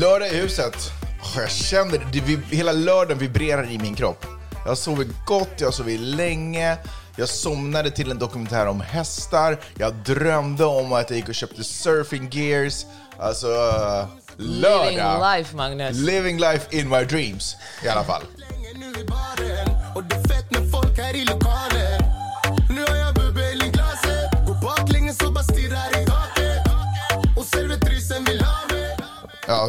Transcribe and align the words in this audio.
Lördag 0.00 0.28
i 0.28 0.36
huset. 0.36 0.74
Åh, 1.22 1.40
Jag 1.42 1.50
känner 1.50 1.98
det, 2.12 2.20
vi- 2.20 2.56
hela 2.56 2.72
lördagen 2.72 3.18
vibrerar 3.18 3.70
i 3.70 3.78
min 3.78 3.94
kropp. 3.94 4.26
Jag 4.52 4.70
har 4.70 4.74
sovit 4.76 5.08
gott, 5.26 5.48
jag 5.56 5.74
sovit 5.74 6.00
länge. 6.00 6.76
Jag 7.16 7.28
somnade 7.28 7.90
till 7.90 8.10
en 8.10 8.18
dokumentär 8.18 8.66
om 8.66 8.80
hästar. 8.80 9.58
Jag 9.78 9.94
drömde 9.94 10.64
om 10.64 10.92
att 10.92 11.10
jag 11.10 11.16
gick 11.16 11.28
och 11.28 11.34
köpte 11.34 11.64
surfing 11.64 12.28
gears. 12.32 12.84
Alltså, 13.18 13.46
uh, 13.46 14.04
lördag. 14.36 14.86
Living 14.86 15.36
life, 15.36 15.56
Magnus. 15.56 15.96
Living 15.96 16.38
life 16.38 16.76
in 16.76 16.88
my 16.88 17.04
dreams, 17.04 17.56
i 17.84 17.88
alla 17.88 18.04
fall. 18.04 18.22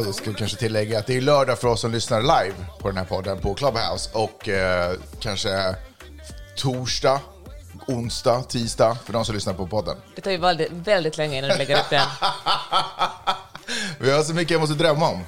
Jag 0.00 0.14
ska 0.14 0.32
kanske 0.32 0.56
tillägga 0.56 0.98
att 0.98 1.06
det 1.06 1.16
är 1.16 1.20
lördag 1.20 1.58
för 1.58 1.68
oss 1.68 1.80
som 1.80 1.92
lyssnar 1.92 2.20
live 2.20 2.54
på 2.78 2.88
den 2.88 2.96
här 2.96 3.04
podden 3.04 3.38
på 3.38 3.54
Clubhouse 3.54 4.10
och 4.12 4.48
eh, 4.48 4.96
kanske 5.20 5.76
torsdag, 6.56 7.20
onsdag, 7.86 8.42
tisdag 8.42 8.96
för 9.04 9.12
de 9.12 9.24
som 9.24 9.34
lyssnar 9.34 9.54
på 9.54 9.66
podden. 9.66 9.96
Det 10.14 10.20
tar 10.20 10.30
ju 10.30 10.36
väldigt, 10.36 10.72
väldigt 10.72 11.16
länge 11.16 11.38
innan 11.38 11.50
du 11.50 11.56
lägger 11.56 11.78
upp 11.78 11.90
den. 11.90 12.06
Vi 14.00 14.10
har 14.10 14.22
så 14.22 14.34
mycket 14.34 14.50
jag 14.50 14.60
måste 14.60 14.74
drömma 14.74 15.08
om. 15.08 15.24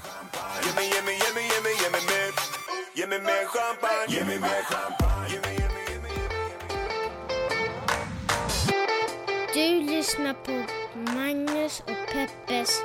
Du 9.54 9.80
lyssnar 9.80 10.34
på 10.34 10.65
Magnus 10.95 11.80
och 11.80 12.12
Peppes 12.12 12.80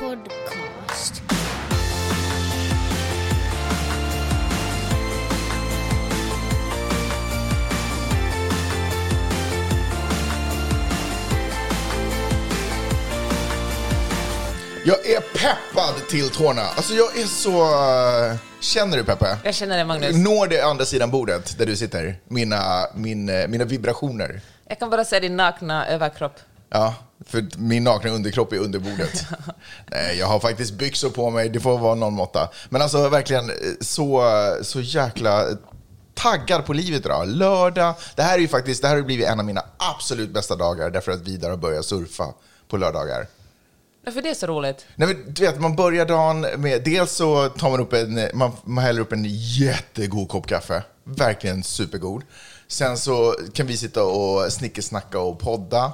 podcast. 0.00 1.22
Jag 14.84 15.06
är 15.06 15.20
peppad 15.20 16.08
till 16.10 16.30
tårna. 16.30 16.62
Alltså 16.62 16.94
jag 16.94 17.18
är 17.18 17.24
så... 17.26 17.62
eh, 18.30 18.36
Känner 18.60 18.96
du 18.96 19.04
Peppe? 19.04 19.38
Jag 19.44 19.54
känner 19.54 19.78
det, 19.78 19.84
Magnus. 19.84 20.16
Når 20.16 20.46
det 20.46 20.60
andra 20.60 20.84
sidan 20.84 21.10
bordet 21.10 21.58
där 21.58 21.66
du 21.66 21.76
sitter? 21.76 22.16
Mina, 22.28 22.86
min, 22.94 23.28
eh, 23.28 23.48
mina 23.48 23.64
vibrationer. 23.64 24.40
Jag 24.68 24.78
kan 24.78 24.90
bara 24.90 25.04
se 25.04 25.20
din 25.20 25.36
nakna 25.36 25.86
överkropp. 25.86 26.32
Ja, 26.70 26.94
för 27.24 27.46
min 27.58 27.84
nakna 27.84 28.10
underkropp 28.10 28.52
är 28.52 28.58
under 28.58 28.78
bordet. 28.78 29.26
Nej, 29.90 30.18
jag 30.18 30.26
har 30.26 30.40
faktiskt 30.40 30.74
byxor 30.74 31.10
på 31.10 31.30
mig, 31.30 31.48
det 31.48 31.60
får 31.60 31.78
vara 31.78 31.94
någon 31.94 32.14
måtta. 32.14 32.48
Men 32.68 32.82
alltså 32.82 33.08
verkligen 33.08 33.50
eh, 33.50 33.56
så, 33.80 34.22
så 34.62 34.80
jäkla 34.80 35.46
taggad 36.14 36.66
på 36.66 36.72
livet 36.72 37.06
idag. 37.06 37.28
Lördag, 37.28 37.94
det 38.14 38.22
här 38.22 38.34
är 38.34 38.40
ju 38.40 38.48
faktiskt, 38.48 38.82
det 38.82 38.88
här 38.88 38.96
har 38.96 39.02
blivit 39.02 39.26
en 39.26 39.40
av 39.40 39.46
mina 39.46 39.64
absolut 39.76 40.30
bästa 40.30 40.56
dagar 40.56 40.90
därför 40.90 41.12
att 41.12 41.20
Vidar 41.20 41.50
har 41.50 41.56
börjat 41.56 41.84
surfa 41.84 42.34
på 42.68 42.76
lördagar. 42.76 43.26
Varför 44.04 44.22
det 44.22 44.30
är 44.30 44.34
så 44.34 44.46
roligt? 44.46 44.86
Nej, 44.94 45.08
men, 45.08 45.34
du 45.34 45.42
vet, 45.42 45.60
man 45.60 45.76
börjar 45.76 46.06
dagen 46.06 46.40
med, 46.40 46.84
dels 46.84 47.12
så 47.12 47.48
tar 47.48 47.70
man 47.70 47.80
upp 47.80 47.92
en, 47.92 48.28
man, 48.34 48.52
man 48.64 48.84
häller 48.84 49.00
upp 49.00 49.12
en 49.12 49.24
jättegod 49.28 50.28
kopp 50.28 50.46
kaffe. 50.46 50.82
Verkligen 51.04 51.62
supergod. 51.62 52.22
Sen 52.68 52.98
så 52.98 53.34
kan 53.54 53.66
vi 53.66 53.76
sitta 53.76 54.04
och 54.04 54.52
snickesnacka 54.52 55.18
och 55.18 55.38
podda. 55.38 55.92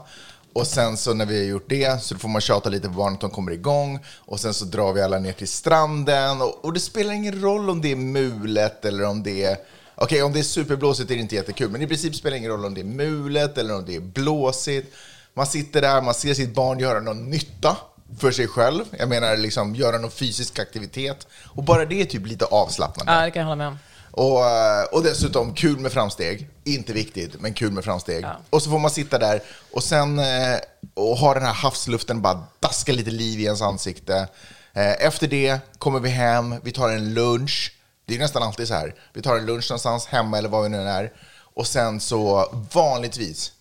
Och 0.53 0.67
sen 0.67 0.97
så 0.97 1.15
när 1.15 1.27
vi 1.27 1.39
har 1.39 1.45
gjort 1.45 1.69
det 1.69 2.03
så 2.03 2.19
får 2.19 2.29
man 2.29 2.41
tjata 2.41 2.69
lite 2.69 2.89
på 2.89 2.95
barnen 2.95 3.15
att 3.15 3.21
de 3.21 3.31
kommer 3.31 3.53
igång. 3.53 3.99
Och 4.19 4.41
sen 4.41 4.55
så 4.55 4.65
drar 4.65 4.93
vi 4.93 5.03
alla 5.03 5.19
ner 5.19 5.33
till 5.33 5.49
stranden. 5.49 6.43
Och, 6.43 6.65
och 6.65 6.73
det 6.73 6.81
spelar 6.81 7.13
ingen 7.13 7.41
roll 7.41 7.71
om 7.71 7.81
det 7.81 7.93
är 7.93 7.97
mulet 7.97 8.85
eller 8.85 9.05
om 9.05 9.23
det 9.23 9.45
är... 9.45 9.57
Okej, 9.95 10.23
om 10.23 10.33
det 10.33 10.39
är 10.39 10.43
superblåsigt 10.43 11.11
är 11.11 11.15
det 11.15 11.21
inte 11.21 11.35
jättekul. 11.35 11.71
Men 11.71 11.83
i 11.83 11.87
princip 11.87 12.15
spelar 12.15 12.31
det 12.31 12.39
ingen 12.39 12.51
roll 12.51 12.65
om 12.65 12.75
det 12.75 12.81
är 12.81 12.85
mulet 12.85 13.59
eller 13.59 13.77
om 13.77 13.85
det 13.85 13.97
är 13.97 14.01
blåsigt. 14.01 14.95
Man 15.35 15.47
sitter 15.47 15.81
där, 15.81 16.03
man 16.03 16.15
ser 16.15 16.35
sitt 16.35 16.55
barn 16.55 16.79
göra 16.79 17.01
någon 17.01 17.31
nytta 17.31 17.77
för 18.19 18.31
sig 18.31 18.49
själv. 18.49 18.85
Jag 18.99 19.09
menar 19.09 19.37
liksom 19.37 19.75
göra 19.75 19.99
någon 19.99 20.11
fysisk 20.11 20.59
aktivitet. 20.59 21.27
Och 21.45 21.65
bara 21.65 21.85
det 21.85 22.01
är 22.01 22.05
typ 22.05 22.27
lite 22.27 22.45
avslappnande. 22.45 23.13
Ja, 23.13 23.25
det 23.25 23.31
kan 23.31 23.41
jag 23.41 23.47
hålla 23.47 23.57
med 23.57 23.69
om. 23.69 23.79
Och, 24.13 24.47
eh, 24.47 24.85
och 24.85 25.03
dessutom 25.03 25.55
kul 25.55 25.79
med 25.79 25.93
framsteg. 25.93 26.49
Inte 26.65 26.93
viktigt, 26.93 27.41
men 27.41 27.55
kul 27.55 27.73
med 27.73 27.85
framsteg. 27.85 28.25
Ja. 28.25 28.37
Och 28.51 28.63
så 28.63 28.71
får 28.71 28.79
man 28.79 28.91
sitta 28.91 29.19
där 29.19 29.43
och 29.73 29.85
sen 29.85 30.19
eh, 30.19 30.59
och 30.95 31.17
ha 31.17 31.35
den 31.35 31.43
här 31.43 31.53
havsluften 31.53 32.23
bara 32.23 32.45
daska 32.61 32.93
lite 32.93 33.11
liv 33.11 33.41
i 33.41 33.45
ens 33.45 33.63
ansikte. 33.63 34.29
Eh, 34.73 35.07
Efter 35.07 35.27
det 35.29 35.59
kommer 35.79 36.01
vi 36.01 36.09
hem, 36.09 36.55
vi 36.63 36.73
tar 36.73 36.89
en 36.91 37.15
lunch. 37.15 37.73
Det 38.07 38.15
är 38.15 38.19
nästan 38.19 38.43
alltid 38.43 38.69
så 38.69 38.75
här. 38.75 38.95
Vi 39.13 39.23
tar 39.23 39.37
en 39.37 39.47
lunch 39.47 39.71
någonstans 39.71 40.07
hemma 40.07 40.39
eller 40.39 40.49
var 40.49 40.63
vi 40.63 40.69
nu 40.69 40.89
är. 40.89 41.13
Och 41.55 41.67
sen 41.67 42.01
så 42.01 42.49
vanligtvis 42.73 43.53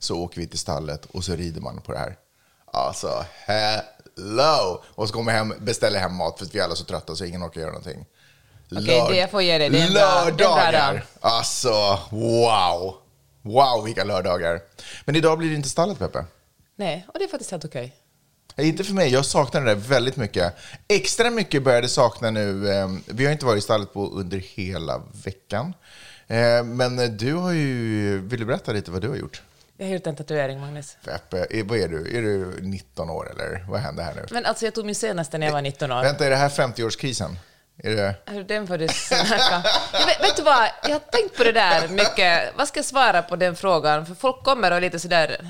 så 0.00 0.16
åker 0.18 0.40
vi 0.40 0.46
till 0.46 0.58
stallet 0.58 1.04
och 1.04 1.24
så 1.24 1.34
rider 1.34 1.60
man 1.60 1.80
på 1.80 1.92
det 1.92 1.98
här. 1.98 2.16
Alltså, 2.72 3.24
hello! 3.46 4.82
Och 4.84 5.08
så 5.08 5.14
kommer 5.14 5.32
vi 5.32 5.38
hem, 5.38 5.54
beställer 5.60 5.98
hem 5.98 6.14
mat 6.14 6.38
för 6.38 6.44
att 6.46 6.54
vi 6.54 6.58
är 6.58 6.64
alla 6.64 6.74
så 6.74 6.84
trötta 6.84 7.16
så 7.16 7.24
ingen 7.24 7.42
orkar 7.44 7.60
göra 7.60 7.70
någonting. 7.70 8.04
Okej, 8.72 9.04
det 9.08 9.16
jag 9.16 9.30
får 9.30 9.42
ge 9.42 9.58
dig, 9.58 9.70
det 9.70 9.78
är 9.80 9.86
en 9.86 9.92
bra- 9.92 10.24
en 10.28 10.36
bra 10.36 10.56
Lördagar! 10.56 11.04
Alltså, 11.20 11.98
wow! 12.10 12.94
Wow, 13.42 13.84
vilka 13.84 14.04
lördagar. 14.04 14.60
Men 15.04 15.16
idag 15.16 15.38
blir 15.38 15.48
det 15.50 15.56
inte 15.56 15.68
stallet, 15.68 15.98
Peppe. 15.98 16.24
Nej, 16.76 17.06
och 17.12 17.18
det 17.18 17.24
är 17.24 17.28
faktiskt 17.28 17.50
helt 17.50 17.64
okej. 17.64 17.94
Nej, 18.56 18.68
Inte 18.68 18.84
för 18.84 18.94
mig, 18.94 19.12
jag 19.12 19.24
saknar 19.24 19.60
det 19.64 19.74
väldigt 19.74 20.16
mycket. 20.16 20.54
Extra 20.88 21.30
mycket 21.30 21.62
började 21.62 21.88
sakna 21.88 22.30
nu, 22.30 22.70
eh, 22.72 22.88
vi 23.06 23.24
har 23.24 23.32
inte 23.32 23.46
varit 23.46 23.58
i 23.58 23.62
stallet 23.62 23.92
på 23.92 24.06
under 24.08 24.38
hela 24.38 25.02
veckan. 25.24 25.74
Eh, 26.26 26.64
men 26.64 27.16
du 27.16 27.34
har 27.34 27.52
ju, 27.52 28.18
vill 28.20 28.40
du 28.40 28.46
berätta 28.46 28.72
lite 28.72 28.90
vad 28.90 29.02
du 29.02 29.08
har 29.08 29.16
gjort? 29.16 29.42
Jag 29.76 29.86
har 29.86 29.92
gjort 29.92 30.06
en 30.06 30.16
tatuering, 30.16 30.60
Magnus. 30.60 30.96
Peppe, 31.04 31.46
är, 31.50 31.62
vad 31.64 31.78
är 31.78 31.88
du? 31.88 32.18
Är 32.18 32.22
du 32.22 32.54
19 32.62 33.10
år 33.10 33.30
eller 33.30 33.64
vad 33.68 33.80
händer 33.80 34.02
här 34.04 34.14
nu? 34.14 34.26
Men 34.30 34.46
alltså, 34.46 34.64
jag 34.64 34.74
tog 34.74 34.86
min 34.86 34.94
senaste 34.94 35.38
när 35.38 35.46
jag 35.46 35.52
var 35.52 35.62
19 35.62 35.92
år. 35.92 36.02
Vänta, 36.02 36.26
är 36.26 36.30
det 36.30 36.36
här 36.36 36.48
50-årskrisen? 36.48 37.36
Är 37.82 37.90
det... 37.96 38.42
Den 38.44 38.66
får 38.66 38.78
du 38.78 38.88
snacka. 38.88 39.62
Jag 39.92 40.06
vet, 40.06 40.22
vet 40.22 40.36
du 40.36 40.42
vad, 40.42 40.68
jag 40.82 40.90
har 40.90 40.98
tänkt 40.98 41.36
på 41.36 41.44
det 41.44 41.52
där 41.52 41.88
mycket. 41.88 42.52
Vad 42.56 42.68
ska 42.68 42.78
jag 42.78 42.84
svara 42.84 43.22
på 43.22 43.36
den 43.36 43.56
frågan? 43.56 44.06
För 44.06 44.14
folk 44.14 44.44
kommer 44.44 44.70
och 44.70 44.76
är 44.76 44.80
lite 44.80 44.98
sådär... 44.98 45.46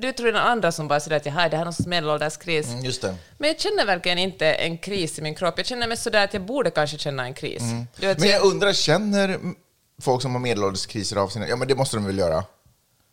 Du 0.00 0.12
tror 0.12 0.32
det 0.32 0.38
är 0.38 0.42
andra 0.42 0.72
som 0.72 0.88
bara 0.88 1.00
sådär 1.00 1.16
att 1.16 1.26
jaha, 1.26 1.48
det 1.48 1.56
här 1.56 1.60
är 1.60 1.64
någon 1.64 1.72
sorts 1.74 1.86
medelålderskris. 1.86 2.68
Mm, 2.68 2.84
Just 2.84 3.02
det. 3.02 3.14
Men 3.38 3.48
jag 3.48 3.60
känner 3.60 3.86
verkligen 3.86 4.18
inte 4.18 4.52
en 4.52 4.78
kris 4.78 5.18
i 5.18 5.22
min 5.22 5.34
kropp. 5.34 5.54
Jag 5.56 5.66
känner 5.66 5.88
mig 5.88 5.96
sådär 5.96 6.24
att 6.24 6.34
jag 6.34 6.42
borde 6.42 6.70
kanske 6.70 6.98
känna 6.98 7.24
en 7.24 7.34
kris. 7.34 7.62
Du 7.96 8.06
vet, 8.06 8.18
Men 8.18 8.28
så 8.28 8.34
jag 8.34 8.42
undrar, 8.44 8.72
känner 8.72 9.38
folk 10.02 10.22
som 10.22 10.32
har 10.32 10.40
medelålderskriser 10.40 11.16
av 11.16 11.28
sina... 11.28 11.48
Ja, 11.48 11.56
men 11.56 11.68
det 11.68 11.74
måste 11.74 11.96
de 11.96 12.06
väl 12.06 12.18
göra? 12.18 12.44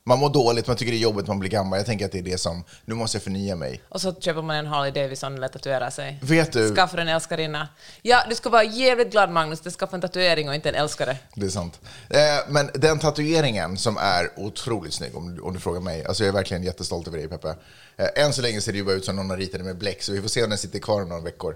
Man 0.09 0.20
mår 0.20 0.30
dåligt, 0.30 0.68
man 0.68 0.75
tycker 0.75 0.92
det 0.92 0.97
är 0.97 1.00
jobbigt, 1.00 1.28
man 1.28 1.40
blir 1.40 1.50
gammal. 1.50 1.80
Jag 1.80 1.86
tänker 1.86 2.06
att 2.06 2.12
det 2.12 2.18
är 2.20 2.24
det 2.24 2.38
som, 2.38 2.64
nu 2.86 2.96
måste 2.96 3.16
jag 3.18 3.24
förnya 3.24 3.56
mig. 3.56 3.81
Och 3.90 4.02
så 4.02 4.14
köper 4.14 4.42
man 4.42 4.56
en 4.56 4.66
Harley 4.68 4.92
Davidson 4.92 5.36
eller 5.36 5.47
tatuerar 5.47 5.90
sig. 5.90 6.20
Vet 6.22 6.52
du- 6.53 6.75
Skaffar 6.75 6.97
en 6.97 7.08
älskarinna. 7.08 7.68
Ja, 8.02 8.24
du 8.30 8.36
ska 8.36 8.50
vara 8.50 8.64
jävligt 8.64 9.12
glad 9.12 9.30
Magnus, 9.30 9.59
du 9.62 9.72
skaffar 9.72 9.98
en 9.98 10.02
tatuering 10.02 10.50
och 10.50 10.56
inte 10.56 10.69
en 10.69 10.75
älskare. 10.75 11.18
Det 11.36 11.46
är 11.46 11.50
sant. 11.50 11.80
Eh, 12.09 12.19
men 12.48 12.69
den 12.74 13.00
tatueringen 13.00 13.78
som 13.78 13.98
är 13.98 14.30
otroligt 14.40 14.94
snygg, 14.94 15.16
om, 15.18 15.36
du- 15.36 15.42
om 15.42 15.53
du 15.53 15.59
frågar 15.59 15.81
mig. 15.81 16.06
Alltså 16.06 16.24
jag 16.24 16.28
är 16.30 16.34
verkligen 16.34 16.64
jättestolt 16.64 17.08
över 17.08 17.18
dig, 17.18 17.28
Peppe. 17.28 17.56
Eh, 17.98 18.24
än 18.25 18.34
så 18.34 18.42
länge 18.42 18.62
ser 18.62 18.72
det 18.72 18.78
ju 18.78 18.84
bara 18.86 18.96
ut 18.96 19.06
som 19.06 19.16
någon 19.16 19.30
har 19.30 19.38
ritat 19.38 19.53
den 19.59 19.66
med 19.66 19.78
bläck, 19.78 20.03
så 20.03 20.12
vi 20.12 20.22
får 20.22 20.30
se 20.30 20.44
om 20.44 20.50
den 20.50 20.58
sitter 20.59 20.80
kvar 20.80 21.02
om 21.02 21.09
några 21.09 21.22
veckor. 21.22 21.56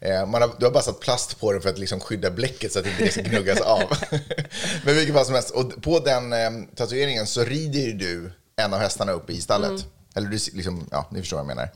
Eh, 0.00 0.26
man 0.26 0.42
har, 0.42 0.50
du 0.58 0.66
har 0.66 0.72
bara 0.72 0.82
satt 0.82 1.00
plast 1.00 1.40
på 1.40 1.52
den 1.52 1.62
för 1.62 1.68
att 1.68 1.78
liksom 1.78 2.00
skydda 2.00 2.30
bläcket 2.30 2.72
så 2.72 2.78
att 2.78 2.86
inte 2.86 3.04
det 3.04 3.10
ska 3.10 3.22
gnuggas 3.22 3.60
av. 3.60 3.82
men 4.84 4.94
vilket 4.94 5.14
fall 5.14 5.24
som 5.24 5.34
helst. 5.34 5.50
Och 5.50 5.82
på 5.82 5.98
den 5.98 6.32
eh, 6.32 6.50
tatueringen 6.74 7.26
så 7.26 7.44
rider 7.44 7.80
ju 7.80 7.92
du 7.92 8.32
en 8.56 8.74
av 8.74 8.80
hästarna 8.80 9.12
upp 9.12 9.30
i 9.30 9.40
stallet. 9.40 9.86
Eller 10.14 10.28
du, 10.28 10.38
liksom, 10.52 10.88
ja, 10.90 11.06
ni 11.10 11.20
förstår 11.20 11.36
vad 11.36 11.44
jag 11.50 11.56
menar. 11.56 11.70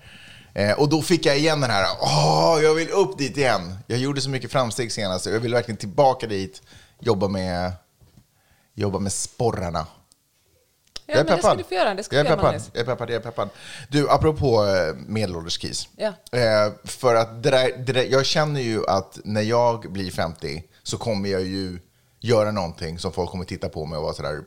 Eh, 0.54 0.78
och 0.78 0.88
då 0.88 1.02
fick 1.02 1.26
jag 1.26 1.38
igen 1.38 1.60
den 1.60 1.70
här, 1.70 1.86
åh, 2.00 2.58
jag 2.62 2.74
vill 2.74 2.90
upp 2.90 3.18
dit 3.18 3.36
igen. 3.36 3.78
Jag 3.86 3.98
gjorde 3.98 4.20
så 4.20 4.30
mycket 4.30 4.52
framsteg 4.52 4.92
senast, 4.92 5.26
jag 5.26 5.40
vill 5.40 5.54
verkligen 5.54 5.76
tillbaka 5.76 6.26
dit, 6.26 6.62
jobba 7.00 7.28
med, 7.28 7.72
jobba 8.74 8.98
med 8.98 9.12
sporrarna. 9.12 9.86
Ja, 11.10 11.24
men 11.24 11.36
det 11.36 11.42
ska 11.42 11.54
du 11.54 11.64
få 11.64 11.74
göra. 11.74 11.94
Det 11.94 12.02
ska 12.02 12.16
jag 12.16 12.26
är 12.26 12.36
peppad. 12.36 12.54
Jag 12.72 12.80
är 12.80 12.84
peppad, 12.84 13.10
jag 13.10 13.16
är 13.16 13.20
peppad. 13.20 13.48
Du, 13.88 14.10
apropå 14.10 14.64
eh, 14.64 14.94
medelålderskris. 15.06 15.88
Ja. 15.96 16.12
Eh, 16.38 16.72
för 16.84 17.14
att 17.14 17.42
det 17.42 17.50
där, 17.50 17.72
det 17.86 17.92
där, 17.92 18.04
jag 18.04 18.26
känner 18.26 18.60
ju 18.60 18.86
att 18.86 19.18
när 19.24 19.42
jag 19.42 19.92
blir 19.92 20.10
50 20.10 20.64
så 20.82 20.98
kommer 20.98 21.28
jag 21.28 21.42
ju 21.42 21.78
göra 22.20 22.50
någonting 22.50 22.98
som 22.98 23.12
folk 23.12 23.30
kommer 23.30 23.44
titta 23.44 23.68
på 23.68 23.86
mig 23.86 23.96
och 23.96 24.02
vara 24.02 24.14
sådär, 24.14 24.40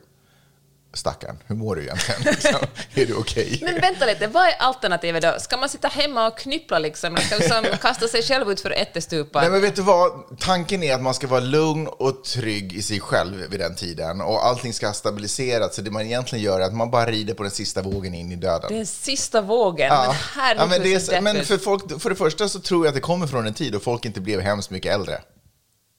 Stackarn, 0.94 1.38
hur 1.46 1.54
mår 1.54 1.76
du 1.76 1.82
egentligen? 1.82 2.20
Liksom, 2.24 2.60
är 2.94 3.06
du 3.06 3.14
okej? 3.14 3.60
Men 3.62 3.80
vänta 3.80 4.06
lite, 4.06 4.26
vad 4.26 4.46
är 4.46 4.54
alternativet 4.58 5.22
då? 5.22 5.34
Ska 5.38 5.56
man 5.56 5.68
sitta 5.68 5.88
hemma 5.88 6.26
och 6.26 6.38
knyppla 6.38 6.78
liksom? 6.78 7.16
Eller 7.16 7.26
ska 7.26 7.36
liksom 7.36 7.78
kasta 7.82 8.08
sig 8.08 8.22
själv 8.22 8.50
ut 8.50 8.60
för 8.60 8.70
ättestupan? 8.70 9.42
Nej 9.42 9.50
men 9.50 9.60
vet 9.60 9.76
du 9.76 9.82
vad? 9.82 10.38
Tanken 10.38 10.82
är 10.82 10.94
att 10.94 11.02
man 11.02 11.14
ska 11.14 11.26
vara 11.26 11.40
lugn 11.40 11.86
och 11.86 12.24
trygg 12.24 12.72
i 12.72 12.82
sig 12.82 13.00
själv 13.00 13.50
vid 13.50 13.60
den 13.60 13.74
tiden. 13.74 14.20
Och 14.20 14.46
allting 14.46 14.72
ska 14.72 14.86
ha 14.86 14.94
stabiliserats. 14.94 15.76
Så 15.76 15.82
det 15.82 15.90
man 15.90 16.02
egentligen 16.02 16.44
gör 16.44 16.60
är 16.60 16.64
att 16.64 16.74
man 16.74 16.90
bara 16.90 17.06
rider 17.10 17.34
på 17.34 17.42
den 17.42 17.52
sista 17.52 17.82
vågen 17.82 18.14
in 18.14 18.32
i 18.32 18.36
döden. 18.36 18.72
Den 18.72 18.86
sista 18.86 19.40
vågen. 19.40 19.88
Men 19.88 20.14
herregud, 20.34 20.60
ja, 20.60 20.66
men, 20.66 20.82
det 20.82 21.16
är, 21.16 21.20
men 21.20 21.44
för, 21.44 21.58
folk, 21.58 22.00
för 22.00 22.10
det 22.10 22.16
första 22.16 22.48
så 22.48 22.60
tror 22.60 22.84
jag 22.84 22.88
att 22.88 22.94
det 22.94 23.00
kommer 23.00 23.26
från 23.26 23.46
en 23.46 23.54
tid 23.54 23.72
då 23.72 23.80
folk 23.80 24.04
inte 24.04 24.20
blev 24.20 24.40
hemskt 24.40 24.70
mycket 24.70 24.94
äldre. 24.94 25.20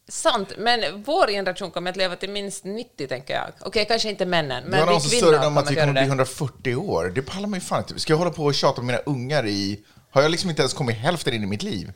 Sant, 0.07 0.53
men 0.57 1.03
vår 1.03 1.27
generation 1.27 1.71
kommer 1.71 1.91
att 1.91 1.97
leva 1.97 2.15
till 2.15 2.29
minst 2.29 2.63
90, 2.63 3.07
tänker 3.07 3.33
jag. 3.33 3.51
Okej, 3.61 3.85
kanske 3.85 4.09
inte 4.09 4.25
männen, 4.25 4.63
men 4.63 4.87
vi 4.87 4.99
som 4.99 5.09
kvinnor 5.09 5.27
större 5.27 5.37
om 5.37 5.43
kommer 5.43 5.61
att 5.61 5.71
vi 5.71 5.75
kommer 5.75 5.91
bli 5.93 6.01
det. 6.01 6.07
140 6.07 6.75
år. 6.75 7.11
Det 7.15 7.21
pallar 7.21 7.47
man 7.47 7.59
ju 7.59 7.65
fan 7.65 7.79
inte. 7.79 7.99
Ska 7.99 8.13
jag 8.13 8.17
hålla 8.17 8.31
på 8.31 8.43
och 8.45 8.55
tjata 8.55 8.81
om 8.81 8.87
mina 8.87 8.99
ungar 8.99 9.45
i... 9.45 9.83
Har 10.11 10.21
jag 10.21 10.31
liksom 10.31 10.49
inte 10.49 10.61
ens 10.61 10.73
kommit 10.73 10.95
hälften 10.97 11.33
in 11.33 11.43
i 11.43 11.45
mitt 11.45 11.63
liv? 11.63 11.91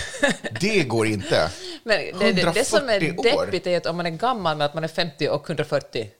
Det 0.60 0.82
går 0.84 1.06
inte. 1.06 1.50
Men 1.84 1.98
det, 2.18 2.32
det, 2.32 2.52
det 2.54 2.64
som 2.64 2.88
är 2.88 3.02
140 3.02 3.36
år. 3.36 3.46
deppigt 3.46 3.66
är 3.66 3.76
att 3.76 3.86
om 3.86 3.96
man 3.96 4.06
är 4.06 4.10
gammal 4.10 4.56
med 4.56 4.64
att 4.64 4.74
man 4.74 4.84
är 4.84 4.88
50 4.88 5.28
och 5.28 5.50
140. 5.50 6.10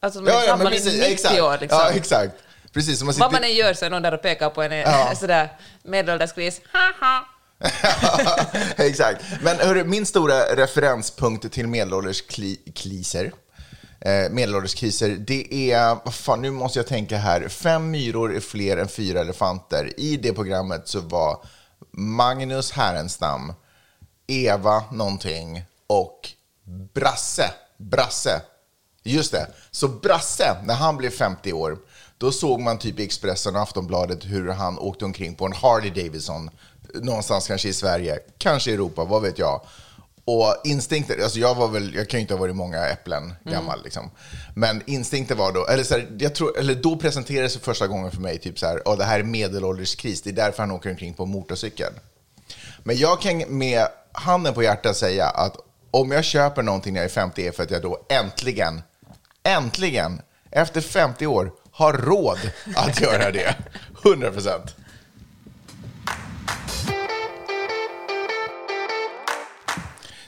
Alltså 0.00 0.20
man 0.20 0.28
är 0.28 0.32
Ja, 0.32 0.40
ja, 0.44 0.46
gammal 0.56 0.72
i 0.72 0.76
precis. 0.76 0.92
90 0.94 1.12
Exakt. 1.12 1.40
år 1.40 1.58
liksom. 1.60 1.78
Ja, 1.78 1.90
exakt. 1.90 2.34
Precis, 2.72 3.02
man 3.02 3.14
sitter... 3.14 3.24
Vad 3.24 3.32
man 3.32 3.44
än 3.44 3.54
gör 3.54 3.74
så 3.74 3.84
är 3.84 3.90
någon 3.90 4.02
där 4.02 4.14
och 4.14 4.22
pekar 4.22 4.50
på 4.50 4.62
en 4.62 4.72
Ja. 4.72 5.14
sådär 5.20 5.48
medelåldersgris. 5.82 6.60
Haha. 6.72 7.24
Exakt. 8.76 9.24
Men 9.42 9.56
hörru, 9.56 9.84
min 9.84 10.06
stora 10.06 10.56
referenspunkt 10.56 11.52
till 11.52 11.68
medelålderskriser, 11.68 13.32
eh, 14.00 14.30
medelålderskriser, 14.30 15.08
det 15.08 15.72
är, 15.72 15.96
vad 16.04 16.14
fan, 16.14 16.42
nu 16.42 16.50
måste 16.50 16.78
jag 16.78 16.86
tänka 16.86 17.16
här, 17.16 17.48
fem 17.48 17.90
myror 17.90 18.36
är 18.36 18.40
fler 18.40 18.76
än 18.76 18.88
fyra 18.88 19.20
elefanter. 19.20 20.00
I 20.00 20.16
det 20.16 20.32
programmet 20.32 20.88
så 20.88 21.00
var 21.00 21.44
Magnus 21.90 22.72
Härenstam, 22.72 23.52
Eva 24.26 24.84
någonting 24.92 25.64
och 25.86 26.28
Brasse, 26.94 27.50
Brasse, 27.76 28.42
just 29.02 29.32
det. 29.32 29.46
Så 29.70 29.88
Brasse, 29.88 30.56
när 30.64 30.74
han 30.74 30.96
blev 30.96 31.10
50 31.10 31.52
år, 31.52 31.78
då 32.18 32.32
såg 32.32 32.60
man 32.60 32.78
typ 32.78 33.00
i 33.00 33.04
Expressen 33.04 33.56
och 33.56 33.62
Aftonbladet 33.62 34.24
hur 34.24 34.48
han 34.48 34.78
åkte 34.78 35.04
omkring 35.04 35.34
på 35.34 35.46
en 35.46 35.52
Harley 35.52 35.90
Davidson, 35.90 36.50
någonstans 36.94 37.46
kanske 37.48 37.68
i 37.68 37.72
Sverige, 37.72 38.18
kanske 38.38 38.70
i 38.70 38.74
Europa, 38.74 39.04
vad 39.04 39.22
vet 39.22 39.38
jag. 39.38 39.60
Och 40.26 40.56
instinkten, 40.64 41.22
alltså 41.22 41.38
jag 41.38 41.54
var 41.54 41.68
väl, 41.68 41.94
jag 41.94 42.08
kan 42.08 42.18
ju 42.18 42.22
inte 42.22 42.34
ha 42.34 42.40
varit 42.40 42.56
många 42.56 42.86
äpplen 42.86 43.34
gammal 43.44 43.80
liksom. 43.84 44.10
Men 44.54 44.82
instinkten 44.86 45.38
var 45.38 45.52
då, 45.52 45.66
eller 45.66 45.84
så 45.84 45.94
här, 45.94 46.08
jag 46.18 46.34
tror, 46.34 46.58
eller 46.58 46.74
då 46.74 46.96
presenterades 46.96 47.54
det 47.54 47.60
första 47.60 47.86
gången 47.86 48.10
för 48.10 48.20
mig 48.20 48.38
typ 48.38 48.58
så 48.58 48.66
här, 48.66 48.82
"Åh, 48.84 48.98
det 48.98 49.04
här 49.04 49.18
är 49.20 49.24
medelålderskris, 49.24 50.22
det 50.22 50.30
är 50.30 50.34
därför 50.34 50.62
han 50.62 50.70
åker 50.70 50.90
omkring 50.90 51.14
på 51.14 51.26
motorcykel. 51.26 51.92
Men 52.82 52.96
jag 52.96 53.20
kan 53.20 53.38
med 53.38 53.86
handen 54.12 54.54
på 54.54 54.62
hjärtat 54.62 54.96
säga 54.96 55.26
att 55.26 55.56
om 55.90 56.10
jag 56.10 56.24
köper 56.24 56.62
någonting 56.62 56.92
när 56.94 57.00
jag 57.00 57.04
är 57.10 57.14
50 57.14 57.46
är 57.46 57.52
för 57.52 57.62
att 57.62 57.70
jag 57.70 57.82
då 57.82 58.06
äntligen, 58.08 58.82
äntligen, 59.42 60.20
efter 60.50 60.80
50 60.80 61.26
år 61.26 61.52
har 61.70 61.92
råd 61.92 62.38
att 62.74 63.00
göra 63.00 63.30
det. 63.30 63.54
100 64.02 64.30
procent. 64.30 64.74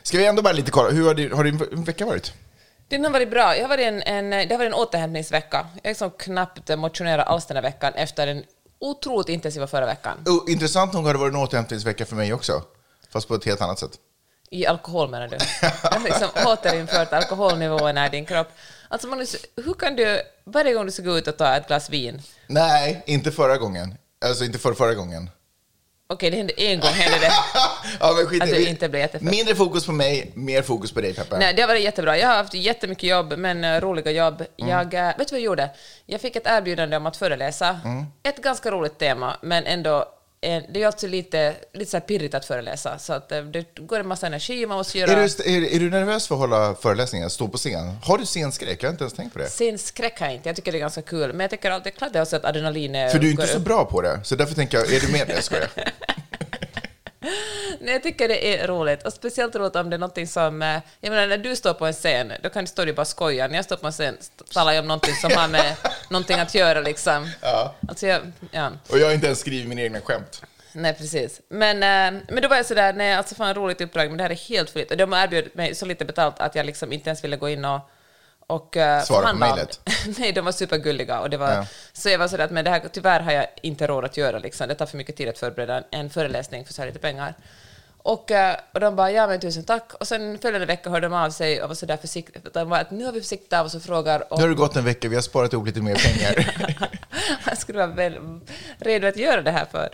Ska 0.06 0.19
vi 0.19 0.26
ändå 0.26 0.43
bara 0.43 0.53
lite 0.53 0.70
kolla, 0.70 0.91
hur 0.91 1.06
har, 1.06 1.14
din, 1.14 1.32
har 1.32 1.44
din 1.44 1.85
vecka 1.85 2.06
varit? 2.06 2.32
Den 2.88 3.05
har 3.05 3.11
varit 3.11 3.31
bra. 3.31 3.56
Jag 3.56 3.62
har 3.62 3.69
varit 3.69 3.87
en, 3.87 4.03
en, 4.03 4.31
det 4.31 4.55
har 4.55 4.58
varit 4.58 4.73
en 4.73 4.75
återhämtningsvecka. 4.75 5.56
Jag 5.56 5.88
har 5.88 5.91
liksom 5.91 6.11
knappt 6.11 6.79
motionerat 6.79 7.26
alls 7.26 7.47
den 7.47 7.56
här 7.56 7.62
veckan 7.62 7.93
efter 7.94 8.26
den 8.26 8.44
otroligt 8.81 9.29
intensiva 9.29 9.67
förra 9.67 9.87
veckan. 9.87 10.19
Oh, 10.26 10.53
intressant 10.53 10.93
nog 10.93 11.06
har 11.06 11.12
det 11.12 11.19
varit 11.19 11.35
en 11.35 11.41
återhämtningsvecka 11.41 12.06
för 12.06 12.17
mig 12.17 12.32
också. 12.32 12.62
Fast 13.12 13.29
på 13.29 13.35
ett 13.35 13.44
helt 13.44 13.61
annat 13.61 13.79
sätt. 13.79 13.91
I 14.50 14.67
alkohol 14.67 15.08
menar 15.08 15.29
du? 15.29 15.37
Jag 15.82 15.91
har 15.91 16.05
liksom 16.05 16.29
återinfört 16.47 17.12
alkoholnivåerna 17.12 18.06
i 18.06 18.11
din 18.11 18.26
kropp. 18.26 18.49
Alltså 18.88 19.09
Magnus, 19.09 19.37
hur 19.56 19.75
kan 19.75 19.97
du 19.97 20.20
varje 20.44 20.75
gång 20.75 20.87
du 20.87 20.93
ska 20.93 21.02
gå 21.02 21.19
ut 21.19 21.29
och 21.29 21.37
ta 21.37 21.56
ett 21.56 21.67
glas 21.67 21.91
vin, 21.91 22.23
Nej, 22.47 23.02
inte 23.06 23.32
förra 23.32 23.56
gången. 23.56 23.94
Alltså 24.25 24.44
inte 24.44 24.59
för 24.59 24.75
förra 24.75 24.94
gången. 24.94 25.31
Okej 26.08 26.31
det 26.31 26.37
hände 26.37 26.53
en 26.56 26.81
gång, 26.81 26.91
hände 26.91 27.19
det. 27.19 27.32
ja, 28.00 28.14
men 28.17 28.26
skit 28.26 28.43
Att 28.43 28.49
du 28.49 28.69
inte 28.69 28.88
blev 28.88 29.00
jättefull. 29.00 29.29
Mindre 29.29 29.55
fokus 29.55 29.87
på 29.87 29.93
mig, 29.93 30.32
mer 30.35 30.62
fokus 30.62 30.93
på 30.93 31.00
dig 31.00 31.14
Peppe. 31.14 31.38
Nej, 31.38 31.55
det 31.55 31.62
har 31.62 31.69
varit 31.69 31.82
jättebra. 31.82 32.19
Jag 32.19 32.29
har 32.29 32.37
haft 32.37 32.55
jättemycket 32.55 33.11
jobb, 33.11 33.35
men 33.38 33.64
eh, 33.64 33.81
roliga 33.81 34.11
jobb. 34.11 34.44
Mm. 34.58 34.70
Jag, 34.70 34.94
eh, 34.94 35.19
vet 35.19 35.29
du 35.29 35.35
vad 35.35 35.41
jag 35.41 35.41
gjorde? 35.41 35.70
Jag 36.06 36.20
fick 36.20 36.37
ett 36.37 36.47
erbjudande 36.47 36.97
om 36.97 37.06
att 37.06 37.17
föreläsa. 37.17 37.81
Mm. 37.85 38.05
Ett 38.23 38.43
ganska 38.43 38.70
roligt 38.70 38.99
tema, 38.99 39.37
men 39.43 39.67
ändå 39.67 40.15
det 40.46 40.82
är 40.82 40.87
alltså 40.87 41.06
lite, 41.06 41.54
lite 41.72 41.90
så 41.90 42.00
pirrigt 42.00 42.34
att 42.34 42.44
föreläsa, 42.44 42.98
så 42.98 43.12
att 43.12 43.32
eh, 43.32 43.43
det 43.43 43.66
går 43.76 44.00
en 44.00 44.08
massa 44.08 44.26
energi, 44.26 44.66
man 44.66 44.76
måste 44.76 44.98
göra... 44.98 45.10
Är 45.12 45.16
du, 45.16 45.66
är, 45.66 45.75
är 45.75 45.81
du 45.81 45.90
nervös 45.90 46.28
för 46.28 46.34
att 46.34 46.40
hålla 46.40 46.75
föreläsningar, 46.75 47.28
stå 47.28 47.48
på 47.48 47.58
scen? 47.58 47.96
Har 48.02 48.19
du 48.19 48.26
scenskräck? 48.26 48.82
Jag 48.82 48.88
har 48.88 48.93
inte 48.93 49.04
ens 49.04 49.14
tänkt 49.14 49.32
på 49.32 49.38
det. 49.38 49.48
Scenskräck 49.48 50.20
har 50.20 50.26
jag 50.26 50.34
inte, 50.34 50.48
jag 50.48 50.56
tycker 50.56 50.72
det 50.72 50.78
är 50.78 50.81
ganska 50.81 51.02
kul, 51.02 51.32
men 51.32 51.40
jag 51.40 51.50
tycker 51.50 51.70
alltid 51.70 51.94
klart 51.94 52.12
det 52.12 52.19
är 52.19 52.22
också 52.22 52.37
att 52.37 52.44
adrenalin 52.44 52.94
eh, 52.94 53.08
För 53.10 53.19
du 53.19 53.26
är 53.26 53.31
inte 53.31 53.46
så 53.46 53.58
upp. 53.58 53.64
bra 53.64 53.84
på 53.84 54.02
det, 54.02 54.20
så 54.25 54.37
därför 54.37 54.54
tänker 54.54 54.78
jag, 54.78 54.93
är 54.93 55.00
du 55.00 55.12
med? 55.12 55.31
Jag 55.34 55.44
skojar. 55.44 55.69
Nej, 57.81 57.93
jag 57.93 58.02
tycker 58.02 58.28
det 58.28 58.58
är 58.58 58.67
roligt, 58.67 59.02
och 59.02 59.12
speciellt 59.12 59.56
roligt 59.56 59.76
om 59.76 59.90
det 59.90 59.96
är 59.96 59.99
någonting 59.99 60.26
som... 60.26 60.62
eh, 60.62 60.78
Jag 61.00 61.11
menar, 61.11 61.26
när 61.26 61.38
du 61.38 61.56
står 61.56 61.75
på 61.75 61.87
en 61.87 61.93
scen, 61.93 62.32
då 62.43 62.49
kan 62.50 62.64
du 62.64 62.69
stå 62.69 62.88
och 62.88 62.94
bara 62.94 63.05
skoja. 63.05 63.49
När 63.49 63.55
jag 63.56 63.64
står 63.64 63.76
på 63.76 63.87
en 63.87 63.93
scen 63.93 64.17
talar 64.52 64.73
jag 64.73 64.81
om 64.82 64.88
någonting 64.88 65.14
som 65.14 65.32
har 65.32 65.49
med 65.49 65.76
någonting 66.11 66.38
att 66.38 66.55
göra, 66.55 66.81
liksom. 66.81 67.31
Ja. 67.43 67.75
Alltså, 67.88 68.06
jag, 68.06 68.32
ja. 68.50 68.70
Och 68.90 68.99
jag 68.99 69.06
har 69.06 69.12
inte 69.12 69.26
ens 69.26 69.40
skrivit 69.40 69.69
mina 69.69 69.81
egna 69.82 70.00
skämt. 70.00 70.43
Nej, 70.73 70.94
precis. 70.94 71.40
Men, 71.49 71.76
eh, 71.76 72.23
men 72.28 72.43
då 72.43 72.49
var 72.49 72.56
jag 72.56 72.67
sådär, 72.67 72.93
nej, 72.93 73.14
alltså 73.14 73.34
fan 73.34 73.55
roligt 73.55 73.81
uppdrag, 73.81 74.08
men 74.08 74.17
det 74.17 74.23
här 74.23 74.31
är 74.31 74.34
helt 74.49 74.70
fritt. 74.70 74.90
Och 74.90 74.96
de 74.96 75.12
har 75.12 75.23
erbjudit 75.25 75.55
mig 75.55 75.75
så 75.75 75.87
lite 75.87 76.05
betalt 76.05 76.38
att 76.40 76.55
jag 76.55 76.67
liksom 76.67 76.93
inte 76.93 77.11
ens 77.11 77.25
ville 77.25 77.37
gå 77.37 77.49
in 77.49 77.64
och, 77.64 77.90
och 78.46 78.76
uh, 78.76 79.20
på 79.22 79.37
mejlet? 79.37 79.81
nej, 80.19 80.32
de 80.32 80.40
var 80.40 80.52
supergulliga. 80.52 81.20
Och 81.20 81.31
det 81.31 81.37
var, 81.37 81.52
Ja. 81.52 81.66
Så 81.93 82.08
jag 82.08 82.19
var 82.19 82.28
sådär, 82.28 82.44
att 82.44 82.50
men 82.50 82.64
det 82.64 82.70
här 82.70 82.82
tyvärr 82.93 83.20
har 83.20 83.32
jag 83.32 83.46
inte 83.62 83.87
råd 83.87 84.04
att 84.04 84.16
göra. 84.16 84.38
Liksom. 84.38 84.69
Det 84.69 84.75
tar 84.75 84.87
för 84.87 84.96
mycket 84.96 85.16
tid 85.16 85.28
att 85.28 85.38
förbereda 85.38 85.82
en, 85.90 86.10
föreläsning 86.10 86.64
för 86.64 86.72
så 86.72 86.82
här 86.82 86.87
lite 86.87 86.98
pengar. 86.98 87.34
Och, 87.98 88.31
eh, 88.31 88.56
och 88.75 88.81
de 88.81 88.96
bara, 88.96 89.10
ja 89.10 89.26
men 89.26 89.40
tusen 89.40 89.64
tack. 89.64 89.94
Och 89.94 90.08
sen 90.08 90.38
följande 90.38 90.66
vecka 90.66 90.90
hörde 90.90 91.06
de 91.08 91.14
av 91.14 91.31
sig 91.31 91.62
och 91.62 91.69
var 91.69 91.75
sådär 91.75 91.96
försiktiga. 91.96 92.43
De 92.52 92.69
bara, 92.69 92.81
att 92.81 92.90
nu 92.90 93.04
har 93.04 93.12
vi 93.12 93.20
försiktigt 93.20 93.52
av 93.52 93.66
oss 93.66 93.75
och 93.75 93.82
frågar 93.82 94.25
Nu 94.31 94.43
har 94.43 94.49
det 94.49 94.54
gått 94.54 94.76
en 94.76 94.84
vecka, 94.84 95.08
vi 95.08 95.14
har 95.14 95.22
sparat 95.22 95.52
ihop 95.52 95.66
lite 95.66 95.81
mer 95.81 95.94
pengar. 95.94 96.54
jag 97.46 97.58
skulle 97.58 97.78
vara 97.78 97.90
väl 97.90 98.40
redo 98.78 99.06
att 99.06 99.16
göra 99.16 99.42
det 99.42 99.50
här 99.50 99.64
för. 99.64 99.88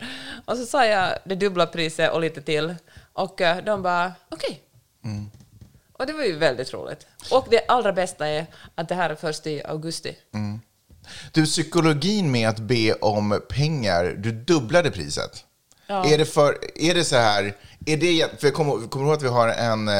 Och 0.44 0.56
så 0.56 0.66
sa 0.66 0.86
jag 0.86 1.18
det 1.24 1.34
dubbla 1.34 1.66
priset 1.66 2.12
och 2.12 2.20
lite 2.20 2.42
till. 2.42 2.74
Och 3.12 3.40
eh, 3.40 3.64
de 3.64 3.82
bara, 3.82 4.12
okej. 4.28 4.62
Och 6.02 6.06
det 6.06 6.12
var 6.12 6.24
ju 6.24 6.36
väldigt 6.36 6.74
roligt. 6.74 7.06
Och 7.30 7.46
det 7.50 7.66
allra 7.68 7.92
bästa 7.92 8.28
är 8.28 8.46
att 8.74 8.88
det 8.88 8.94
här 8.94 9.10
är 9.10 9.14
först 9.14 9.46
i 9.46 9.62
augusti. 9.64 10.16
Mm. 10.34 10.60
Du, 11.32 11.44
psykologin 11.44 12.30
med 12.30 12.48
att 12.48 12.58
be 12.58 12.92
om 12.92 13.40
pengar, 13.48 14.04
du 14.04 14.32
dubblade 14.32 14.90
priset. 14.90 15.44
Ja. 15.92 16.06
Är, 16.06 16.18
det 16.18 16.24
för, 16.24 16.58
är 16.74 16.94
det 16.94 17.04
så 17.04 17.16
här, 17.16 17.56
är 17.86 17.96
det, 17.96 18.40
för 18.40 18.46
jag 18.46 18.54
kommer, 18.54 18.88
kommer 18.88 19.06
ihåg 19.06 19.14
att 19.16 19.22
vi 19.22 19.28
har 19.28 19.48
en 19.48 19.88
eh, 19.88 19.94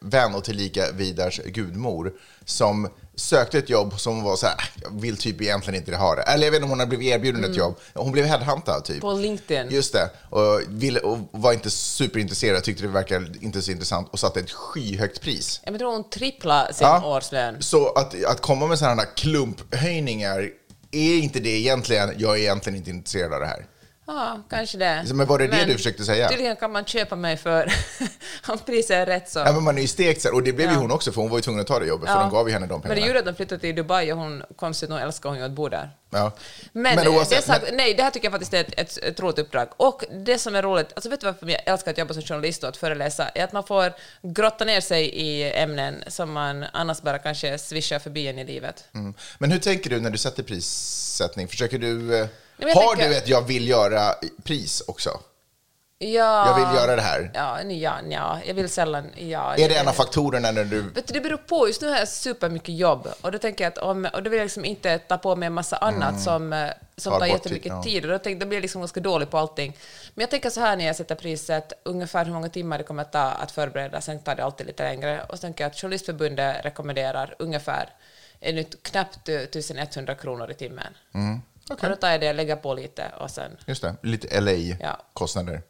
vän 0.00 0.34
och 0.34 0.44
tillika 0.44 0.92
Vidars 0.92 1.40
gudmor 1.44 2.12
som 2.44 2.88
sökte 3.16 3.58
ett 3.58 3.70
jobb 3.70 4.00
som 4.00 4.22
var 4.22 4.36
så 4.36 4.46
här, 4.46 4.54
"Äh, 4.58 4.82
jag 4.82 5.00
vill 5.00 5.16
typ 5.16 5.40
egentligen 5.42 5.80
inte 5.80 5.96
ha 5.96 6.14
det. 6.14 6.22
Eller 6.22 6.44
jag 6.44 6.50
vet 6.50 6.56
inte 6.58 6.64
om 6.64 6.70
hon 6.70 6.78
har 6.80 6.86
blivit 6.86 7.06
erbjuden 7.06 7.44
ett 7.44 7.56
jobb. 7.56 7.76
Hon 7.94 8.12
blev 8.12 8.24
headhuntad 8.24 8.80
typ. 8.84 9.00
På 9.00 9.12
LinkedIn. 9.12 9.70
Just 9.74 9.92
det. 9.92 10.10
Och, 10.30 10.60
ville, 10.68 11.00
och 11.00 11.18
var 11.30 11.52
inte 11.52 11.70
superintresserad, 11.70 12.62
tyckte 12.64 12.82
det 12.82 12.88
verkade 12.88 13.26
inte 13.40 13.62
så 13.62 13.70
intressant 13.70 14.08
och 14.10 14.18
satte 14.18 14.40
ett 14.40 14.50
skyhögt 14.50 15.20
pris. 15.20 15.60
Jag 15.64 15.78
tror 15.78 15.92
hon 15.92 16.10
triplade 16.10 16.74
sin 16.74 16.86
Ja. 16.86 17.16
årslön. 17.16 17.62
Så 17.62 17.92
att, 17.92 18.24
att 18.24 18.40
komma 18.40 18.66
med 18.66 18.78
sådana 18.78 19.02
här 19.02 19.08
klumphöjningar, 19.16 20.50
är 20.90 21.18
inte 21.18 21.40
det 21.40 21.50
egentligen, 21.50 22.10
jag 22.18 22.34
är 22.36 22.40
egentligen 22.40 22.76
inte 22.76 22.90
intresserad 22.90 23.32
av 23.32 23.40
det 23.40 23.46
här. 23.46 23.66
Ja, 24.10 24.42
kanske 24.50 24.78
det. 24.78 25.04
Men 25.14 25.26
var 25.26 25.38
det 25.38 25.46
det 25.46 25.64
du 25.64 25.72
försökte 25.72 26.04
säga? 26.04 26.28
Tydligen 26.28 26.56
kan 26.56 26.72
man 26.72 26.84
köpa 26.84 27.16
mig 27.16 27.36
för, 27.36 27.72
om 28.48 28.58
priset 28.58 28.90
är 28.90 29.06
rätt 29.06 29.30
så. 29.30 29.38
Ja, 29.38 29.52
men 29.52 29.62
man 29.62 29.78
är 29.78 29.82
ju 29.82 29.88
stekt 29.88 30.24
och 30.24 30.42
det 30.42 30.52
blev 30.52 30.68
ju 30.68 30.74
Ja. 30.74 30.80
hon 30.80 30.90
också, 30.90 31.12
för 31.12 31.20
hon 31.20 31.30
var 31.30 31.38
ju 31.38 31.42
tvungen 31.42 31.60
att 31.60 31.66
ta 31.66 31.78
det 31.78 31.86
jobbet, 31.86 32.08
för 32.08 32.16
Ja. 32.16 32.20
de 32.20 32.30
gav 32.30 32.48
ju 32.48 32.52
henne 32.52 32.66
de 32.66 32.72
Men 32.72 32.82
pengarna. 32.82 33.00
det 33.00 33.06
gjorde 33.06 33.18
att 33.18 33.24
de 33.24 33.34
flyttade 33.34 33.60
till 33.60 33.74
Dubai 33.76 34.12
och 34.12 34.18
hon 34.18 34.42
konstigt 34.56 34.90
nog 34.90 34.98
älskar 35.00 35.28
hon 35.28 35.38
ju 35.38 35.44
att 35.44 35.50
bo 35.50 35.68
där. 35.68 35.90
Ja. 36.10 36.32
Men, 36.72 36.96
Men 36.96 37.08
oavsett, 37.08 37.46
det 37.46 37.60
men- 37.66 37.76
nej, 37.76 37.94
det 37.94 38.02
här 38.02 38.10
tycker 38.10 38.26
jag 38.26 38.32
faktiskt 38.32 38.54
är 38.54 38.60
ett, 38.60 38.74
ett, 38.80 38.96
ett 39.04 39.20
roligt 39.20 39.38
uppdrag. 39.38 39.68
Och 39.76 40.04
det 40.24 40.38
som 40.38 40.54
är 40.54 40.62
roligt, 40.62 40.92
alltså 40.94 41.10
vet 41.10 41.20
du 41.20 41.26
varför 41.26 41.46
jag 41.48 41.60
älskar 41.66 41.90
att 41.90 41.98
jobba 41.98 42.14
som 42.14 42.22
journalist 42.22 42.62
och 42.62 42.68
att 42.68 42.76
föreläsa, 42.76 43.28
är 43.28 43.44
att 43.44 43.52
man 43.52 43.64
får 43.64 43.92
grotta 44.22 44.64
ner 44.64 44.80
sig 44.80 45.04
i 45.08 45.52
ämnen 45.52 46.04
som 46.06 46.32
man 46.32 46.64
annars 46.72 47.00
bara 47.02 47.18
kanske 47.18 47.58
svischar 47.58 47.98
förbi 47.98 48.28
en 48.28 48.38
i 48.38 48.44
livet. 48.44 48.84
Mm. 48.94 49.14
Men 49.38 49.50
hur 49.52 49.58
tänker 49.58 49.90
du 49.90 50.00
när 50.00 50.10
du 50.10 50.18
sätter 50.18 50.42
prissättning? 50.42 51.48
Försöker 51.48 51.78
du... 51.78 52.28
eh, 52.58 52.68
jag 52.68 52.74
har 52.74 52.94
tänker- 52.94 53.10
du 53.10 53.16
ett 53.16 53.28
jag 53.28 53.42
vill 53.42 53.68
göra 53.68 54.14
pris 54.44 54.82
också? 54.86 55.20
Ja. 56.00 56.46
Jag 56.46 56.54
vill 56.54 56.78
göra 56.80 56.96
det 56.96 57.02
här. 57.02 57.30
Ja, 57.34 57.62
ja, 57.62 57.98
ja. 58.08 58.38
jag 58.46 58.54
vill 58.54 58.68
sällan... 58.68 59.10
Ja, 59.16 59.56
Är 59.56 59.68
det 59.68 59.76
en 59.76 59.88
av 59.88 59.92
faktorerna 59.92 60.50
när 60.50 60.64
du... 60.64 60.80
Vet 60.80 61.06
du, 61.06 61.12
det 61.14 61.20
beror 61.20 61.36
på. 61.36 61.68
Just 61.68 61.82
nu 61.82 61.88
har 61.88 61.96
jag 61.96 62.08
supermycket 62.08 62.74
jobb 62.74 63.08
och 63.20 63.32
då 63.32 63.38
tänker 63.38 63.64
jag 63.64 63.70
att 63.72 63.78
om, 63.78 64.08
och 64.14 64.22
då 64.22 64.30
vill 64.30 64.38
jag 64.38 64.44
liksom 64.44 64.64
inte 64.64 64.98
ta 64.98 65.18
på 65.18 65.36
mig 65.36 65.46
en 65.46 65.52
massa 65.52 65.76
annat 65.76 66.20
som, 66.22 66.52
eh, 66.52 66.70
som 66.96 67.18
Tar 67.18 67.26
jättemycket 67.26 67.62
tid, 67.62 67.72
ja. 67.72 67.82
tid 67.82 68.04
och 68.04 68.10
då, 68.10 68.18
tänk, 68.18 68.40
då 68.40 68.46
blir 68.46 68.56
jag 68.58 68.62
liksom 68.62 68.80
ganska 68.80 69.00
dålig 69.00 69.30
på 69.30 69.38
allting. 69.38 69.76
Men 70.14 70.22
jag 70.22 70.30
tänker 70.30 70.50
så 70.50 70.60
här 70.60 70.76
när 70.76 70.86
jag 70.86 70.96
sätter 70.96 71.14
priset, 71.14 71.72
ungefär 71.82 72.24
hur 72.24 72.32
många 72.32 72.48
timmar 72.48 72.78
det 72.78 72.84
kommer 72.84 73.02
att 73.02 73.12
ta 73.12 73.20
att 73.30 73.50
förbereda, 73.50 74.00
sen 74.00 74.18
tar 74.18 74.34
det 74.34 74.44
alltid 74.44 74.66
lite 74.66 74.82
längre. 74.82 75.22
Och 75.28 75.34
så 75.34 75.40
tänker 75.40 75.64
jag 75.64 75.70
att 75.70 75.76
Journalistförbundet 75.80 76.64
rekommenderar 76.64 77.34
ungefär 77.38 77.88
en 78.40 78.64
knappt 78.82 79.28
1100 79.28 80.14
kronor 80.14 80.50
i 80.50 80.54
timmen. 80.54 80.96
Mm. 81.14 81.40
Och 81.70 81.78
då 81.88 81.96
tar 81.96 82.10
jag 82.10 82.20
det, 82.20 82.32
lägger 82.32 82.56
på 82.56 82.74
lite 82.74 83.12
och 83.20 83.30
sen... 83.30 83.56
Just 83.66 83.82
det, 83.82 83.94
lite 84.02 84.40
LA-kostnader. 84.40 85.62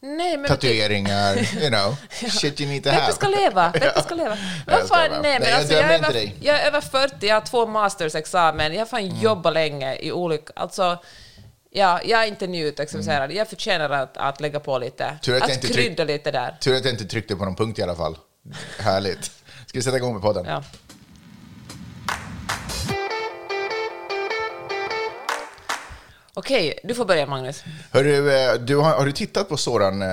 Nej, 0.00 0.36
men 0.36 0.48
Tatueringar, 0.48 1.36
you 1.62 1.68
know, 1.68 1.96
shit 2.30 2.60
you 2.60 2.70
need 2.70 2.82
to 2.84 2.90
Peppe 2.90 3.00
have. 3.02 3.12
ska 3.12 3.28
leva, 3.28 3.70
Peppe 3.72 4.02
ska 4.02 4.14
leva. 4.14 4.36
Jag 4.66 4.78
Vad 4.78 4.88
fan, 4.88 5.10
nej, 5.10 5.20
men 5.22 5.40
Nej, 5.42 5.52
alltså, 5.52 5.74
jag, 5.74 5.84
är 5.84 5.94
över, 5.98 6.32
jag 6.40 6.60
är 6.60 6.66
över 6.66 6.80
40, 6.80 7.26
jag 7.26 7.34
har 7.34 7.40
två 7.40 7.66
mastersexamen, 7.66 8.72
jag 8.72 8.80
har 8.80 8.86
fan 8.86 9.00
Mm. 9.04 9.16
jobbat 9.20 9.52
länge 9.54 9.96
i 9.96 10.12
olika... 10.12 10.52
Alltså, 10.56 10.98
ja, 11.70 12.00
jag 12.04 12.22
är 12.22 12.26
inte 12.26 12.46
nyutexaminerad, 12.46 13.32
jag 13.32 13.48
förtjänar 13.48 13.90
att, 13.90 14.16
att 14.16 14.40
lägga 14.40 14.60
på 14.60 14.78
lite. 14.78 15.04
Mm. 15.04 15.18
Tur 15.18 15.36
att 15.36 15.42
att 15.42 15.48
jag 15.48 15.56
inte 15.56 15.66
tryck- 15.68 15.74
krydda 15.74 16.04
lite 16.04 16.30
där. 16.30 16.56
Tur 16.60 16.76
att 16.76 16.84
jag 16.84 16.94
inte 16.94 17.04
tryckte 17.04 17.36
på 17.36 17.44
någon 17.44 17.56
punkt 17.56 17.78
i 17.78 17.82
alla 17.82 17.94
fall. 17.96 18.18
Härligt. 18.78 19.24
Ska 19.66 19.78
vi 19.78 19.82
sätta 19.82 19.96
igång 19.96 20.12
med 20.12 20.22
podden? 20.22 20.44
Ja. 20.48 20.62
Okej, 26.40 26.78
du 26.84 26.94
får 26.94 27.04
börja 27.04 27.26
Magnus. 27.26 27.62
Hörru, 27.90 28.30
eh, 28.30 28.54
du 28.54 28.76
har, 28.76 28.94
har 28.94 29.06
du 29.06 29.12
tittat 29.12 29.48
på 29.48 29.56
Soran, 29.56 30.02
eh, 30.02 30.08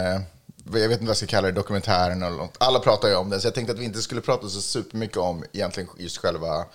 jag 0.65 0.71
vet 0.71 0.91
inte 0.91 0.99
vad 0.99 1.09
jag 1.09 1.17
ska 1.17 1.27
kalla 1.27 1.47
det, 1.47 1.51
dokumentären 1.51 2.23
eller 2.23 2.37
något. 2.37 2.55
Alla 2.59 2.79
pratar 2.79 3.07
ju 3.07 3.15
om 3.15 3.29
den, 3.29 3.41
så 3.41 3.47
jag 3.47 3.55
tänkte 3.55 3.73
att 3.73 3.79
vi 3.79 3.85
inte 3.85 4.01
skulle 4.01 4.21
prata 4.21 4.49
så 4.49 4.61
supermycket 4.61 5.17
om 5.17 5.43
egentligen 5.53 5.89
just 5.97 6.17
själva 6.17 6.65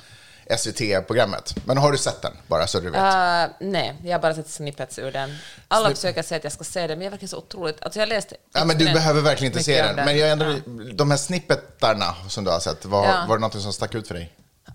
SVT-programmet. 0.59 1.55
Men 1.65 1.79
har 1.79 1.93
du 1.93 1.99
sett 1.99 2.23
den, 2.23 2.33
bara 2.47 2.67
så 2.67 2.81
du 2.81 2.91
vet? 2.91 3.01
Uh, 3.01 3.55
nej, 3.61 3.97
jag 4.05 4.13
har 4.13 4.19
bara 4.23 4.35
sett 4.35 4.49
snippets 4.51 4.99
ur 4.99 5.13
den. 5.13 5.37
Alla 5.69 5.89
Snipp- 5.89 5.95
försöker 5.95 6.23
säga 6.23 6.37
att 6.37 6.45
jag 6.45 6.53
ska 6.53 6.65
se 6.65 6.87
den, 6.87 6.99
men 6.99 7.05
jag 7.05 7.11
verkar 7.11 7.27
så 7.27 7.37
otroligt... 7.39 7.83
Alltså 7.83 8.01
jag 8.01 8.09
läste... 8.09 8.37
Ja, 8.55 8.65
men 8.65 8.79
du 8.79 8.85
behöver 8.85 9.21
verkligen 9.21 9.53
inte 9.53 9.65
se 9.65 9.83
den. 9.83 9.99
om 9.99 10.05
Men 10.05 10.19
jag 10.19 10.31
ändå, 10.31 10.45
Ja. 10.45 10.59
de 10.95 11.11
här 11.11 11.19
snippetarna 11.19 12.15
som 12.29 12.45
du 12.45 12.51
har 12.51 12.61
sett, 12.61 12.85
var, 12.85 13.05
Ja. 13.07 13.25
var 13.29 13.37
det 13.37 13.41
något 13.41 13.63
som 13.63 13.73
stack 13.73 13.95
ut 13.95 14.09
för 14.09 14.15
dig? 14.15 14.33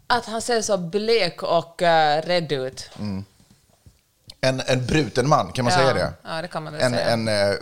Att 0.07 0.25
han 0.25 0.41
ser 0.41 0.61
så 0.61 0.77
blek 0.77 1.43
och 1.43 1.81
uh, 1.81 1.87
rädd 2.27 2.51
ut. 2.51 2.89
En, 4.43 4.61
en 4.67 4.85
bruten 4.85 5.29
man, 5.29 5.51
kan 5.51 5.65
man 5.65 5.73
Ja, 5.73 5.79
säga 5.79 5.93
det? 5.93 6.13
ja, 6.23 6.41
det 6.41 6.47
kan 6.47 6.63
man 6.63 6.73
väl 6.73 6.81
en, 6.81 6.91
säga. 6.91 7.05
En, 7.09 7.27
eh, 7.27 7.55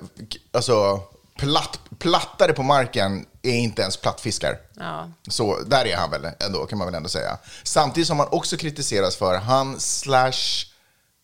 alltså, 0.51 0.99
platt, 1.37 1.79
plattare 1.99 2.53
på 2.53 2.63
marken 2.63 3.25
är 3.41 3.53
inte 3.53 3.81
ens 3.81 3.97
plattfiskar. 3.97 4.57
Ja. 4.79 5.09
Så 5.27 5.59
där 5.59 5.85
är 5.85 5.95
han 5.95 6.11
väl 6.11 6.27
ändå, 6.39 6.65
kan 6.65 6.77
man 6.77 6.87
väl 6.87 6.95
ändå 6.95 7.09
säga. 7.09 7.37
Samtidigt 7.63 8.07
som 8.07 8.19
han 8.19 8.27
också 8.31 8.57
kritiseras 8.57 9.15
för 9.15 9.37
han 9.37 9.79
slash 9.79 10.65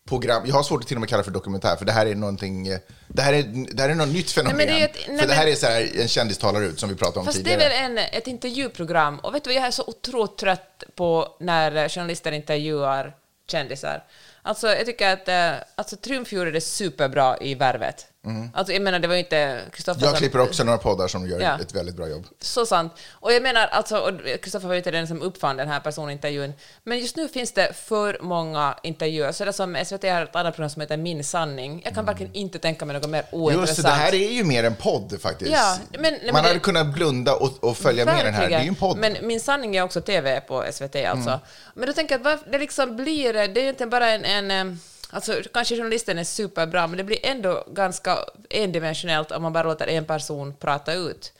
program, 0.08 0.42
jag 0.46 0.54
har 0.54 0.62
svårt 0.62 0.80
att 0.82 0.88
till 0.88 0.96
och 0.96 1.00
med 1.00 1.08
kalla 1.08 1.20
det 1.20 1.24
för 1.24 1.30
dokumentär, 1.32 1.76
för 1.76 1.84
det 1.84 1.92
här 1.92 2.06
är 2.06 2.14
någonting, 2.14 2.68
eh, 2.68 2.78
det 3.08 3.22
här 3.22 3.32
är, 3.32 3.42
det 3.74 3.82
här 3.82 3.88
är 3.90 3.94
något 3.94 4.08
nytt 4.08 4.30
fenomen. 4.30 4.56
Nej, 4.56 4.66
men 4.66 4.76
det 4.76 4.82
ett- 4.84 5.08
nej, 5.08 5.18
för 5.18 5.26
det 5.26 5.34
här 5.34 5.46
är 5.46 5.54
så 5.54 5.66
här, 5.66 6.00
en 6.00 6.08
kändis 6.08 6.38
talar 6.38 6.62
ut, 6.62 6.80
som 6.80 6.88
vi 6.88 6.94
pratade 6.94 7.18
om 7.18 7.24
Fast 7.26 7.38
det 7.38 7.44
tidigare. 7.44 7.72
är 7.74 7.88
väl 7.88 7.98
en, 7.98 8.04
ett 8.12 8.26
intervjuprogram. 8.26 9.18
Och 9.18 9.34
vet 9.34 9.44
du 9.44 9.50
vad, 9.50 9.56
jag 9.56 9.66
är 9.66 9.70
så 9.70 9.84
otroligt 9.86 10.38
trött 10.38 10.82
på 10.96 11.36
när 11.40 11.88
journalister 11.88 12.32
intervjuar 12.32 13.14
kändisar. 13.50 14.04
Alltså, 14.48 14.68
jag 14.68 14.86
tycker 14.86 15.12
att 15.12 15.28
eh, 15.28 15.66
alltså, 15.74 15.96
Triumf 15.96 16.32
gjorde 16.32 16.50
det 16.50 16.60
superbra 16.60 17.38
i 17.40 17.54
Värvet. 17.54 18.06
Alltså, 18.54 18.72
jag 18.72 18.82
menar, 18.82 18.98
det 18.98 19.08
var 19.08 19.14
ju 19.14 19.20
inte 19.20 19.60
Kristoffer 19.72 20.00
Mm. 20.00 20.04
Jag 20.08 20.10
som- 20.10 20.18
klipper 20.18 20.40
också 20.40 20.64
några 20.64 20.78
poddar 20.78 21.08
som 21.08 21.26
gör 21.28 21.40
Ja. 21.40 21.58
ett 21.60 21.74
väldigt 21.74 21.96
bra 21.96 22.08
jobb. 22.08 22.26
Så 22.40 22.66
sant. 22.66 22.92
Och 23.12 23.32
jag 23.32 23.42
menar, 23.42 23.66
alltså, 23.66 24.18
Kristoffer 24.42 24.66
var 24.68 24.74
ju 24.74 24.78
inte 24.78 24.90
den 24.90 25.08
som 25.08 25.22
uppfann 25.22 25.56
den 25.56 25.68
här 25.68 25.80
personintervjun, 25.80 26.52
men 26.84 26.98
just 26.98 27.16
nu 27.16 27.28
finns 27.28 27.52
det 27.52 27.72
för 27.76 28.18
många 28.22 28.78
intervjuer. 28.82 29.32
Så 29.32 29.44
det 29.44 29.50
är 29.50 29.52
som 29.52 29.76
SVT 29.76 30.04
har 30.10 30.22
ett 30.22 30.36
annat 30.36 30.54
program 30.54 30.70
som 30.70 30.80
heter 30.80 30.96
Min 30.96 31.24
sanning. 31.24 31.82
Jag 31.84 31.94
kan 31.94 32.04
verkligen 32.04 32.34
inte 32.34 32.58
tänka 32.58 32.84
mig 32.84 32.94
något 33.00 33.10
mer 33.10 33.24
ointressant. 33.32 33.68
Just 33.78 33.82
det, 33.82 33.90
här 33.90 34.14
är 34.14 34.32
ju 34.32 34.44
mer 34.44 34.64
en 34.64 34.74
podd 34.74 35.18
faktiskt. 35.22 35.50
Ja, 35.52 35.78
men- 35.90 36.02
nej, 36.02 36.20
men 36.24 36.32
Man 36.32 36.42
hade 36.44 36.54
det- 36.54 36.60
kunnat 36.60 36.86
blunda 36.86 37.34
och, 37.34 37.64
och 37.64 37.76
följa 37.76 38.04
med 38.04 38.24
den 38.24 38.34
här. 38.34 38.48
Det 38.48 38.54
är 38.54 38.62
ju 38.62 38.68
en 38.68 38.74
podd. 38.74 38.98
Men 38.98 39.16
Min 39.22 39.40
sanning 39.40 39.76
är 39.76 39.82
också 39.82 40.00
TV 40.00 40.40
på 40.40 40.64
SVT 40.72 40.96
alltså. 41.06 41.40
Men 41.74 41.86
då 41.86 41.92
tänker 41.92 42.18
jag 42.18 42.32
att 42.32 42.52
det 42.52 42.58
liksom 42.58 42.96
blir, 42.96 43.32
det 43.32 43.60
är 43.60 43.64
ju 43.64 43.68
inte 43.68 43.86
bara 43.86 44.08
en, 44.10 44.24
en 44.50 44.80
Alltså, 45.10 45.42
kanske 45.52 45.76
journalisten 45.76 46.18
är 46.18 46.24
superbra, 46.24 46.86
men 46.86 46.96
det 46.96 47.04
blir 47.04 47.26
ändå 47.26 47.64
ganska 47.66 48.18
endimensionellt 48.50 49.30
om 49.30 49.42
man 49.42 49.52
bara 49.52 49.62
låter 49.68 49.86
en 49.86 50.04
person 50.04 50.54
prata 50.54 50.92
ut. 50.92 51.32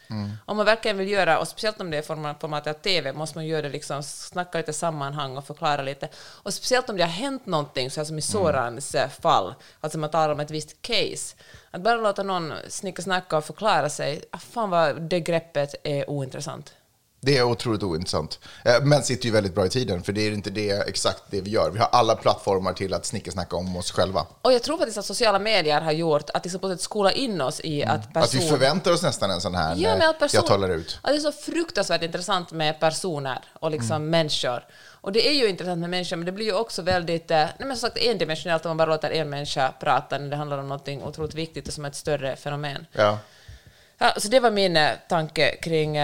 Om 0.46 0.56
man 0.56 0.66
verkligen 0.66 0.98
vill 0.98 1.08
göra, 1.08 1.38
och 1.38 1.48
speciellt 1.48 1.80
om 1.80 1.90
det 1.90 1.98
är 1.98 2.02
format, 2.02 2.40
formatet 2.40 2.76
av 2.76 2.80
TV, 2.80 3.12
måste 3.12 3.38
man 3.38 3.46
göra 3.46 3.62
det 3.62 3.68
liksom, 3.68 4.02
snacka 4.02 4.58
lite 4.58 4.72
sammanhang 4.72 5.36
och 5.36 5.46
förklara 5.46 5.82
lite. 5.82 6.08
Och 6.16 6.54
speciellt 6.54 6.90
om 6.90 6.96
det 6.96 7.02
har 7.02 7.10
hänt 7.10 7.46
någonting, 7.46 7.90
så 7.90 8.00
här 8.00 8.04
som 8.04 8.18
i 8.18 8.22
Sorans 8.22 8.94
eh, 8.94 9.08
fall, 9.08 9.54
alltså 9.80 9.98
man 9.98 10.10
talar 10.10 10.34
om 10.34 10.40
ett 10.40 10.50
visst 10.50 10.82
case. 10.82 11.36
Att 11.70 11.80
bara 11.80 11.96
låta 11.96 12.22
någon 12.22 12.52
snicka 12.68 13.02
snacka 13.02 13.36
och 13.36 13.44
förklara 13.44 13.88
sig, 13.88 14.24
ah, 14.30 14.38
fan 14.38 14.70
vad 14.70 15.02
det 15.02 15.20
greppet 15.20 15.74
är 15.84 16.10
ointressant. 16.10 16.74
Det 17.20 17.38
är 17.38 17.42
otroligt 17.42 17.82
ointressant. 17.82 18.38
Eh, 18.64 18.82
Men 18.82 19.02
sitter 19.02 19.26
ju 19.26 19.30
väldigt 19.32 19.54
bra 19.54 19.66
i 19.66 19.68
tiden, 19.68 20.02
för 20.02 20.12
det 20.12 20.20
är 20.26 20.32
inte 20.32 20.50
det, 20.50 20.70
exakt 20.70 21.22
det 21.30 21.40
vi 21.40 21.50
gör. 21.50 21.70
Vi 21.70 21.78
har 21.78 21.88
alla 21.92 22.16
plattformar 22.16 22.72
till 22.72 22.94
att 22.94 23.06
snicka 23.06 23.56
om 23.56 23.76
oss 23.76 23.90
själva. 23.90 24.26
Och 24.42 24.52
jag 24.52 24.62
tror 24.62 24.76
faktiskt 24.78 24.98
att 24.98 25.04
sociala 25.04 25.38
medier 25.38 25.80
har 25.80 25.92
gjort 25.92 26.30
att 26.30 26.44
liksom 26.44 26.60
på 26.60 26.68
sätt 26.68 26.80
skola 26.80 27.12
in 27.12 27.40
oss 27.40 27.60
i 27.64 27.84
att 27.84 28.00
person... 28.02 28.10
Mm. 28.14 28.22
Att 28.22 28.34
vi 28.34 28.40
förväntar 28.48 28.92
oss 28.92 29.02
nästan 29.02 29.30
en 29.30 29.40
sån 29.40 29.54
här 29.54 29.74
Ja, 29.76 29.88
men 29.88 29.98
när 29.98 30.08
att 30.08 30.18
person... 30.18 30.38
jag 30.38 30.46
talar 30.46 30.68
ut. 30.68 30.98
Att 31.02 31.10
det 31.12 31.16
är 31.16 31.20
så 31.20 31.32
fruktansvärt 31.32 32.02
intressant 32.02 32.52
med 32.52 32.80
personer 32.80 33.38
och 33.52 33.70
liksom 33.70 33.96
Mm. 33.96 34.10
människor. 34.10 34.64
Och 35.00 35.12
det 35.12 35.28
är 35.28 35.32
ju 35.32 35.48
intressant 35.48 35.78
med 35.80 35.90
människor, 35.90 36.16
men 36.16 36.26
det 36.26 36.32
blir 36.32 36.46
ju 36.46 36.54
också 36.54 36.82
väldigt 36.82 37.30
eh, 37.30 37.36
nej, 37.36 37.52
men 37.58 37.76
som 37.76 37.88
sagt, 37.88 37.98
endimensionellt 37.98 38.64
om 38.66 38.70
man 38.70 38.76
bara 38.76 38.88
låter 38.94 39.10
en 39.10 39.30
människa 39.30 39.72
prata 39.80 40.18
när 40.18 40.30
det 40.30 40.36
handlar 40.36 40.58
om 40.58 40.68
något 40.68 40.88
otroligt 40.88 41.34
viktigt 41.34 41.68
och 41.68 41.74
som 41.74 41.84
ett 41.84 41.94
större 41.94 42.36
fenomen. 42.36 42.86
Ja. 42.92 43.18
Ja, 43.98 44.14
så 44.16 44.28
det 44.28 44.40
var 44.40 44.50
min 44.50 44.76
eh, 44.76 44.90
tanke 45.08 45.56
kring 45.56 45.96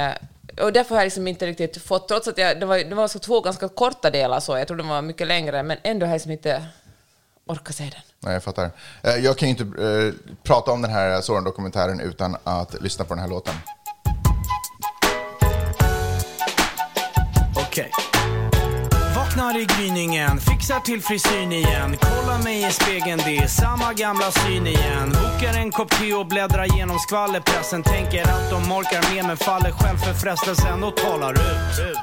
och 0.61 0.73
därför 0.73 0.95
har 0.95 1.03
jag 1.03 1.07
liksom 1.07 1.29
inte 1.29 1.47
riktigt 1.47 1.83
fått, 1.83 2.09
trots 2.09 2.29
att 2.29 2.39
jag, 2.39 2.61
det 2.61 2.67
var, 2.67 2.79
det 2.79 2.95
var 2.95 3.09
så 3.09 3.19
två 3.19 3.41
ganska 3.41 3.69
korta 3.69 4.11
delar 4.11 4.41
så, 4.41 4.59
jag 4.59 4.69
tror 4.69 4.77
de 4.77 4.89
var 4.89 5.03
mycket 5.03 5.27
längre, 5.27 5.63
men 5.63 5.79
ändå 5.83 6.07
har 6.07 6.11
jag 6.11 6.17
liksom 6.17 6.31
inte 6.31 6.67
orkat 7.47 7.75
se 7.75 7.85
den. 7.85 8.03
Nej, 8.21 8.33
jag 8.33 8.43
fattar. 8.43 8.71
Eh, 9.03 9.17
jag 9.17 9.39
kan 9.39 9.49
ju 9.49 9.55
inte 9.59 9.83
eh, 9.85 10.33
prata 10.43 10.71
om 10.71 10.83
den 10.83 10.91
här 10.91 11.21
Soran-dokumentären 11.21 12.01
utan 12.01 12.37
att 12.45 12.83
lyssna 12.83 13.05
på 13.05 13.15
den 13.15 13.23
här 13.23 13.31
låten. 13.31 13.55
Vaknar 19.55 19.61
i 19.61 19.83
gryningen, 19.83 20.41
fixar 20.41 20.81
till 20.81 21.03
frisyren 21.03 21.53
igen 21.53 21.97
Kollar 22.01 22.43
mig 22.43 22.67
i 22.69 22.71
spegeln, 22.71 23.21
det 23.25 23.37
är 23.37 23.47
samma 23.47 23.93
gamla 23.93 24.31
syn 24.31 24.67
igen 24.67 25.09
Bokar 25.11 25.59
en 25.59 25.71
kopp 25.71 25.91
te 25.91 26.15
och 26.15 26.27
bläddrar 26.27 26.77
genom 26.77 26.99
skvallerpressen 26.99 27.83
Tänker 27.83 28.23
att 28.23 28.51
de 28.51 28.73
orkar 28.73 29.15
med 29.15 29.25
men 29.25 29.37
faller 29.37 29.71
själv 29.71 29.99
för 29.99 30.15
frestelsen 30.15 30.85
och 30.85 30.97
talar 30.97 31.33
ut. 31.33 31.97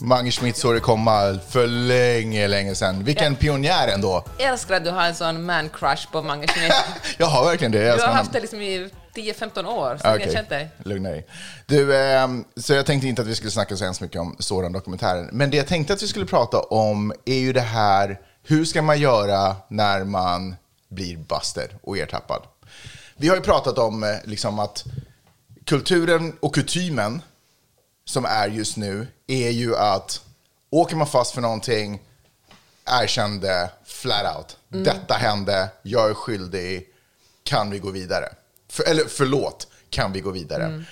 Mange 0.00 0.30
Schmidt 0.30 0.56
såg 0.56 0.74
det 0.74 0.80
komma 0.80 1.38
för 1.50 1.66
länge, 1.66 2.48
länge 2.48 2.74
sedan. 2.74 3.04
Vilken 3.04 3.36
pionjär 3.36 3.88
ändå. 3.88 4.24
Jag 4.38 4.48
älskar 4.48 4.74
att 4.74 4.84
du 4.84 4.90
har 4.90 5.04
en 5.04 5.14
sån 5.14 5.44
man-crush 5.50 6.10
på 6.12 6.22
Mange 6.22 6.46
Schmidt. 6.46 6.72
Jag 7.18 7.26
har 7.26 7.44
verkligen 7.44 7.72
det. 7.72 7.78
Jag 7.78 7.86
Du 7.98 8.00
har 8.00 8.08
honom. 8.08 8.16
haft 8.16 8.32
det 8.32 8.40
liksom 8.40 8.60
i 8.60 8.90
10-15 9.14 9.66
år, 9.66 9.96
så 9.96 10.08
Okej, 10.08 10.20
jag 10.20 10.26
har 10.26 10.32
känt 10.32 10.48
dig. 10.48 10.70
lugna 10.84 11.08
dig. 11.08 11.26
Du, 11.66 11.96
ehm, 11.96 12.44
så 12.56 12.72
jag 12.72 12.86
tänkte 12.86 13.08
inte 13.08 13.22
att 13.22 13.28
vi 13.28 13.34
skulle 13.34 13.50
snacka 13.50 13.76
så 13.76 13.84
hemskt 13.84 14.00
mycket 14.00 14.20
om 14.20 14.36
Soran-dokumentären. 14.38 15.28
Men 15.32 15.50
det 15.50 15.56
jag 15.56 15.66
tänkte 15.66 15.92
att 15.92 16.02
vi 16.02 16.08
skulle 16.08 16.26
prata 16.26 16.60
om 16.60 17.12
är 17.24 17.38
ju 17.38 17.52
det 17.52 17.60
här, 17.60 18.20
hur 18.42 18.64
ska 18.64 18.82
man 18.82 19.00
göra 19.00 19.56
när 19.68 20.04
man 20.04 20.56
blir 20.88 21.16
busted 21.16 21.68
och 21.82 21.98
ertappad? 21.98 22.42
Vi 23.16 23.28
har 23.28 23.36
ju 23.36 23.42
pratat 23.42 23.78
om 23.78 24.02
eh, 24.02 24.16
liksom 24.24 24.58
att 24.58 24.84
kulturen 25.64 26.36
och 26.40 26.54
kutymen 26.54 27.22
som 28.04 28.24
är 28.24 28.48
just 28.48 28.76
nu 28.76 29.06
är 29.26 29.50
ju 29.50 29.76
att 29.76 30.20
åker 30.70 30.96
man 30.96 31.06
fast 31.06 31.34
för 31.34 31.40
någonting, 31.40 32.02
erkänn 32.84 33.40
det 33.40 33.70
flat 33.84 34.36
out. 34.36 34.56
Detta 34.84 35.14
hände, 35.14 35.68
jag 35.82 36.10
är 36.10 36.14
skyldig, 36.14 36.88
kan 37.44 37.70
vi 37.70 37.78
gå 37.78 37.90
vidare? 37.90 38.28
För, 38.72 38.88
eller 38.88 39.04
förlåt, 39.08 39.66
kan 39.90 40.12
vi 40.12 40.20
gå 40.20 40.30
vidare? 40.30 40.84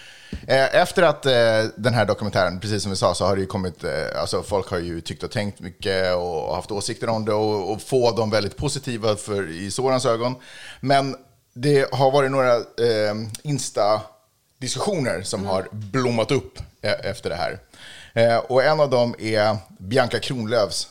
Eh, 0.46 0.74
Efter 0.76 1.02
att 1.02 1.26
eh, 1.26 1.32
den 1.76 1.94
här 1.94 2.04
dokumentären, 2.04 2.60
precis 2.60 2.82
som 2.82 2.90
vi 2.90 2.96
sa, 2.96 3.14
så 3.14 3.24
har 3.26 3.36
det 3.36 3.40
ju 3.40 3.46
kommit, 3.46 3.84
eh, 3.84 3.90
alltså 4.20 4.42
folk 4.42 4.68
har 4.70 4.78
ju 4.78 5.00
tyckt 5.00 5.22
och 5.22 5.30
tänkt 5.30 5.60
mycket 5.60 6.14
och 6.16 6.54
haft 6.54 6.70
åsikter 6.70 7.08
om 7.08 7.24
det 7.24 7.32
och, 7.32 7.72
och 7.72 7.82
få 7.82 8.10
dem 8.10 8.30
väldigt 8.30 8.56
positiva 8.56 9.16
för, 9.16 9.50
i 9.50 9.70
Sorans 9.70 10.06
ögon. 10.06 10.34
Men 10.80 11.16
det 11.54 11.92
har 11.94 12.10
varit 12.10 12.30
några 12.30 12.54
eh, 12.56 13.14
Insta-diskussioner 13.42 15.22
som 15.22 15.46
har 15.46 15.68
blommat 15.70 16.30
upp 16.30 16.58
efter 16.82 17.30
det 17.30 17.36
här. 17.36 17.58
Eh, 18.14 18.36
och 18.38 18.62
en 18.64 18.80
av 18.80 18.90
dem 18.90 19.14
är 19.18 19.56
Bianca 19.78 20.18
Kronlöfs 20.18 20.88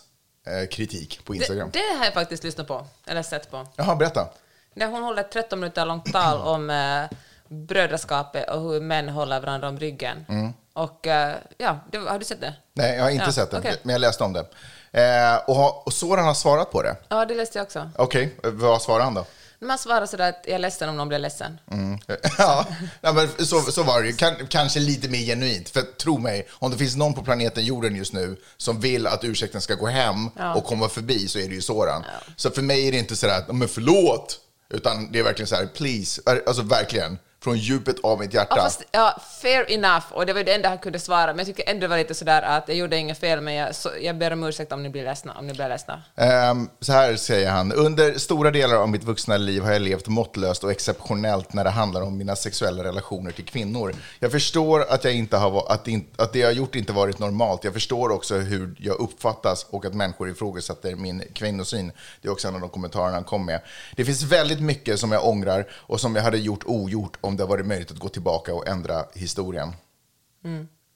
eh, 0.47 0.67
kritik 0.69 1.21
på 1.25 1.33
Det, 1.33 1.37
Instagram. 1.37 1.69
det 1.73 1.97
har 1.97 2.05
jag 2.05 2.13
faktiskt 2.13 2.43
lyssnat 2.43 2.67
på, 2.67 2.87
eller 3.07 3.23
sett 3.23 3.51
på. 3.51 3.67
Jaha, 3.75 3.95
berätta. 3.95 4.27
När 4.73 4.87
hon 4.87 5.03
håller 5.03 5.21
ett 5.21 5.31
13 5.31 5.59
minuter 5.59 5.85
långt 5.85 6.13
tal 6.13 6.41
om 6.41 6.69
eh, 6.69 7.17
brödraskapet 7.47 8.49
och 8.49 8.61
hur 8.61 8.81
män 8.81 9.09
håller 9.09 9.39
varandra 9.39 9.69
om 9.69 9.79
ryggen. 9.79 10.25
Mm. 10.29 10.53
Och 10.73 11.07
eh, 11.07 11.35
ja, 11.57 11.79
det, 11.91 11.97
har 11.97 12.19
du 12.19 12.25
sett 12.25 12.41
det? 12.41 12.53
Nej, 12.73 12.95
jag 12.95 13.03
har 13.03 13.09
inte 13.09 13.25
Ja, 13.25 13.31
sett 13.31 13.51
det, 13.51 13.57
okej. 13.57 13.75
men 13.83 13.93
jag 13.93 13.99
läste 14.01 14.23
om 14.23 14.33
det. 14.33 14.45
Eh, 14.91 15.35
och, 15.47 15.55
har- 15.55 15.81
och 15.85 15.93
Soran 15.93 16.25
har 16.25 16.33
svarat 16.33 16.71
på 16.71 16.81
det. 16.83 16.95
Ja, 17.09 17.25
det 17.25 17.35
läste 17.35 17.57
jag 17.57 17.65
också. 17.65 17.89
Okej, 17.95 18.35
vad 18.43 18.81
svarar 18.81 19.03
han 19.03 19.13
då? 19.13 19.25
Man 19.61 19.77
svarar 19.77 20.05
sådär 20.05 20.29
att 20.29 20.41
jag 20.45 20.55
är 20.55 20.59
ledsen 20.59 20.89
om 20.89 20.97
någon 20.97 21.07
blir 21.07 21.19
ledsen. 21.19 21.59
ja, 22.37 22.65
ja, 23.01 23.13
men 23.13 23.45
så, 23.45 23.61
så 23.61 23.83
var 23.83 24.01
det 24.01 24.07
ju. 24.07 24.13
Kan, 24.15 24.47
kanske 24.47 24.79
lite 24.79 25.09
mer 25.09 25.19
genuint. 25.19 25.69
För 25.69 25.81
tro 25.81 26.17
mig, 26.17 26.47
om 26.53 26.71
det 26.71 26.77
finns 26.77 26.95
någon 26.95 27.13
på 27.13 27.21
planeten 27.23 27.65
jorden 27.65 27.95
just 27.95 28.13
nu 28.13 28.37
som 28.57 28.79
vill 28.79 29.07
att 29.07 29.23
ursäkten 29.23 29.61
ska 29.61 29.75
gå 29.75 29.87
hem 29.87 30.29
Ja. 30.37 30.55
och 30.55 30.65
komma 30.65 30.89
förbi 30.89 31.27
så 31.27 31.39
är 31.39 31.47
det 31.47 31.55
ju 31.55 31.61
Soran. 31.61 32.03
Så 32.35 32.49
för 32.49 32.61
mig 32.61 32.87
är 32.87 32.91
det 32.91 32.97
inte 32.97 33.15
sådär 33.15 33.37
att, 33.37 33.55
men 33.55 33.67
förlåt, 33.67 34.39
utan 34.73 35.11
det 35.11 35.19
är 35.19 35.23
verkligen 35.23 35.47
så 35.47 35.55
här, 35.55 35.65
please, 35.65 36.21
alltså 36.45 36.63
verkligen, 36.63 37.17
från 37.43 37.57
djupet 37.57 37.95
av 38.03 38.19
mitt 38.19 38.33
hjärta. 38.33 38.55
Ja, 38.57 38.63
fast, 38.63 38.83
ja, 38.91 39.21
fair 39.41 39.71
enough, 39.71 40.05
och 40.11 40.25
det 40.25 40.33
var 40.33 40.43
det 40.43 40.53
enda 40.53 40.69
han 40.69 40.77
kunde 40.77 40.99
svara, 40.99 41.27
men 41.27 41.37
jag 41.37 41.47
tycker 41.47 41.69
ändå 41.71 41.81
det 41.81 41.87
var 41.87 41.97
lite 41.97 42.13
sådär 42.15 42.41
att 42.41 42.67
jag 42.67 42.77
gjorde 42.77 42.97
inget 42.97 43.17
fel, 43.19 43.41
men 43.41 43.53
jag, 43.53 43.75
så, 43.75 43.89
jag 44.01 44.17
ber 44.17 44.33
om 44.33 44.43
ursäkt 44.43 44.71
om 44.71 44.83
ni 44.83 44.89
blir 44.89 45.03
ledsna. 45.03 45.33
Om 45.39 45.47
ni 45.47 45.53
blir 45.53 45.69
ledsna. 45.69 46.01
Ehm, 46.15 46.69
så 46.81 46.91
här 46.93 47.15
säger 47.15 47.49
han. 47.49 47.71
Under 47.73 48.13
stora 48.19 48.51
delar 48.51 48.75
av 48.75 48.89
mitt 48.89 49.03
vuxna 49.03 49.37
liv 49.37 49.63
har 49.63 49.71
jag 49.71 49.81
levt 49.81 50.07
måttlöst 50.07 50.63
och 50.63 50.71
exceptionellt 50.71 51.53
när 51.53 51.63
det 51.63 51.69
handlar 51.69 52.01
om 52.01 52.17
mina 52.17 52.35
sexuella 52.35 52.83
relationer 52.83 53.31
till 53.31 53.45
kvinnor. 53.45 53.93
Jag 54.19 54.31
förstår 54.31 54.85
att, 54.89 55.03
jag 55.03 55.13
inte 55.13 55.37
har, 55.37 55.71
att, 55.71 55.87
inte- 55.87 56.23
att 56.23 56.33
det 56.33 56.39
jag 56.39 56.53
gjort 56.53 56.75
inte 56.75 56.93
varit 56.93 57.19
normalt. 57.19 57.63
Jag 57.63 57.73
förstår 57.73 58.11
också 58.11 58.35
hur 58.35 58.75
jag 58.79 58.99
uppfattas 58.99 59.65
och 59.69 59.85
att 59.85 59.93
människor 59.93 60.29
ifrågasätter 60.29 60.95
min 60.95 61.23
kvinnosyn. 61.33 61.91
Det 62.21 62.27
är 62.27 62.31
också 62.31 62.47
en 62.47 62.55
av 62.55 62.61
de 62.61 62.69
kommentarerna 62.69 63.13
han 63.13 63.23
kom 63.23 63.45
med. 63.45 63.61
Det 63.95 64.05
finns 64.05 64.23
väldigt 64.23 64.61
mycket 64.61 64.99
som 64.99 65.11
jag 65.11 65.25
ångrar 65.27 65.65
och 65.71 65.99
som 65.99 66.15
jag 66.15 66.23
hade 66.23 66.37
gjort 66.37 66.63
ogjort 66.65 67.17
om 67.29 67.37
det 67.37 67.45
varit 67.45 67.65
möjligt 67.65 67.91
att 67.91 67.99
gå 67.99 68.09
tillbaka 68.09 68.53
och 68.53 68.67
ändra 68.67 69.05
historien. 69.13 69.73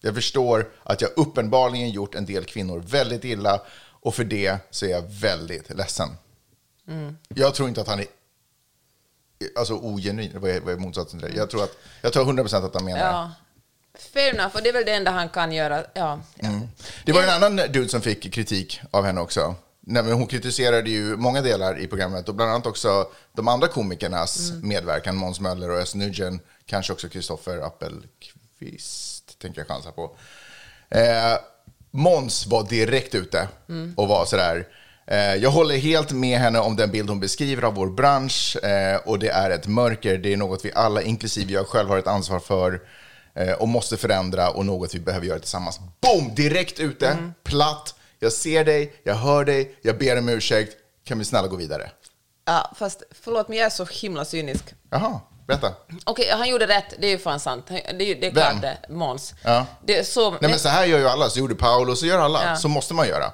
Jag 0.01 0.15
förstår 0.15 0.69
att 0.83 1.01
jag 1.01 1.09
uppenbarligen 1.15 1.89
gjort 1.89 2.15
en 2.15 2.25
del 2.25 2.45
kvinnor 2.45 2.79
väldigt 2.79 3.23
illa 3.23 3.61
och 4.03 4.15
för 4.15 4.23
det 4.23 4.57
så 4.69 4.85
är 4.85 4.89
jag 4.89 5.01
väldigt 5.01 5.69
ledsen. 5.69 6.09
Jag 7.27 7.55
tror 7.55 7.69
inte 7.69 7.81
att 7.81 7.87
han 7.87 7.99
är 7.99 8.05
alltså 9.55 9.73
ogenuin, 9.73 10.31
vad 10.35 10.51
är, 10.51 10.59
vad 10.59 10.73
är 10.73 10.77
motsatsen 10.77 11.19
till 11.19 11.31
det? 11.31 11.37
Jag 11.37 11.49
tror, 11.49 11.63
att, 11.63 11.77
jag 12.01 12.13
tror 12.13 12.25
100% 12.25 12.65
att 12.65 12.75
han 12.75 12.85
menar. 12.85 12.99
Ja. 12.99 13.31
Fair 14.13 14.33
enough, 14.33 14.55
och 14.55 14.63
det 14.63 14.69
är 14.69 14.73
väl 14.73 14.85
det 14.85 14.93
enda 14.93 15.11
han 15.11 15.29
kan 15.29 15.51
göra. 15.51 15.83
Ja. 15.93 16.19
Det 17.05 17.11
var 17.11 17.23
en 17.23 17.29
annan 17.29 17.55
dude 17.55 17.89
som 17.89 18.01
fick 18.01 18.33
kritik 18.33 18.81
av 18.91 19.05
henne 19.05 19.21
också. 19.21 19.55
Nej, 19.85 20.11
hon 20.11 20.27
kritiserade 20.27 20.89
ju 20.89 21.17
många 21.17 21.41
delar 21.41 21.79
i 21.79 21.87
programmet 21.87 22.29
och 22.29 22.35
bland 22.35 22.51
annat 22.51 22.65
också 22.65 23.07
de 23.33 23.47
andra 23.47 23.67
komikernas 23.67 24.51
medverkan, 24.61 25.15
Måns 25.15 25.39
Möller 25.39 25.69
och 25.69 25.77
Özz 25.77 25.95
Nujen, 25.95 26.39
kanske 26.65 26.93
också 26.93 27.09
Kristoffer 27.09 27.57
Appelqvist, 27.57 29.39
tänker 29.39 29.59
jag 29.61 29.67
chansa 29.67 29.91
på. 29.91 30.15
Eh, 30.89 31.37
Måns 31.91 32.47
var 32.47 32.63
direkt 32.63 33.15
ute 33.15 33.47
och 33.95 34.07
var 34.07 34.25
sådär, 34.25 34.67
eh, 35.07 35.35
jag 35.35 35.49
håller 35.49 35.77
helt 35.77 36.11
med 36.11 36.39
henne 36.39 36.59
om 36.59 36.75
den 36.75 36.91
bild 36.91 37.09
hon 37.09 37.19
beskriver 37.19 37.63
av 37.63 37.73
vår 37.75 37.87
bransch 37.87 38.57
eh, 38.63 38.95
och 38.95 39.19
det 39.19 39.29
är 39.29 39.49
ett 39.49 39.67
mörker, 39.67 40.17
det 40.17 40.33
är 40.33 40.37
något 40.37 40.65
vi 40.65 40.71
alla, 40.73 41.01
inklusive 41.01 41.53
jag 41.53 41.67
själv, 41.67 41.89
har 41.89 41.97
ett 41.97 42.07
ansvar 42.07 42.39
för 42.39 42.81
eh, 43.33 43.51
och 43.51 43.67
måste 43.67 43.97
förändra 43.97 44.49
och 44.49 44.65
något 44.65 44.95
vi 44.95 44.99
behöver 44.99 45.27
göra 45.27 45.39
tillsammans. 45.39 45.79
Boom! 46.01 46.35
Direkt 46.35 46.79
ute, 46.79 47.17
platt. 47.43 47.95
Jag 48.23 48.33
ser 48.33 48.65
dig, 48.65 48.93
jag 49.03 49.15
hör 49.15 49.45
dig, 49.45 49.75
jag 49.81 49.97
ber 49.97 50.17
om 50.17 50.29
ursäkt. 50.29 50.77
Kan 51.05 51.19
vi 51.19 51.25
snälla 51.25 51.47
gå 51.47 51.55
vidare? 51.55 51.91
ja, 52.45 52.71
fast 52.75 53.03
förlåt, 53.23 53.47
men 53.49 53.57
jag 53.57 53.65
är 53.65 53.69
så 53.69 53.85
himla 53.85 54.25
cynisk. 54.25 54.63
Jaha, 54.89 55.19
berätta. 55.47 55.73
Okej, 56.03 56.29
han 56.31 56.49
gjorde 56.49 56.67
rätt, 56.67 56.93
det 56.99 57.07
är 57.07 57.11
ju 57.11 57.17
fan 57.19 57.39
sant. 57.39 57.65
Det 57.67 57.89
är, 57.89 57.93
det 57.93 58.11
är 58.11 58.21
Vem? 58.21 58.31
klart 58.31 58.61
det, 58.61 58.93
Måns. 58.93 59.33
Ja. 59.43 59.65
Det 59.85 60.07
så, 60.07 60.31
Nej 60.31 60.39
men 60.41 60.59
så 60.59 60.69
här 60.69 60.85
gör 60.85 60.99
ju 60.99 61.07
alla, 61.07 61.29
så 61.29 61.39
gjorde 61.39 61.55
Paolo, 61.55 61.95
så 61.95 62.05
gör 62.05 62.19
alla. 62.19 62.45
Ja. 62.45 62.55
Så 62.55 62.67
måste 62.67 62.93
man 62.93 63.07
göra. 63.07 63.31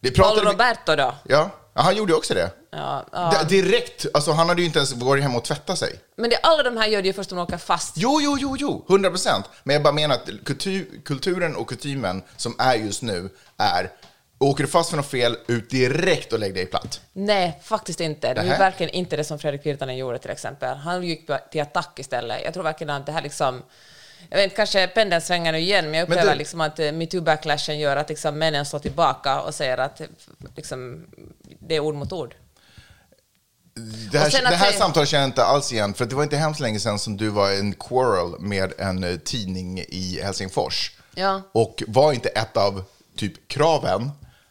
Det 0.00 0.10
Paolo 0.10 0.28
pratade 0.28 0.46
vi- 0.46 0.52
Roberto 0.52 0.96
då? 0.96 1.14
Ja, 1.24 1.50
ja, 1.74 1.82
han 1.82 1.96
gjorde 1.96 2.14
också 2.14 2.34
det. 2.34 2.50
Ja, 2.70 3.04
ja. 3.12 3.42
Direkt, 3.48 4.06
alltså 4.14 4.32
han 4.32 4.48
hade 4.48 4.60
ju 4.62 4.66
inte 4.66 4.78
ens 4.78 4.92
varit 4.92 5.22
hemma 5.22 5.38
och 5.38 5.44
tvättat 5.44 5.78
sig. 5.78 6.00
Men 6.16 6.30
det, 6.30 6.36
alla 6.36 6.62
de 6.62 6.76
här 6.76 6.86
gör 6.88 7.02
det 7.02 7.08
ju 7.08 7.12
först 7.14 7.32
om 7.32 7.36
de 7.38 7.42
åker 7.42 7.58
fast. 7.58 7.92
Jo, 7.96 8.20
jo, 8.22 8.36
jo, 8.40 8.56
jo, 8.58 8.84
100 8.88 9.10
procent. 9.10 9.44
Men 9.64 9.74
jag 9.74 9.82
bara 9.82 9.92
menar 9.94 10.14
att 10.14 10.28
kultur, 10.44 11.00
kulturen 11.04 11.56
och 11.56 11.68
kutymen 11.68 12.22
som 12.36 12.54
är 12.58 12.74
just 12.74 13.02
nu 13.02 13.30
är, 13.58 13.90
åker 14.40 14.64
du 14.64 14.70
fast 14.70 14.90
för 14.90 14.96
något 14.96 15.06
fel, 15.10 15.36
ut 15.46 15.70
direkt 15.70 16.32
och 16.32 16.38
lägg 16.38 16.54
dig 16.54 16.66
platt. 16.66 17.00
Nej, 17.12 17.60
faktiskt 17.62 18.00
inte. 18.00 18.34
Det 18.34 18.42
Nähä. 18.42 18.58
verkligen 18.58 18.90
inte 18.94 19.16
det 19.16 19.24
som 19.24 19.38
Fredrik 19.38 19.66
Virtanen 19.66 19.96
gjorde 19.96 20.18
till 20.18 20.30
exempel. 20.30 20.76
Han 20.76 21.02
gick 21.04 21.30
till 21.52 21.60
attack 21.62 21.98
istället. 21.98 22.40
Jag 22.44 22.54
tror 22.54 22.62
verkligen 22.64 22.90
att 22.90 23.06
det 23.06 23.12
här 23.12 23.22
liksom... 23.22 23.62
Jag 24.30 24.36
vet 24.36 24.44
inte, 24.44 24.56
kanske 24.56 24.86
pendeln 24.88 25.22
svänger 25.22 25.52
nu 25.52 25.58
igen, 25.58 25.90
men 25.90 25.94
jag 26.00 26.08
Men 26.08 26.18
upplever 26.18 26.32
det- 26.32 26.38
liksom 26.38 26.60
att 26.60 26.78
eh, 26.78 26.84
metoo-backlashen 26.84 27.72
gör 27.78 27.96
att 27.96 28.08
liksom 28.08 28.38
männen 28.38 28.66
slår 28.66 28.80
tillbaka 28.80 29.40
och 29.40 29.54
säger 29.54 29.78
att 29.78 30.00
eh, 30.00 30.06
liksom, 30.56 31.06
det 31.60 31.74
är 31.76 31.80
ord 31.80 31.94
mot 31.94 32.12
ord. 32.12 32.34
Det 34.12 34.18
här, 34.18 34.30
det 34.50 34.56
här 34.56 34.66
säga- 34.70 34.78
samtalet 34.78 35.08
känner 35.08 35.22
jag 35.22 35.28
inte 35.28 35.44
alls 35.44 35.72
igen, 35.72 35.94
för 35.94 36.04
det 36.06 36.14
var 36.14 36.22
inte 36.22 36.36
hemskt 36.36 36.60
länge 36.60 36.80
sedan 36.80 36.98
som 36.98 37.16
du 37.16 37.28
var 37.28 37.50
i 37.50 37.58
en 37.58 37.72
quarrel 37.74 38.40
med 38.40 38.72
en 38.78 39.04
eh, 39.04 39.16
tidning 39.16 39.78
i 39.88 40.20
Helsingfors. 40.22 40.92
Ja. 41.14 41.42
Och 41.52 41.82
var 41.86 42.12
inte 42.12 42.28
ett 42.28 42.56
av 42.56 42.84
typ 43.16 43.48
kraven 43.48 44.10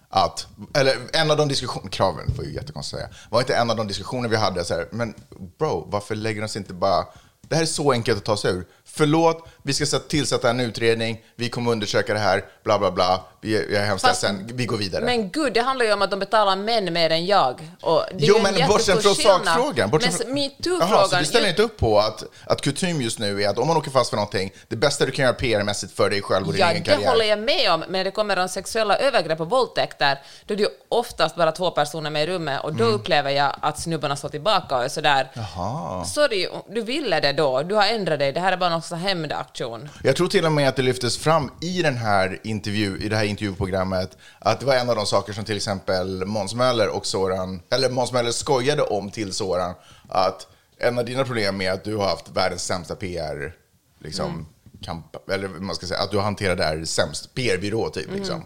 att, 0.09 0.47
eller 0.73 0.95
en 1.13 1.31
av 1.31 1.37
de 1.37 1.47
diskussioner, 1.47 1.89
kraven 1.89 2.33
var 2.37 2.43
ju 2.43 2.53
jättekonstigt 2.53 3.01
att 3.01 3.09
säga, 3.09 3.19
var 3.29 3.39
inte 3.39 3.55
en 3.55 3.69
av 3.69 3.75
de 3.75 3.87
diskussioner 3.87 4.29
vi 4.29 4.35
hade 4.35 4.65
så 4.65 4.73
här, 4.73 4.87
men 4.91 5.13
bro, 5.59 5.87
varför 5.91 6.15
lägger 6.15 6.41
de 6.41 6.47
sig 6.47 6.59
inte 6.59 6.73
bara, 6.73 7.05
det 7.41 7.55
här 7.55 7.61
är 7.61 7.65
så 7.65 7.91
enkelt 7.91 8.17
att 8.17 8.25
ta 8.25 8.37
sig 8.37 8.51
ur. 8.51 8.67
Förlåt, 8.93 9.47
vi 9.63 9.73
ska 9.73 9.85
sätta- 9.85 10.07
tillsätta 10.07 10.49
en 10.49 10.59
utredning, 10.59 11.21
vi 11.35 11.49
kommer 11.49 11.71
undersöka 11.71 12.13
det 12.13 12.19
här, 12.19 12.45
bla 12.63 12.79
bla 12.79 12.91
bla, 12.91 13.21
vi 13.41 13.57
är, 13.57 13.61
jag 13.61 13.81
är 13.81 13.85
hemskt 13.85 14.05
ledsen, 14.07 14.49
vi 14.53 14.65
går 14.65 14.77
vidare. 14.77 15.05
Men 15.05 15.29
gud, 15.29 15.53
det 15.53 15.61
handlar 15.61 15.85
ju 15.85 15.93
om 15.93 16.01
att 16.01 16.11
de 16.11 16.19
betalar 16.19 16.55
män 16.55 16.93
mer 16.93 17.09
än 17.09 17.25
jag. 17.25 17.69
Och 17.81 18.03
det 18.11 18.25
Jo, 18.25 18.39
men 18.43 18.67
bortsett 18.67 19.01
från 19.03 19.15
sakfrågan. 19.15 19.89
bortsett 19.89 20.11
Men 20.11 20.19
från- 20.27 20.33
metoo-frågan... 20.33 21.09
Så 21.09 21.15
du 21.15 21.25
ställer 21.25 21.45
ju- 21.45 21.49
inte 21.49 21.61
upp 21.61 21.77
på 21.77 21.99
att, 21.99 22.23
att 22.45 22.61
kutym 22.61 23.01
just 23.01 23.19
nu 23.19 23.43
är 23.43 23.49
att 23.49 23.57
om 23.57 23.67
man 23.67 23.77
åker 23.77 23.91
fast 23.91 24.09
för 24.09 24.17
någonting, 24.17 24.51
det 24.67 24.75
bästa 24.75 25.05
du 25.05 25.11
kan 25.11 25.23
göra 25.25 25.33
PR-mässigt 25.35 25.93
för 25.95 26.09
dig 26.09 26.21
själv 26.21 26.47
och 26.47 26.53
din 26.53 26.61
Ja, 26.61 26.71
egen 26.71 26.83
det 26.83 26.91
karriär. 26.91 27.09
håller 27.09 27.25
jag 27.25 27.39
med 27.39 27.71
om, 27.73 27.79
men 27.79 27.91
när 27.91 28.03
det 28.03 28.11
kommer 28.11 28.37
om 28.39 28.49
sexuella 28.49 28.97
övergrepp 28.97 29.39
och 29.41 29.49
våldtäkter, 29.49 30.19
då 30.45 30.53
är 30.53 30.57
det 30.57 30.63
ju 30.63 30.69
oftast 30.89 31.35
bara 31.35 31.51
två 31.51 31.71
personer 31.71 32.09
med 32.09 32.23
i 32.23 32.27
rummet 32.27 32.63
och 32.63 32.73
då 32.73 32.83
Mm. 32.83 32.95
upplever 32.95 33.31
jag 33.31 33.55
att 33.61 33.79
snubbarna 33.79 34.15
står 34.15 34.29
tillbaka 34.29 34.75
och 34.77 34.83
är 34.83 34.89
sådär. 34.89 35.31
Jaha. 35.33 36.05
Sorry, 36.05 36.47
du 36.69 36.81
ville 36.81 37.19
det 37.19 37.33
då, 37.33 37.61
du 37.63 37.75
har 37.75 37.87
ändrat 37.87 38.19
dig, 38.19 38.31
det 38.31 38.39
här 38.39 38.51
är 38.51 38.57
bara 38.57 38.69
någon 38.91 38.99
hämndaktion. 38.99 39.89
Jag 40.03 40.15
tror 40.15 40.27
till 40.27 40.45
och 40.45 40.51
med 40.51 40.69
att 40.69 40.75
det 40.75 40.81
lyftes 40.81 41.17
fram 41.17 41.51
i, 41.61 41.81
den 41.81 41.97
här 41.97 42.39
intervju, 42.43 42.97
i 42.97 43.09
det 43.09 43.15
här 43.15 43.23
intervjuprogrammet 43.23 44.17
att 44.39 44.59
det 44.59 44.65
var 44.65 44.75
en 44.75 44.89
av 44.89 44.95
de 44.95 45.05
saker 45.05 45.33
som 45.33 45.45
till 45.45 45.57
exempel 45.57 46.25
Måns 46.25 46.55
Möller 46.55 46.87
och 46.87 47.05
Soran, 47.05 47.61
eller 47.69 47.89
Måns 47.89 48.11
Möller 48.11 48.31
skojade 48.31 48.81
om 48.81 49.11
till 49.11 49.33
Soran, 49.33 49.73
att 50.09 50.47
en 50.77 50.99
av 50.99 51.05
dina 51.05 51.25
problem 51.25 51.61
är 51.61 51.71
att 51.71 51.83
du 51.83 51.95
har 51.95 52.07
haft 52.07 52.29
världens 52.29 52.63
sämsta 52.63 52.95
PR, 52.95 53.53
liksom, 53.99 54.47
kamp, 54.81 55.29
eller 55.29 55.47
man 55.47 55.75
ska 55.75 55.87
säga, 55.87 55.99
att 55.99 56.11
du 56.11 56.19
hanterar 56.19 56.55
det 56.55 56.63
här 56.63 56.85
sämst, 56.85 57.33
PR-byrå 57.33 57.89
typ. 57.89 58.11
Liksom. 58.11 58.45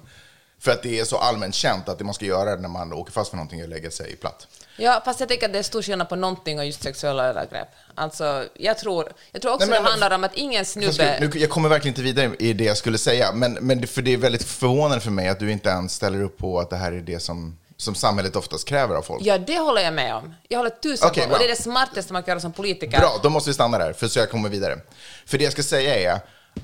För 0.60 0.72
att 0.72 0.84
det 0.84 1.00
är 1.00 1.06
så 1.06 1.17
allmänt 1.17 1.56
känt 1.56 1.89
att 1.89 1.98
det 1.98 2.04
man 2.04 2.13
ska 2.13 2.26
göra 2.26 2.56
när 2.56 2.69
man 2.69 2.93
åker 2.93 3.12
fast 3.12 3.30
för 3.30 3.38
någonting 3.38 3.60
är 3.60 3.63
att 3.63 3.69
lägga 3.69 3.91
sig 3.91 4.15
platt. 4.15 4.48
Ja, 4.77 5.01
fast 5.05 5.19
jag 5.19 5.29
tycker 5.29 5.45
att 5.45 5.53
det 5.53 5.59
är 5.59 5.63
stor 5.63 5.81
skillnad 5.81 6.09
på 6.09 6.15
någonting 6.15 6.59
och 6.59 6.65
just 6.65 6.83
sexuella 6.83 7.25
övergrepp. 7.25 7.67
Alltså, 7.95 8.45
jag 8.53 8.77
tror, 8.77 9.13
jag 9.31 9.41
tror 9.41 9.53
också 9.53 9.67
Nej, 9.67 9.75
men- 9.79 9.83
det 9.83 9.89
handlar 9.89 10.12
om 10.15 10.23
att 10.23 10.33
ingen 10.36 10.65
snubbe... 10.65 11.17
nu, 11.19 11.31
jag 11.39 11.49
kommer 11.49 11.69
verkligen 11.69 11.91
inte 11.91 12.01
vidare 12.01 12.36
i 12.39 12.53
det 12.53 12.63
jag 12.63 12.77
skulle 12.77 12.97
säga, 12.97 13.31
men, 13.33 13.53
men 13.53 13.88
för 13.88 14.01
det 14.01 14.13
är 14.13 14.17
väldigt 14.17 14.43
förvånande 14.43 14.99
för 14.99 15.12
mig 15.12 15.27
att 15.27 15.39
du 15.39 15.51
inte 15.51 15.69
ens 15.69 15.93
ställer 15.93 16.21
upp 16.21 16.38
på 16.38 16.59
att 16.59 16.69
det 16.69 16.75
här 16.75 16.91
är 16.91 17.01
det 17.01 17.19
som, 17.19 17.57
som 17.77 17.95
samhället 17.95 18.36
oftast 18.36 18.67
kräver 18.67 18.95
av 18.95 19.01
folk. 19.01 19.21
Ja, 19.25 19.38
det 19.38 19.57
håller 19.57 19.81
jag 19.81 19.93
med 19.93 20.15
om. 20.15 20.33
Jag 20.47 20.59
håller 20.59 20.69
tusen 20.69 21.07
Okej, 21.07 21.23
på. 21.23 21.29
bra. 21.29 21.36
Och 21.38 21.39
det 21.43 21.45
är 21.45 21.55
det 21.55 21.62
smartaste 21.62 22.13
man 22.13 22.23
kan 22.23 22.31
göra 22.31 22.39
som 22.39 22.53
politiker. 22.53 22.99
Bra, 22.99 23.19
då 23.23 23.29
måste 23.29 23.49
vi 23.49 23.53
stanna 23.53 23.77
där, 23.77 23.93
för 23.93 24.07
så 24.07 24.19
jag 24.19 24.29
kommer 24.31 24.49
vidare. 24.49 24.79
För 25.25 25.38
det 25.38 25.43
jag 25.43 25.53
ska 25.53 25.63
säga 25.63 26.13
är 26.13 26.19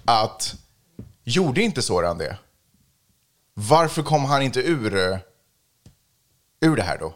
att 0.05 0.55
gjorde 1.23 1.61
inte 1.61 1.81
Soran 1.81 2.17
det? 2.17 2.37
Varför 3.53 4.03
kom 4.03 4.25
han 4.25 4.41
inte 4.41 4.59
ur, 4.59 5.19
ur 6.61 6.75
det 6.75 6.83
här 6.83 6.97
då? 6.97 7.13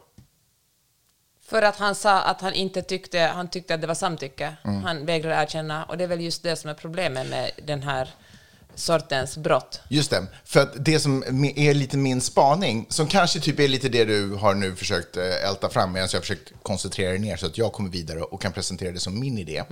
För 1.54 1.62
att 1.62 1.76
han 1.76 1.96
sa 1.96 2.22
att 2.22 2.42
han 2.42 2.54
inte 2.54 2.82
tyckte, 2.82 3.20
han 3.20 3.50
tyckte 3.50 3.74
att 3.74 3.82
det 3.82 3.88
var 3.88 3.96
samtycke. 3.96 4.56
Mm. 4.64 4.84
Han 4.84 5.06
vägrade 5.06 5.44
erkänna. 5.44 5.84
Och 5.84 5.98
det 5.98 6.04
är 6.04 6.08
väl 6.08 6.22
just 6.22 6.44
det 6.44 6.56
som 6.56 6.70
är 6.70 6.74
problemet 6.74 7.30
med 7.30 7.52
den 7.66 7.84
här 7.84 8.10
sortens 8.76 9.38
brott. 9.38 9.82
Just 9.88 10.10
det, 10.10 10.28
för 10.46 10.60
att 10.60 10.86
det 10.86 11.00
som 11.00 11.24
är 11.56 11.74
lite 11.74 11.98
min 11.98 12.22
spaning, 12.22 12.86
som 12.90 13.08
kanske 13.08 13.40
typ 13.40 13.60
är 13.60 13.68
lite 13.68 13.90
det 13.90 14.06
du 14.06 14.34
har 14.34 14.54
nu 14.54 14.76
försökt 14.76 15.18
eh, 15.18 15.50
älta 15.50 15.70
fram 15.70 15.92
medan 15.92 16.08
jag 16.12 16.18
har 16.18 16.22
försökt 16.22 16.52
koncentrera 16.64 17.10
dig 17.10 17.20
ner 17.20 17.38
så 17.38 17.46
att 17.46 17.58
jag 17.58 17.74
kommer 17.74 17.90
vidare 17.90 18.22
och 18.22 18.42
kan 18.42 18.52
presentera 18.52 18.92
det 18.92 19.00
som 19.00 19.20
min 19.20 19.38
idé, 19.38 19.64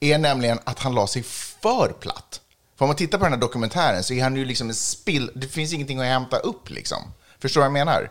är 0.00 0.18
nämligen 0.18 0.58
att 0.64 0.78
han 0.78 0.94
la 0.94 1.06
sig 1.06 1.22
för 1.22 1.92
platt. 2.00 2.40
För 2.76 2.84
om 2.84 2.88
man 2.88 2.96
tittar 2.96 3.18
på 3.18 3.24
den 3.24 3.32
här 3.32 3.40
dokumentären 3.40 4.02
så 4.02 4.14
är 4.14 4.22
han 4.22 4.36
ju 4.36 4.44
liksom 4.44 4.68
en 4.68 4.74
spill, 4.74 5.30
det 5.34 5.46
finns 5.46 5.72
ingenting 5.72 6.00
att 6.00 6.06
hämta 6.06 6.38
upp 6.38 6.70
liksom. 6.70 7.02
Förstår 7.42 7.60
du 7.60 7.68
vad 7.68 7.78
jag 7.78 7.86
menar? 7.86 8.10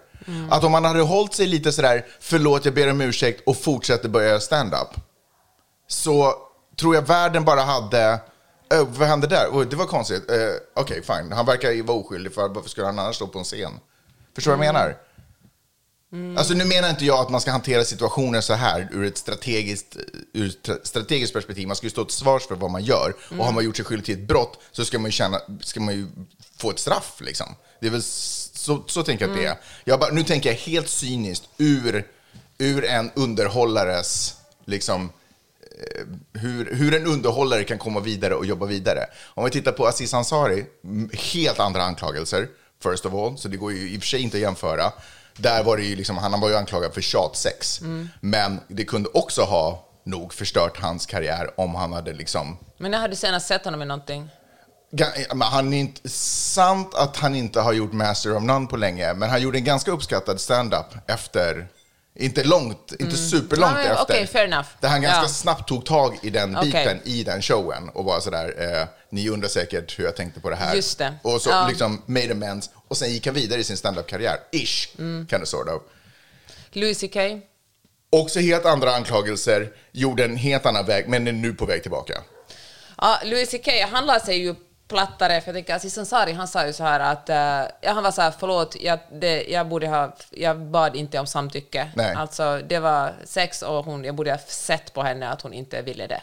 Att 0.50 0.64
om 0.64 0.72
man 0.72 0.86
hade 0.86 1.02
hållit 1.02 1.34
sig 1.34 1.48
lite 1.48 1.72
sådär, 1.72 2.06
förlåt 2.20 2.66
jag 2.66 2.74
ber 2.74 2.92
om 2.92 3.02
ursäkt 3.02 3.42
och 3.46 3.58
fortsätter 3.58 4.10
börja 4.10 4.40
stand-up 4.40 4.90
så 5.88 6.34
tror 6.80 6.96
jag 6.96 7.02
världen 7.02 7.46
bara 7.46 7.62
hade... 7.62 8.20
Ö, 8.70 8.86
vad 8.88 9.08
hände 9.08 9.28
där? 9.28 9.48
Oh, 9.48 9.62
det 9.62 9.76
var 9.76 9.86
konstigt. 9.86 10.32
Uh, 10.32 10.38
Okej, 10.74 11.02
fine. 11.04 11.32
Han 11.32 11.46
verkar 11.46 11.72
ju 11.72 11.82
vara 11.82 11.98
oskyldig, 11.98 12.34
för 12.34 12.48
varför 12.48 12.70
skulle 12.70 12.88
han 12.88 13.00
annars 13.00 13.16
stå 13.16 13.28
på 13.28 13.40
en 13.40 13.46
scen? 13.46 13.72
Förstår 14.36 14.52
du 14.52 14.58
vad 14.58 14.68
jag 14.68 14.74
menar? 14.74 14.98
Alltså 16.38 16.54
nu 16.54 16.66
menar 16.66 16.90
inte 16.90 17.06
jag 17.06 17.20
att 17.20 17.30
man 17.30 17.42
ska 17.42 17.52
hantera 17.52 17.84
situationer 17.84 18.42
så 18.42 18.54
här 18.54 18.88
ur 18.92 19.06
ett 19.06 19.18
strategiskt, 19.18 19.98
ur 20.34 20.50
ett 20.50 20.68
tra- 20.68 20.80
strategiskt 20.84 21.34
perspektiv. 21.34 21.68
Man 21.68 21.76
ska 21.76 21.86
ju 21.86 21.92
stå 21.92 22.06
till 22.06 22.18
svars 22.18 22.48
för 22.48 22.56
vad 22.56 22.72
man 22.72 22.84
gör. 22.84 23.16
Och 23.38 23.46
har 23.46 23.52
man 23.52 23.64
gjort 23.64 23.76
sig 23.76 23.86
skyldig 23.86 24.06
till 24.06 24.20
ett 24.20 24.28
brott 24.28 24.60
så 24.72 24.86
ska 24.86 25.00
man 25.00 25.06
ju, 25.06 25.12
känna, 25.12 25.42
ska 25.62 25.80
man 25.80 25.94
ju 25.94 26.08
få 26.58 26.70
ett 26.70 26.80
straff. 26.80 27.18
Liksom. 27.20 27.56
Det 27.80 27.88
är 27.88 27.92
väl 27.92 28.02
så, 28.62 28.84
så 28.88 29.04
tänker 29.04 29.26
jag 29.26 29.32
att 29.32 29.42
det 29.42 29.46
är. 29.46 29.56
Jag 29.84 30.00
bara, 30.00 30.12
nu 30.12 30.24
tänker 30.24 30.50
jag 30.50 30.58
helt 30.58 30.90
cyniskt 30.90 31.50
ur, 31.58 32.08
ur 32.58 32.86
en 32.86 33.12
underhållares 33.16 34.36
liksom, 34.66 35.10
hur, 36.34 36.76
hur 36.76 36.94
en 36.96 37.06
underhållare 37.08 37.64
kan 37.64 37.78
komma 37.78 38.00
vidare 38.00 38.36
och 38.36 38.46
jobba 38.46 38.66
vidare. 38.66 39.06
Om 39.34 39.46
vi 39.46 39.52
tittar 39.52 39.72
på 39.72 39.88
Aziz 39.88 40.14
Ansari, 40.14 40.66
helt 41.34 41.60
andra 41.60 41.84
anklagelser, 41.84 42.48
first 42.84 43.06
of 43.06 43.14
all, 43.14 43.38
så 43.38 43.48
det 43.48 43.58
går 43.58 43.72
ju 43.72 43.90
i 43.90 43.98
och 43.98 44.02
för 44.02 44.08
sig 44.08 44.22
inte 44.22 44.38
att 44.38 44.42
jämföra. 44.42 44.92
Där 45.38 45.64
var 45.64 45.78
det 45.78 45.84
ju 45.84 45.96
liksom, 45.96 46.18
han 46.18 46.42
var 46.42 46.50
ju 46.50 46.56
anklagad 46.56 46.94
för 46.94 47.02
tjatsex, 47.02 47.82
men 48.20 48.60
det 48.68 48.86
kunde 48.86 49.10
också 49.14 49.42
ha 49.42 49.88
nog 50.04 50.34
förstört 50.34 50.78
hans 50.78 51.06
karriär 51.06 51.50
om 51.58 51.76
han 51.76 51.94
hade 51.94 52.14
liksom 52.14 52.58
Men 52.78 52.92
när 52.92 53.00
har 53.00 53.08
du 53.08 53.16
senast 53.16 53.48
sett 53.48 53.66
honom 53.66 53.82
i 53.82 53.86
någonting? 53.86 54.30
Han 55.42 55.74
är 55.74 55.78
inte, 55.78 56.10
sant 56.10 56.96
att 56.96 57.18
han 57.18 57.36
inte 57.36 57.60
har 57.60 57.74
gjort 57.74 57.94
Master 57.94 58.36
of 58.38 58.44
None 58.44 58.68
på 58.68 58.78
länge, 58.78 59.14
men 59.14 59.30
han 59.30 59.42
gjorde 59.42 59.58
en 59.58 59.64
ganska 59.64 59.92
uppskattad 59.92 60.42
stand-up 60.42 60.86
efter, 61.08 61.68
inte 62.16 62.44
långt, 62.44 62.94
inte 63.00 63.18
superlångt 63.18 63.72
Ja, 63.78 63.82
men 63.84 63.92
efter. 63.92 64.04
okej, 64.04 64.28
fair 64.28 64.46
enough. 64.46 64.68
Där 64.80 64.90
han 64.90 65.02
ganska 65.02 65.22
Ja. 65.22 65.28
snabbt 65.28 65.68
tog 65.70 65.86
tag 65.86 66.18
i 66.22 66.30
den 66.30 66.58
biten 66.62 67.00
i 67.04 67.24
den 67.24 67.42
showen 67.42 67.90
och 67.90 68.06
var 68.06 68.20
sådär, 68.20 68.80
eh, 68.82 68.88
ni 69.10 69.30
undrar 69.30 69.50
säkert 69.50 70.00
hur 70.00 70.04
jag 70.06 70.16
tänkte 70.16 70.40
på 70.40 70.50
det 70.50 70.56
här. 70.56 70.76
Just 70.76 70.98
det. 70.98 71.14
Och 71.24 71.42
så 71.42 71.50
Ja. 71.50 71.68
liksom 71.70 72.02
made 72.06 72.32
amends, 72.32 72.70
och 72.88 72.98
sen 72.98 73.12
gick 73.14 73.26
han 73.26 73.36
vidare 73.36 73.60
i 73.60 73.64
sin 73.64 73.78
stand-up-karriär, 73.78 74.38
ish, 74.52 74.88
Mm. 75.00 75.28
kind 75.30 75.42
of 75.44 75.50
sort 75.50 75.68
of. 75.70 75.82
Louis 76.72 77.00
CK? 77.00 77.18
Också 78.10 78.40
helt 78.40 78.66
andra 78.66 78.96
anklagelser, 78.96 79.70
gjorde 79.92 80.24
en 80.26 80.36
helt 80.38 80.66
annan 80.66 80.86
väg, 80.86 81.08
men 81.08 81.28
är 81.28 81.32
nu 81.32 81.54
på 81.54 81.66
väg 81.66 81.82
tillbaka. 81.82 82.14
Ja, 82.98 83.20
Louis 83.24 83.50
CK, 83.52 83.68
han 83.92 84.06
la 84.06 84.20
sig 84.20 84.38
ju 84.38 84.56
plattare, 84.92 85.42
för 85.42 85.48
jag 85.48 85.56
tänker 85.56 85.76
Aziz 85.76 85.98
Ansari, 85.98 86.34
han 86.34 86.48
sa 86.48 86.66
ju 86.68 86.74
så 86.74 86.84
här 86.84 87.00
att, 87.00 87.30
eh, 87.30 87.72
ja, 87.82 87.92
han 87.94 88.04
var 88.04 88.12
så 88.12 88.22
här, 88.22 88.34
förlåt, 88.40 88.76
jag, 88.80 89.00
det, 89.12 89.44
jag 89.44 89.68
borde 89.68 89.88
ha, 89.88 90.16
jag 90.30 90.60
bad 90.60 90.96
inte 90.96 91.20
om 91.20 91.28
samtycke. 91.28 91.92
Nej. 91.96 92.16
Alltså, 92.16 92.62
det 92.68 92.80
var 92.80 93.14
sex 93.26 93.62
och 93.62 93.86
hon, 93.86 94.04
jag 94.04 94.16
borde 94.16 94.32
ha 94.32 94.38
sett 94.48 94.94
på 94.94 95.04
henne 95.04 95.30
att 95.30 95.42
hon 95.42 95.54
inte 95.54 95.82
ville 95.82 96.08
det. 96.08 96.22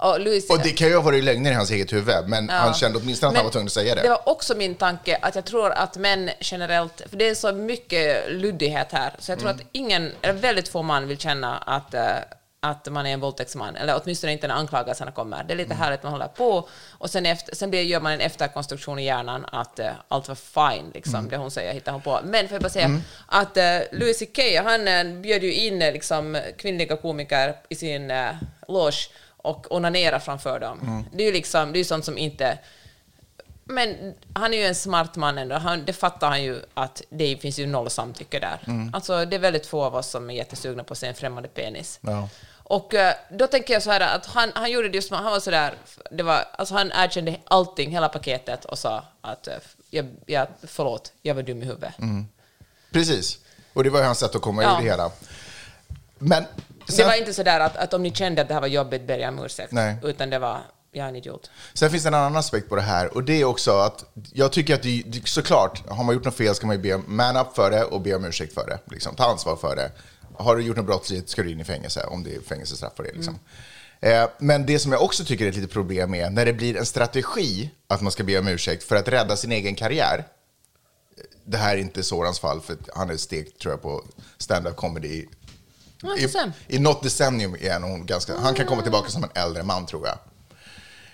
Och, 0.00 0.20
Louis, 0.20 0.50
Mm. 0.50 0.60
Och 0.60 0.66
det 0.66 0.70
kan 0.72 0.88
ju 0.88 0.94
ha 0.94 1.02
varit 1.02 1.24
lögner 1.24 1.50
i 1.50 1.54
hans 1.54 1.70
eget 1.70 1.92
huvud, 1.92 2.28
men 2.28 2.48
han 2.48 2.74
kände 2.74 2.98
åtminstone 2.98 3.28
att 3.28 3.34
han 3.36 3.38
Men 3.38 3.44
var 3.44 3.52
tvungen 3.52 3.66
att 3.66 3.72
säga 3.72 3.94
det. 3.94 4.02
Det 4.02 4.08
var 4.08 4.28
också 4.28 4.54
min 4.54 4.74
tanke 4.74 5.18
att 5.22 5.34
jag 5.34 5.44
tror 5.44 5.70
att 5.70 5.96
män 5.96 6.30
generellt, 6.40 7.02
för 7.10 7.16
det 7.16 7.28
är 7.28 7.34
så 7.34 7.52
mycket 7.52 8.32
luddighet 8.32 8.92
här, 8.92 9.12
så 9.18 9.32
jag 9.32 9.38
tror 9.38 9.50
Mm. 9.50 9.60
att 9.60 9.66
ingen, 9.72 10.12
eller 10.22 10.34
väldigt 10.34 10.68
få 10.68 10.82
man 10.82 11.08
vill 11.08 11.18
känna 11.18 11.58
att, 11.58 11.94
eh, 11.94 12.02
att 12.60 12.86
man 12.92 13.06
är 13.06 13.10
en 13.12 13.20
våldtäktsman, 13.20 13.76
eller 13.76 14.00
åtminstone 14.02 14.32
inte 14.32 14.48
när 14.48 14.54
anklagelserna 14.54 15.12
kommer. 15.12 15.44
Det 15.44 15.52
är 15.52 15.56
lite 15.56 15.72
Mm. 15.74 15.82
härligt 15.82 16.02
man 16.02 16.12
håller 16.12 16.28
på, 16.28 16.68
och 16.98 17.10
sen, 17.10 17.26
efter, 17.26 17.54
sen 17.54 17.70
blir, 17.70 17.82
gör 17.82 18.00
man 18.00 18.12
en 18.12 18.20
efterkonstruktion 18.20 18.98
i 18.98 19.04
hjärnan 19.04 19.46
att 19.52 19.78
eh, 19.78 19.90
allt 20.08 20.28
var 20.28 20.34
fine, 20.70 20.90
liksom, 20.94 21.14
Mm. 21.14 21.30
det 21.30 21.36
hon 21.36 21.50
säger 21.50 21.72
hittar 21.74 21.92
hon 21.92 22.02
på. 22.02 22.20
Men 22.24 22.48
får 22.48 22.54
jag 22.54 22.62
bara 22.62 22.68
säga 22.68 23.00
att 23.26 23.56
uh, 23.56 23.98
Louis 23.98 24.18
CK, 24.18 24.38
han 24.64 24.88
eh, 24.88 25.04
bjöd 25.20 25.42
ju 25.42 25.54
in 25.54 25.78
liksom, 25.78 26.38
kvinnliga 26.58 26.96
komiker 26.96 27.56
i 27.68 27.74
sin 27.74 28.10
uh, 28.10 28.30
loge 28.68 29.10
och 29.36 29.66
onanera 29.76 30.20
framför 30.20 30.60
dem. 30.60 30.80
Mm. 30.82 31.04
Det 31.12 31.22
är 31.22 31.26
ju 31.26 31.32
liksom, 31.32 31.72
det 31.72 31.76
är 31.76 31.80
ju 31.80 31.84
sånt 31.84 32.04
som 32.04 32.18
inte 32.18 32.58
men 33.68 34.14
han 34.32 34.54
är 34.54 34.58
ju 34.58 34.64
en 34.64 34.74
smart 34.74 35.16
man 35.16 35.38
ändå. 35.38 35.54
Han, 35.56 35.84
det 35.84 35.92
fattar 35.92 36.28
han 36.28 36.42
ju 36.42 36.62
att 36.74 37.02
det 37.10 37.36
finns 37.36 37.58
ju 37.58 37.66
noll 37.66 37.90
samtycke 37.90 38.38
där. 38.38 38.60
Mm. 38.66 38.94
Alltså, 38.94 39.24
det 39.24 39.36
är 39.36 39.40
väldigt 39.40 39.66
få 39.66 39.84
av 39.84 39.94
oss 39.96 40.10
som 40.10 40.30
är 40.30 40.34
jättesugna 40.34 40.84
på 40.84 40.92
att 40.92 40.98
se 40.98 41.06
en 41.06 41.14
främmande 41.14 41.48
penis. 41.48 41.98
Ja. 42.02 42.28
Och 42.62 42.94
eh, 42.94 43.14
då 43.30 43.46
tänker 43.46 43.72
jag 43.74 43.82
så 43.82 43.90
här 43.90 44.00
att 44.16 44.26
han, 44.26 44.52
han 44.54 44.70
gjorde 44.70 44.88
det 44.88 44.94
just, 44.94 45.10
han 45.10 45.24
var 45.24 45.40
så 45.40 45.50
där, 45.50 45.74
det 46.10 46.22
var, 46.22 46.44
alltså 46.52 46.74
han 46.74 46.92
erkände 46.94 47.36
allting, 47.44 47.90
hela 47.90 48.08
paketet 48.08 48.64
och 48.64 48.78
sa 48.78 49.04
att 49.20 49.46
eh, 49.48 49.54
jag, 49.90 50.06
jag, 50.26 50.46
förlåt, 50.66 51.12
jag 51.22 51.34
var 51.34 51.42
dum 51.42 51.62
i 51.62 51.66
huvudet. 51.66 51.94
Precis. 52.92 53.38
Och 53.72 53.84
det 53.84 53.90
var 53.90 53.98
ju 54.00 54.04
hans 54.06 54.18
sätt 54.18 54.34
att 54.34 54.42
komma 54.42 54.62
Ja. 54.62 54.78
ur 54.78 54.82
det 54.84 54.90
hela. 54.90 55.10
Men 56.18 56.44
Det 56.86 56.92
sen, 56.92 57.06
var 57.06 57.14
inte 57.14 57.34
så 57.34 57.42
där 57.42 57.60
att, 57.60 57.76
att 57.76 57.94
om 57.94 58.02
ni 58.02 58.10
kände 58.14 58.42
att 58.42 58.48
det 58.48 58.54
här 58.54 58.60
var 58.60 58.68
jobbigt, 58.68 59.02
ber 59.02 59.18
jag 59.18 59.28
om 59.38 59.44
ursäkt. 59.44 59.72
Nej. 59.72 59.96
Utan 60.02 60.30
det 60.30 60.38
var, 60.38 60.58
jag 60.92 61.04
är 61.04 61.08
en 61.08 61.16
idiot. 61.16 61.50
sen 61.74 61.90
finns 61.90 62.02
det 62.02 62.08
en 62.08 62.14
annan 62.14 62.36
aspekt 62.36 62.68
på 62.68 62.76
det 62.76 62.82
här 62.82 63.14
och 63.16 63.24
det 63.24 63.40
är 63.40 63.44
också 63.44 63.70
att 63.70 64.04
jag 64.32 64.52
tycker 64.52 64.74
att 64.74 64.82
det, 64.82 65.04
såklart, 65.24 65.88
har 65.88 66.04
man 66.04 66.14
gjort 66.14 66.24
något 66.24 66.34
fel 66.34 66.54
ska 66.54 66.66
man 66.66 66.76
ju 66.76 66.82
be 66.82 66.98
man 67.06 67.36
up 67.36 67.54
för 67.54 67.70
det 67.70 67.84
och 67.84 68.00
be 68.00 68.14
om 68.14 68.24
ursäkt 68.24 68.54
för 68.54 68.66
det. 68.66 68.78
Liksom, 68.94 69.14
ta 69.14 69.24
ansvar 69.24 69.56
för 69.56 69.76
det. 69.76 69.92
Har 70.34 70.56
du 70.56 70.62
gjort 70.62 70.76
något 70.76 70.86
brottsligt 70.86 71.28
ska 71.28 71.42
du 71.42 71.50
in 71.50 71.60
i 71.60 71.64
fängelse 71.64 72.04
om 72.04 72.24
det 72.24 72.34
är 72.34 72.40
fängelsestraff 72.40 72.92
för 72.96 73.02
det. 73.02 73.12
Liksom. 73.12 73.38
Eh, 74.00 74.28
men 74.38 74.66
det 74.66 74.78
som 74.78 74.92
jag 74.92 75.02
också 75.02 75.24
tycker 75.24 75.44
är 75.44 75.48
ett 75.48 75.56
litet 75.56 75.72
problem 75.72 76.14
är 76.14 76.30
när 76.30 76.46
det 76.46 76.52
blir 76.52 76.76
en 76.76 76.86
strategi 76.86 77.70
att 77.86 78.00
man 78.00 78.12
ska 78.12 78.24
be 78.24 78.38
om 78.38 78.48
ursäkt 78.48 78.84
för 78.84 78.96
att 78.96 79.08
rädda 79.08 79.36
sin 79.36 79.52
egen 79.52 79.74
karriär. 79.74 80.26
Det 81.44 81.56
här 81.56 81.76
är 81.76 81.80
inte 81.80 82.02
Sorans 82.02 82.40
fall, 82.40 82.60
för 82.60 82.76
han 82.94 83.10
är 83.10 83.16
stekt 83.16 83.58
tror 83.60 83.72
jag 83.72 83.82
på 83.82 84.04
stand-up 84.38 84.76
comedy 84.76 85.08
i. 85.08 85.28
I 86.68 86.78
något 86.78 87.02
decennium 87.02 87.56
hon 87.82 88.06
ganska... 88.06 88.38
Han 88.38 88.54
kan 88.54 88.66
komma 88.66 88.82
tillbaka 88.82 89.10
som 89.10 89.24
en 89.24 89.30
äldre 89.34 89.62
man, 89.62 89.86
tror 89.86 90.06
jag. 90.06 90.18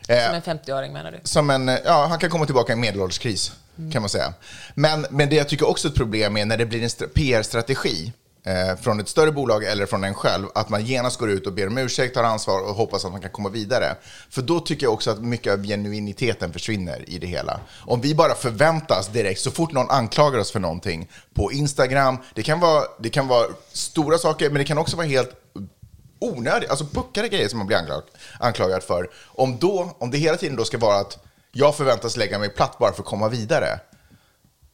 Eh, 0.09 0.27
Som 0.27 0.35
en 0.35 0.43
50-åring 0.43 0.93
menar 0.93 1.13
du? 1.13 1.19
som 1.25 1.51
en, 1.51 1.69
eh, 1.69 1.79
ja, 1.85 2.07
han 2.09 2.19
kan 2.19 2.31
komma 2.31 2.47
tillbaka 2.47 2.73
i 2.73 2.75
en 2.75 2.81
medelålderskris, 2.81 3.53
kan 3.93 4.03
man 4.03 4.09
säga. 4.09 4.33
Men, 4.75 5.07
men 5.11 5.29
det 5.29 5.37
jag 5.37 5.49
tycker 5.49 5.69
också 5.69 5.89
är 5.89 5.91
ett 5.91 5.97
problem 5.97 6.37
är 6.37 6.45
när 6.45 6.57
det 6.57 6.67
blir 6.67 6.83
en 6.83 6.89
stra- 6.89 7.09
PR-strategi 7.15 8.13
eh, 8.47 8.77
från 8.81 9.01
ett 9.01 9.09
större 9.09 9.33
bolag 9.33 9.65
eller 9.65 9.87
från 9.87 10.05
en 10.05 10.15
själv, 10.15 10.47
att 10.55 10.69
man 10.69 10.85
genast 10.85 11.19
går 11.19 11.31
ut 11.31 11.47
och 11.47 11.53
ber 11.53 11.67
om 11.67 11.79
ursäkt, 11.79 12.15
tar 12.15 12.25
ansvar 12.25 12.61
och 12.61 12.75
hoppas 12.75 13.05
att 13.05 13.13
man 13.13 13.21
kan 13.21 13.31
komma 13.31 13.49
vidare. 13.49 13.97
För 14.31 14.43
då 14.43 14.61
tycker 14.61 14.87
jag 14.87 14.93
också 14.93 15.11
att 15.11 15.23
mycket 15.23 15.53
av 15.53 15.63
genuiniteten 15.67 16.53
försvinner 16.53 17.05
i 17.11 17.19
det 17.19 17.27
hela. 17.27 17.61
Om 17.87 18.01
vi 18.01 18.15
bara 18.15 18.35
förväntas 18.35 19.09
direkt, 19.09 19.41
så 19.41 19.51
fort 19.51 19.73
någon 19.73 19.91
anklagar 19.91 20.39
oss 20.39 20.53
för 20.53 20.61
någonting 20.61 21.09
på 21.35 21.53
Instagram, 21.53 22.17
det 22.35 22.43
kan 22.43 22.61
vara, 22.61 22.85
det 23.01 23.11
kan 23.11 23.29
vara 23.29 23.47
stora 23.73 24.19
saker, 24.19 24.51
men 24.51 24.59
det 24.59 24.65
kan 24.65 24.79
också 24.79 24.97
vara 24.97 25.07
helt 25.07 25.31
onödigt, 26.19 26.71
alltså 26.71 26.85
puckade 26.85 27.29
grejer 27.29 27.49
som 27.49 27.59
man 27.59 27.67
blir 27.67 27.77
anklag, 27.77 28.03
anklagad 28.41 28.83
för. 28.83 29.11
Om, 29.27 29.59
då, 29.59 29.97
om 29.99 30.11
det 30.11 30.19
hela 30.19 30.37
tiden 30.37 30.57
då 30.57 30.65
ska 30.65 30.79
vara 30.79 30.97
att 31.01 31.19
jag 31.53 31.77
förväntas 31.77 32.17
lägga 32.17 32.39
mig 32.39 32.49
platt 32.49 32.79
bara 32.79 32.93
för 32.93 33.03
att 33.03 33.09
komma 33.09 33.29
vidare. 33.29 33.81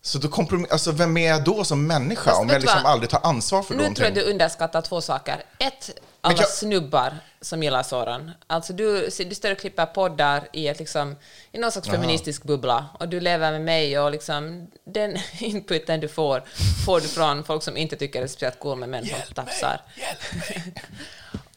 Så 0.03 0.19
då 0.19 0.29
komprom- 0.29 0.67
alltså 0.71 0.93
vem 0.93 1.17
är 1.17 1.29
jag 1.29 1.45
då 1.45 1.65
som 1.65 1.87
människa 1.87 2.31
Fast 2.31 2.41
om 2.41 2.49
jag 2.49 2.61
liksom 2.61 2.81
aldrig 2.85 3.11
tar 3.11 3.21
ansvar 3.23 3.63
för 3.63 3.75
Nu 3.75 3.79
någonting? 3.79 3.95
tror 4.05 4.17
jag 4.17 4.27
du 4.27 4.31
underskattar 4.31 4.83
två 4.83 5.01
saker. 5.01 5.43
Ett, 5.59 5.91
alla 6.21 6.37
kan- 6.37 6.47
snubbar 6.47 7.19
som 7.41 7.63
gillar 7.63 7.83
Soran. 7.83 8.31
Alltså 8.47 8.73
du, 8.73 9.09
du 9.19 9.35
står 9.35 9.53
och 9.53 9.59
klipper 9.59 9.87
poddar 9.87 10.49
i, 10.53 10.69
ett 10.69 10.79
liksom, 10.79 11.17
i 11.53 11.59
någon 11.59 11.73
slags 11.73 11.89
feministisk 11.89 12.43
bubbla 12.43 12.87
och 12.99 13.09
du 13.09 13.21
lever 13.21 13.53
med 13.53 13.61
mig 13.61 13.99
och 13.99 14.11
liksom, 14.11 14.71
den 14.85 15.17
inputen 15.39 16.01
du 16.01 16.09
får 16.09 16.43
får 16.87 17.01
du 17.01 17.09
från 17.09 17.45
folk 17.45 17.63
som 17.63 17.77
inte 17.77 17.97
tycker 17.97 18.21
det 18.21 18.27
är 18.27 18.29
speciellt 18.29 18.59
cool 18.59 18.79
med 18.79 18.89
män 18.89 19.07
som 19.07 19.35
tafsar. 19.35 19.81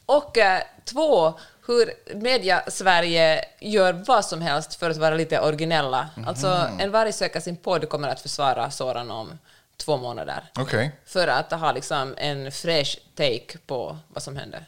Och 0.06 0.38
eh, 0.38 0.62
två, 0.86 1.34
hur 1.68 1.94
media-Sverige 2.16 3.46
gör 3.60 3.94
vad 3.94 4.26
som 4.26 4.42
helst 4.42 4.76
för 4.76 4.90
att 4.90 4.98
vara 4.98 5.16
lite 5.16 5.40
originella. 5.40 6.10
Alltså, 6.28 6.68
en 6.80 6.92
varg 6.92 7.14
söker 7.14 7.40
sin 7.40 7.56
podd 7.56 7.90
kommer 7.90 8.08
att 8.08 8.22
försvara 8.22 8.72
Soran 8.72 9.12
om 9.12 9.40
två 9.86 9.98
månader. 9.98 10.44
Okej. 10.60 10.92
För 11.06 11.28
att 11.28 11.52
ha 11.52 11.72
liksom 11.72 12.16
en 12.18 12.52
fresh 12.52 12.98
take 13.16 13.58
på 13.66 13.98
vad 14.08 14.24
som 14.24 14.38
hände. 14.38 14.66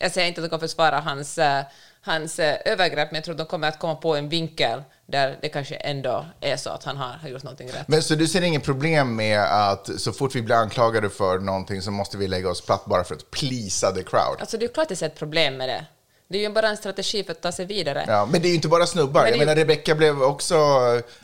Jag 0.00 0.12
säger 0.12 0.28
inte 0.28 0.40
att 0.40 0.44
de 0.44 0.48
kommer 0.48 0.68
försvara 0.68 1.00
hans, 1.00 1.38
eh, 1.38 1.64
hans 2.00 2.38
eh, 2.38 2.56
övergrepp, 2.64 3.10
men 3.10 3.14
jag 3.14 3.24
tror 3.24 3.34
att 3.34 3.38
de 3.38 3.46
kommer 3.46 3.68
att 3.68 3.78
komma 3.78 3.94
på 3.94 4.16
en 4.16 4.28
vinkel 4.28 4.82
där 5.06 5.38
det 5.42 5.48
kanske 5.48 5.74
ändå 5.74 6.26
är 6.40 6.56
så 6.56 6.70
att 6.70 6.84
han 6.84 6.96
har, 6.96 7.08
har 7.08 7.28
gjort 7.28 7.42
någonting 7.42 7.68
rätt. 7.68 7.88
Men 7.88 8.02
så 8.02 8.14
du 8.14 8.26
ser 8.26 8.42
inget 8.42 8.64
problem 8.64 9.16
med 9.16 9.40
att 9.70 10.00
så 10.00 10.12
fort 10.12 10.34
vi 10.34 10.42
blir 10.42 10.56
anklagade 10.56 11.10
för 11.10 11.38
någonting 11.38 11.82
så 11.82 11.90
måste 11.90 12.16
vi 12.16 12.28
lägga 12.28 12.50
oss 12.50 12.66
platt 12.66 12.84
bara 12.84 13.04
för 13.04 13.14
att 13.14 13.30
pleasa 13.30 13.92
the 13.92 14.02
crowd? 14.02 14.36
Alltså 14.40 14.58
det 14.58 14.64
är 14.64 14.68
klart 14.68 14.90
att 14.90 14.98
det 14.98 15.02
är 15.02 15.06
ett 15.06 15.18
problem 15.18 15.56
med 15.56 15.68
det. 15.68 15.86
Det 16.28 16.38
är 16.38 16.42
ju 16.42 16.48
bara 16.48 16.68
en 16.68 16.76
strategi 16.76 17.24
för 17.24 17.32
att 17.32 17.40
ta 17.40 17.52
sig 17.52 17.66
vidare. 17.66 18.04
Ja, 18.08 18.28
men 18.32 18.42
det 18.42 18.46
är 18.46 18.50
ju 18.50 18.54
inte 18.54 18.68
bara 18.68 18.86
snubbar. 18.86 19.20
Men 19.22 19.32
Jag 19.32 19.34
är- 19.34 19.46
menar, 19.46 19.54
Rebecca 19.54 19.94
blev 19.94 20.22
också 20.22 20.56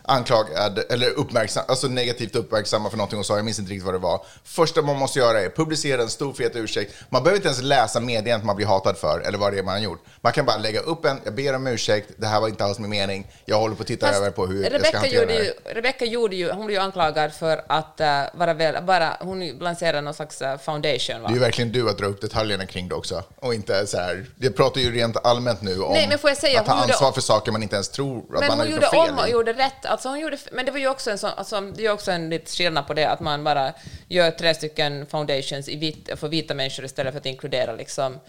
anklagad, 0.02 0.84
eller 0.90 1.10
uppmärksam, 1.10 1.64
alltså 1.68 1.88
negativt 1.88 2.36
uppmärksammad 2.36 2.90
för 2.90 2.98
någonting 2.98 3.16
hon 3.16 3.24
sa. 3.24 3.36
Jag 3.36 3.44
minns 3.44 3.58
inte 3.58 3.70
riktigt 3.72 3.84
vad 3.84 3.94
det 3.94 3.98
var. 3.98 4.24
Första 4.44 4.82
man 4.82 4.96
måste 4.96 5.18
göra 5.18 5.40
är 5.40 5.48
publicera 5.48 6.02
en 6.02 6.08
stor 6.08 6.32
fet 6.32 6.56
ursäkt. 6.56 6.94
Man 7.08 7.22
behöver 7.22 7.36
inte 7.36 7.48
ens 7.48 7.62
läsa 7.62 8.00
meddelandet 8.00 8.46
man 8.46 8.56
blir 8.56 8.66
hatad 8.66 8.96
för, 8.96 9.20
eller 9.20 9.38
vad 9.38 9.52
det 9.52 9.58
är 9.58 9.62
man 9.62 9.74
har 9.74 9.80
gjort. 9.80 10.04
Man 10.20 10.32
kan 10.32 10.44
bara 10.46 10.56
lägga 10.56 10.80
upp 10.80 11.04
en, 11.04 11.20
jag 11.24 11.34
ber 11.34 11.54
om 11.54 11.66
ursäkt, 11.66 12.10
det 12.16 12.26
här 12.26 12.40
var 12.40 12.48
inte 12.48 12.64
alls 12.64 12.78
min 12.78 12.90
mening. 12.90 13.26
Jag 13.44 13.58
håller 13.58 13.74
på 13.74 13.82
att 13.82 13.86
titta 13.86 14.06
Fast 14.06 14.18
över 14.20 14.30
på 14.30 14.46
hur 14.46 14.62
jag 14.62 14.66
ska 14.66 14.78
Rebecca 14.78 14.98
hantera 14.98 15.20
gjorde, 15.20 15.32
det 15.32 15.38
här. 15.38 15.44
ju, 15.44 15.74
Rebecca 15.74 16.04
gjorde 16.04 16.36
ju, 16.36 16.50
hon 16.50 16.66
blev 16.66 16.78
ju 16.78 16.84
anklagad 16.84 17.32
för 17.32 17.64
att 17.66 18.00
uh, 18.00 18.38
vara 18.38 18.54
väl, 18.54 18.84
bara, 18.84 19.16
hon 19.20 19.48
lanserade 19.48 20.00
någon 20.00 20.14
slags 20.14 20.42
eh, 20.42 20.58
foundation 20.58 21.22
va? 21.22 21.28
Det 21.28 21.32
är 21.32 21.34
ju 21.34 21.40
verkligen 21.40 21.72
du 21.72 21.90
att 21.90 21.98
dra 21.98 22.06
upp 22.06 22.20
detaljerna 22.20 22.66
kring 22.66 22.88
det 22.88 22.94
också. 22.94 23.22
Och 23.36 23.54
inte 23.54 23.86
så 23.86 23.96
här, 23.96 24.26
jag 24.38 24.56
pratar 24.56 24.80
ju 24.80 24.91
rent 24.92 25.26
allmänt 25.26 25.62
nu 25.62 25.80
om 25.82 25.92
Nej, 25.92 26.08
men 26.08 26.18
får 26.18 26.30
jag 26.30 26.36
säga, 26.36 26.60
att 26.60 26.66
ta 26.66 26.72
hon 26.72 26.80
gjorde- 26.80 26.92
ansvar 26.92 27.12
för 27.12 27.20
saker 27.20 27.52
man 27.52 27.62
inte 27.62 27.74
ens 27.76 27.88
tror 27.88 28.18
att 28.18 28.28
Men 28.30 28.48
man 28.48 28.58
har 28.58 28.66
hon 28.66 28.74
gjort 28.74 28.84
fel 28.84 29.10
om 29.10 29.18
och 29.18 29.28
i. 29.28 29.30
gjorde 29.30 29.52
rätt. 29.52 29.86
Alltså 29.86 30.08
hon 30.08 30.20
gjorde, 30.20 30.38
men 30.52 30.66
det 30.66 30.72
var 30.72 30.78
ju 30.78 30.88
också 30.88 31.10
en 31.10 31.18
sån, 31.18 31.30
alltså, 31.36 31.60
det 31.60 31.86
är 31.86 31.92
också 31.92 32.10
en 32.10 32.30
liten 32.30 32.46
skillnad 32.46 32.86
på 32.86 32.94
det, 32.94 33.04
att 33.10 33.20
man 33.20 33.44
bara 33.44 33.72
gör 34.08 34.30
tre 34.30 34.54
stycken 34.54 35.06
foundations 35.06 35.68
i 35.68 35.76
vit, 35.76 36.08
för 36.16 36.28
vita 36.28 36.54
människor 36.54 36.84
istället 36.84 37.12
för 37.12 37.20
att 37.20 37.26
inkludera 37.26 37.72
liksom 37.72 38.20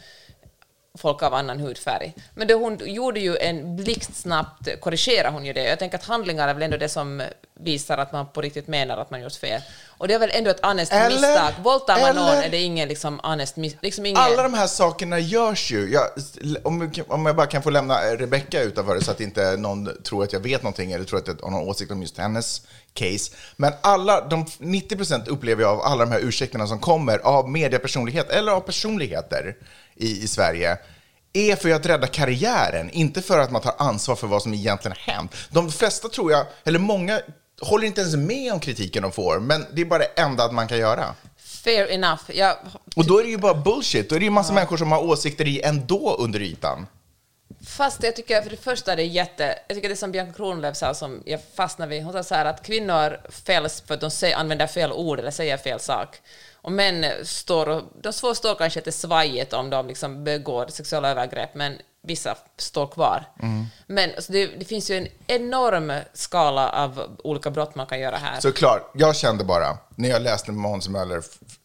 folk 0.97 1.23
av 1.23 1.33
annan 1.33 1.59
hudfärg. 1.59 2.13
Men 2.35 2.47
det 2.47 2.53
hon 2.53 2.79
gjorde 2.85 3.19
ju 3.19 3.37
en 3.37 3.75
blixtsnabbt, 3.75 4.79
korrigerade 4.81 5.29
hon 5.29 5.45
ju 5.45 5.53
det. 5.53 5.63
Jag 5.63 5.79
tänker 5.79 5.97
att 5.97 6.03
handlingar 6.03 6.47
är 6.47 6.53
väl 6.53 6.63
ändå 6.63 6.77
det 6.77 6.89
som 6.89 7.21
visar 7.59 7.97
att 7.97 8.11
man 8.11 8.27
på 8.27 8.41
riktigt 8.41 8.67
menar 8.67 8.97
att 8.97 9.11
man 9.11 9.21
gjort 9.21 9.33
fel. 9.33 9.61
Och 9.87 10.07
det 10.07 10.13
är 10.13 10.19
väl 10.19 10.29
ändå 10.33 10.49
ett 10.49 10.65
honest 10.65 10.93
Eller- 10.93 11.09
misstag. 11.09 11.53
Våldtar 11.63 12.01
man 12.01 12.15
någon 12.15 12.27
är 12.43 12.49
det 12.49 12.57
ingen 12.57 12.87
liksom 12.87 13.19
honest 13.23 13.57
liksom 13.57 14.05
ingen... 14.05 14.21
Alla 14.21 14.43
de 14.43 14.53
här 14.53 14.67
sakerna 14.67 15.19
görs 15.19 15.71
ju. 15.71 15.91
Jag, 15.91 16.03
om, 16.63 16.91
om 17.07 17.25
jag 17.25 17.35
bara 17.35 17.47
kan 17.47 17.63
få 17.63 17.69
lämna 17.69 17.95
Rebecca 17.95 18.61
utanför 18.61 18.95
det 18.95 19.03
så 19.03 19.11
att 19.11 19.21
inte 19.21 19.57
någon 19.57 20.03
tror 20.03 20.23
att 20.23 20.33
jag 20.33 20.39
vet 20.39 20.63
någonting 20.63 20.91
eller 20.91 21.05
tror 21.05 21.19
att 21.19 21.27
jag 21.27 21.37
har 21.41 21.51
någon 21.51 21.69
åsikt 21.69 21.91
om 21.91 22.01
just 22.01 22.17
hennes 22.17 22.61
case. 22.93 23.31
Men 23.55 23.73
alla, 23.81 24.21
de 24.27 24.45
90% 24.45 25.29
upplever 25.29 25.61
jag 25.63 25.71
av 25.71 25.81
alla 25.81 26.05
de 26.05 26.11
här 26.11 26.19
ursäkterna 26.19 26.67
som 26.67 26.79
kommer 26.79 27.19
av 27.19 27.49
mediepersonlighet 27.49 28.29
eller 28.29 28.51
av 28.51 28.59
personligheter 28.59 29.55
i, 29.95 30.23
i 30.23 30.27
Sverige 30.27 30.77
är 31.33 31.55
för 31.55 31.69
att 31.69 31.85
rädda 31.85 32.07
karriären, 32.07 32.89
inte 32.89 33.21
för 33.21 33.39
att 33.39 33.51
man 33.51 33.61
tar 33.61 33.75
ansvar 33.77 34.15
för 34.15 34.27
vad 34.27 34.41
som 34.41 34.53
egentligen 34.53 34.97
har 34.99 35.13
hänt. 35.13 35.35
De 35.49 35.71
flesta 35.71 36.09
tror 36.09 36.31
jag, 36.31 36.45
eller 36.63 36.79
många, 36.79 37.21
håller 37.61 37.87
inte 37.87 38.01
ens 38.01 38.15
med 38.15 38.53
om 38.53 38.59
kritiken 38.59 39.03
de 39.03 39.11
får, 39.11 39.39
men 39.39 39.65
det 39.73 39.81
är 39.81 39.85
bara 39.85 39.99
det 39.99 40.21
enda 40.21 40.43
att 40.43 40.53
man 40.53 40.67
kan 40.67 40.77
göra. 40.77 41.15
Fair 41.37 41.91
enough. 41.91 42.21
Jag, 42.27 42.57
Och 42.95 43.05
då 43.05 43.19
är 43.19 43.23
det 43.23 43.29
ju 43.29 43.37
bara 43.37 43.53
bullshit. 43.53 44.09
Då 44.09 44.15
är 44.15 44.19
det 44.19 44.25
ju 44.25 44.31
massa 44.31 44.53
människor 44.53 44.77
som 44.77 44.91
har 44.91 45.03
åsikter 45.03 45.47
i 45.47 45.61
ändå 45.61 46.15
under 46.19 46.41
ytan. 46.41 46.87
Fast 47.67 48.03
jag 48.03 48.15
tycker 48.15 48.41
för 48.41 48.49
det 48.49 48.57
första 48.57 48.91
är 48.91 48.95
det 48.95 49.03
jätte... 49.03 49.59
Jag 49.67 49.75
tycker 49.75 49.89
det 49.89 49.95
som 49.95 50.11
Bianca 50.11 50.33
Kronlöf 50.33 50.77
sa 50.77 50.93
som 50.93 51.23
jag 51.25 51.39
fastnar 51.55 51.87
vid. 51.87 52.03
Hon 52.03 52.13
sa 52.13 52.23
så 52.23 52.35
här 52.35 52.45
att 52.45 52.65
kvinnor 52.65 53.31
fälls 53.31 53.83
för 53.87 53.93
att 53.93 54.01
de 54.01 54.11
säger, 54.11 54.35
använder 54.35 54.67
fel 54.67 54.91
ord 54.91 55.19
eller 55.19 55.31
säger 55.31 55.57
fel 55.57 55.79
sak. 55.79 56.17
Och 56.63 56.71
män 56.71 57.05
står. 57.23 57.83
De 58.01 58.13
står 58.13 58.55
kanske 58.55 58.79
lite 58.79 58.91
svajigt 58.91 59.53
om 59.53 59.69
de 59.69 59.87
liksom 59.87 60.23
begår 60.23 60.67
sexuella 60.69 61.09
övergrepp, 61.11 61.55
men 61.55 61.77
vissa 62.07 62.35
står 62.57 62.87
kvar. 62.87 63.23
Men 63.87 64.09
alltså, 64.15 64.31
det, 64.31 64.45
det 64.47 64.65
finns 64.65 64.89
ju 64.91 64.97
en 64.97 65.07
enorm 65.27 65.93
skala 66.13 66.69
av 66.69 67.17
olika 67.23 67.51
brott 67.51 67.75
man 67.75 67.85
kan 67.87 67.99
göra 67.99 68.17
här. 68.17 68.39
Såklart, 68.39 68.91
jag 68.95 69.15
kände 69.15 69.43
bara, 69.43 69.77
när 69.95 70.09
jag 70.09 70.21
läste 70.21 70.51
Måns 70.51 70.89
Möller 70.89 71.21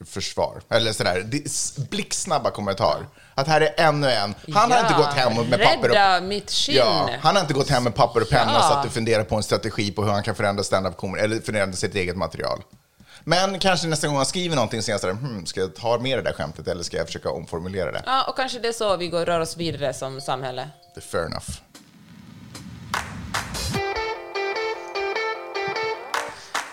försvar, 0.06 0.60
eller 0.68 0.92
sådär, 0.92 1.22
det 1.26 1.42
blixtsnabba 1.90 2.50
kommentar, 2.50 3.06
att 3.34 3.46
här 3.48 3.60
är 3.60 3.74
ännu 3.88 4.10
en. 4.10 4.34
Han 4.54 4.70
har 4.70 4.78
Ja, 4.78 4.82
inte 4.82 4.94
gått 4.98 5.14
hem 5.14 5.48
med 5.50 5.60
papper 5.62 6.16
och... 6.18 6.22
mitt 6.22 6.50
skinn. 6.50 6.76
Ja, 6.76 7.10
han 7.20 7.34
har 7.36 7.42
inte 7.42 7.54
gått 7.54 7.68
hem 7.70 7.84
med 7.84 7.94
papper 7.94 8.20
och 8.22 8.28
penna 8.28 8.52
Ja. 8.54 8.60
så 8.68 8.74
att 8.74 8.82
du 8.82 8.88
funderar 8.90 9.24
på 9.24 9.36
en 9.36 9.42
strategi 9.42 9.90
på 9.92 10.04
hur 10.04 10.10
han 10.12 10.22
kan 10.22 10.34
förändra 10.34 10.64
stand-up 10.64 11.02
eller 11.18 11.40
förändra 11.40 11.76
sitt 11.76 11.94
eget 11.94 12.16
material. 12.16 12.62
Men 13.28 13.58
kanske 13.58 13.86
nästa 13.88 14.06
gång 14.06 14.16
han 14.16 14.26
skriver 14.26 14.56
någonting 14.56 14.82
så 14.82 14.90
är 14.90 14.92
jag 14.92 15.00
sådär, 15.00 15.14
hmm, 15.14 15.46
ska 15.46 15.60
jag 15.60 15.74
ta 15.74 15.98
med 15.98 16.18
det 16.18 16.22
där 16.22 16.32
skämtet 16.32 16.68
eller 16.68 16.82
ska 16.82 16.96
jag 16.96 17.06
försöka 17.06 17.30
omformulera 17.30 17.92
det? 17.92 18.02
Ja, 18.06 18.24
och 18.28 18.36
kanske 18.36 18.58
det 18.58 18.68
är 18.68 18.72
så 18.72 18.96
vi 18.96 19.08
går 19.08 19.24
rör 19.26 19.40
oss 19.40 19.56
vidare 19.56 19.94
som 19.94 20.20
samhälle. 20.20 20.68
Är 20.96 21.00
fair 21.00 21.24
enough. 21.26 21.48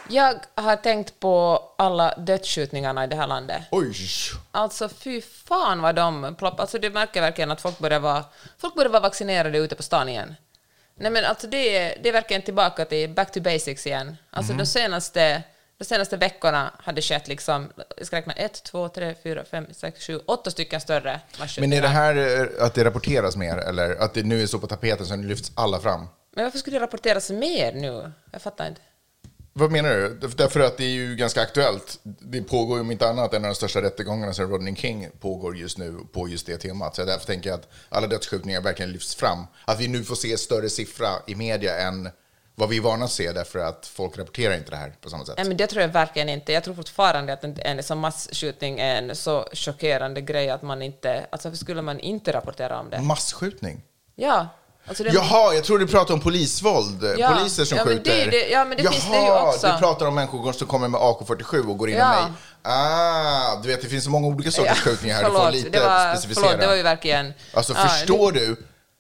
Jag 0.10 0.36
har 0.56 0.76
tänkt 0.76 1.20
på 1.20 1.64
alla 1.78 2.16
dödsskjutningarna 2.18 3.04
i 3.04 3.08
det 3.08 3.16
här 3.16 3.28
landet. 3.28 3.62
Oj! 3.72 3.96
Alltså 4.52 4.90
fy 4.90 5.22
fan 5.22 5.82
vad 5.82 5.96
de 5.96 6.36
ploppar. 6.40 6.62
Alltså 6.62 6.80
det 6.80 6.90
märker 6.90 7.22
verkligen 7.22 7.52
att 7.52 7.62
folk 7.62 7.80
börjar 7.80 8.00
vara, 8.00 8.24
folk 8.58 8.76
börjar 8.76 8.90
vara 8.90 9.02
vaccinerade 9.02 9.58
ute 9.58 9.76
på 9.76 9.84
stan 9.84 10.10
igen. 10.10 10.36
Nej 10.98 11.12
men 11.12 11.26
alltså 11.26 11.48
det 11.48 11.96
det 12.04 12.10
är 12.10 12.14
verkligen 12.14 12.42
tillbaka 12.42 12.86
till 12.86 13.10
back 13.10 13.32
to 13.32 13.42
basics 13.42 13.88
igen. 13.88 14.18
Alltså 14.30 14.52
Mhm. 14.52 14.58
de, 14.60 14.66
senaste, 14.66 15.44
de 15.78 15.86
senaste 15.86 16.18
veckorna 16.18 16.74
hade 16.80 17.02
skett 17.02 17.28
liksom, 17.28 17.72
jag 17.98 18.08
ska 18.08 18.16
räkna 18.16 18.34
ett, 18.34 18.64
två, 18.64 18.90
tre, 18.90 19.16
fyra, 19.24 19.46
fem, 19.46 19.66
sex, 19.72 20.08
sju, 20.08 20.20
åtta 20.26 20.52
stycken 20.52 20.82
större 20.82 21.22
Men 21.60 21.74
är 21.74 21.82
det 21.82 21.88
här 21.88 22.42
eh, 22.42 22.66
att 22.66 22.74
det 22.74 22.84
rapporteras 22.84 23.36
mer 23.36 23.58
eller 23.58 23.96
att 23.96 24.14
det 24.14 24.24
nu 24.24 24.42
är 24.42 24.48
så 24.48 24.60
på 24.60 24.68
tapeten 24.68 25.06
så 25.06 25.16
nu 25.16 25.28
lyfts 25.28 25.52
alla 25.56 25.80
fram? 25.80 26.08
Men 26.36 26.44
varför 26.44 26.60
skulle 26.60 26.78
det 26.80 26.84
rapporteras 26.84 27.30
mer 27.30 27.74
nu? 27.74 28.12
Jag 28.32 28.42
fattar 28.42 28.68
inte. 28.68 28.82
Vad 29.58 29.72
menar 29.72 29.90
du? 29.90 30.20
Därför 30.38 30.60
att 30.60 30.78
det 30.78 30.84
är 30.84 30.90
ju 30.90 31.16
ganska 31.16 31.42
aktuellt. 31.42 32.00
Det 32.04 32.42
pågår 32.42 32.78
ju 32.78 32.82
om 32.82 32.92
inte 32.92 33.10
annat 33.10 33.34
en 33.34 33.46
av 33.46 33.50
de 33.50 33.56
största 33.56 33.82
rättegångarna 33.82 34.34
sedan 34.34 34.50
Rodney 34.50 34.76
King 34.76 35.10
pågår 35.20 35.58
just 35.58 35.78
nu 35.78 35.98
på 36.12 36.28
just 36.28 36.46
det 36.46 36.58
temat. 36.58 36.96
Så 36.96 37.06
därför 37.06 37.26
tänker 37.26 37.50
jag 37.50 37.60
att 37.60 37.70
alla 37.90 38.08
dödsskjutningar 38.08 38.62
verkligen 38.62 38.92
lyfts 38.92 39.16
fram. 39.16 39.48
Att 39.66 39.80
vi 39.80 39.88
nu 39.88 40.04
får 40.04 40.16
se 40.16 40.38
större 40.38 40.70
siffra 40.70 41.10
i 41.28 41.36
media 41.36 41.78
än 41.78 42.10
vad 42.56 42.70
vi 42.70 42.78
är 42.78 42.82
vana 42.82 43.06
att 43.06 43.12
se 43.12 43.32
därför 43.32 43.60
att 43.60 43.88
folk 43.94 44.18
rapporterar 44.18 44.54
inte 44.54 44.72
det 44.72 44.78
här 44.78 44.94
på 45.02 45.10
samma 45.10 45.26
sätt. 45.26 45.36
Men 45.38 45.58
det 45.58 45.68
tror 45.68 45.82
jag 45.82 45.90
verkligen 45.90 46.30
inte. 46.30 46.52
Jag 46.54 46.64
tror 46.64 46.76
fortfarande 46.76 47.34
att 47.34 47.44
en, 47.44 47.58
en 47.60 47.84
som 47.84 48.00
masskjutning 48.00 48.80
är 48.80 48.96
en 48.96 49.16
så 49.16 49.48
chockerande 49.54 50.22
grej 50.22 50.50
att 50.50 50.62
man 50.62 50.82
inte... 50.82 51.26
Alltså 51.30 51.48
varför 51.50 51.58
skulle 51.58 51.82
man 51.82 52.00
inte 52.00 52.34
rapportera 52.34 52.80
om 52.80 52.90
det? 52.90 53.02
Massskjutning? 53.02 53.82
Ja. 54.16 54.48
Alltså 54.88 55.04
det, 55.04 55.10
Jaha, 55.14 55.54
jag 55.54 55.64
tror 55.64 55.80
du 55.80 55.88
pratar 55.88 56.14
om 56.14 56.20
polisvåld. 56.22 57.04
Ja. 57.18 57.30
Poliser 57.38 57.66
som 57.66 57.78
Ja, 57.78 57.86
men 57.86 57.94
skjuter. 57.98 58.26
det 58.26 58.32
det- 58.32 58.50
ja, 58.50 58.66
men 58.66 58.78
det 58.78 58.84
Jaha, 58.84 58.94
finns 58.94 59.12
det 59.12 59.18
ju 59.26 59.32
också. 59.32 59.68
du 59.68 59.78
pratar 59.78 60.06
om 60.06 60.16
människor 60.16 60.52
som 60.54 60.68
kommer 60.68 60.88
med 60.88 61.00
AK47 61.02 61.70
och 61.70 61.78
går 61.78 61.90
in 61.90 61.96
Ja. 61.98 62.14
i 62.20 62.22
mig. 62.24 62.32
Ah, 62.62 63.56
du 63.62 63.68
vet 63.68 63.82
det 63.82 63.88
finns 63.88 64.04
så 64.04 64.10
många 64.10 64.28
olika 64.28 64.52
sorters 64.52 64.80
skjutningar 64.82 65.16
här. 65.16 65.24
Du 65.24 65.30
får 65.30 65.38
förlåt, 65.38 65.54
lite 65.54 65.70
det 65.70 65.80
var, 65.80 66.16
specificera. 66.16 66.46
förlåt, 66.46 66.62
det 66.62 66.68
var 66.68 66.76
ju 66.76 66.84
verkligen... 66.84 67.34
Alltså 67.54 67.74
Ja, 67.74 67.88
förstår 67.88 68.32
du? 68.32 68.56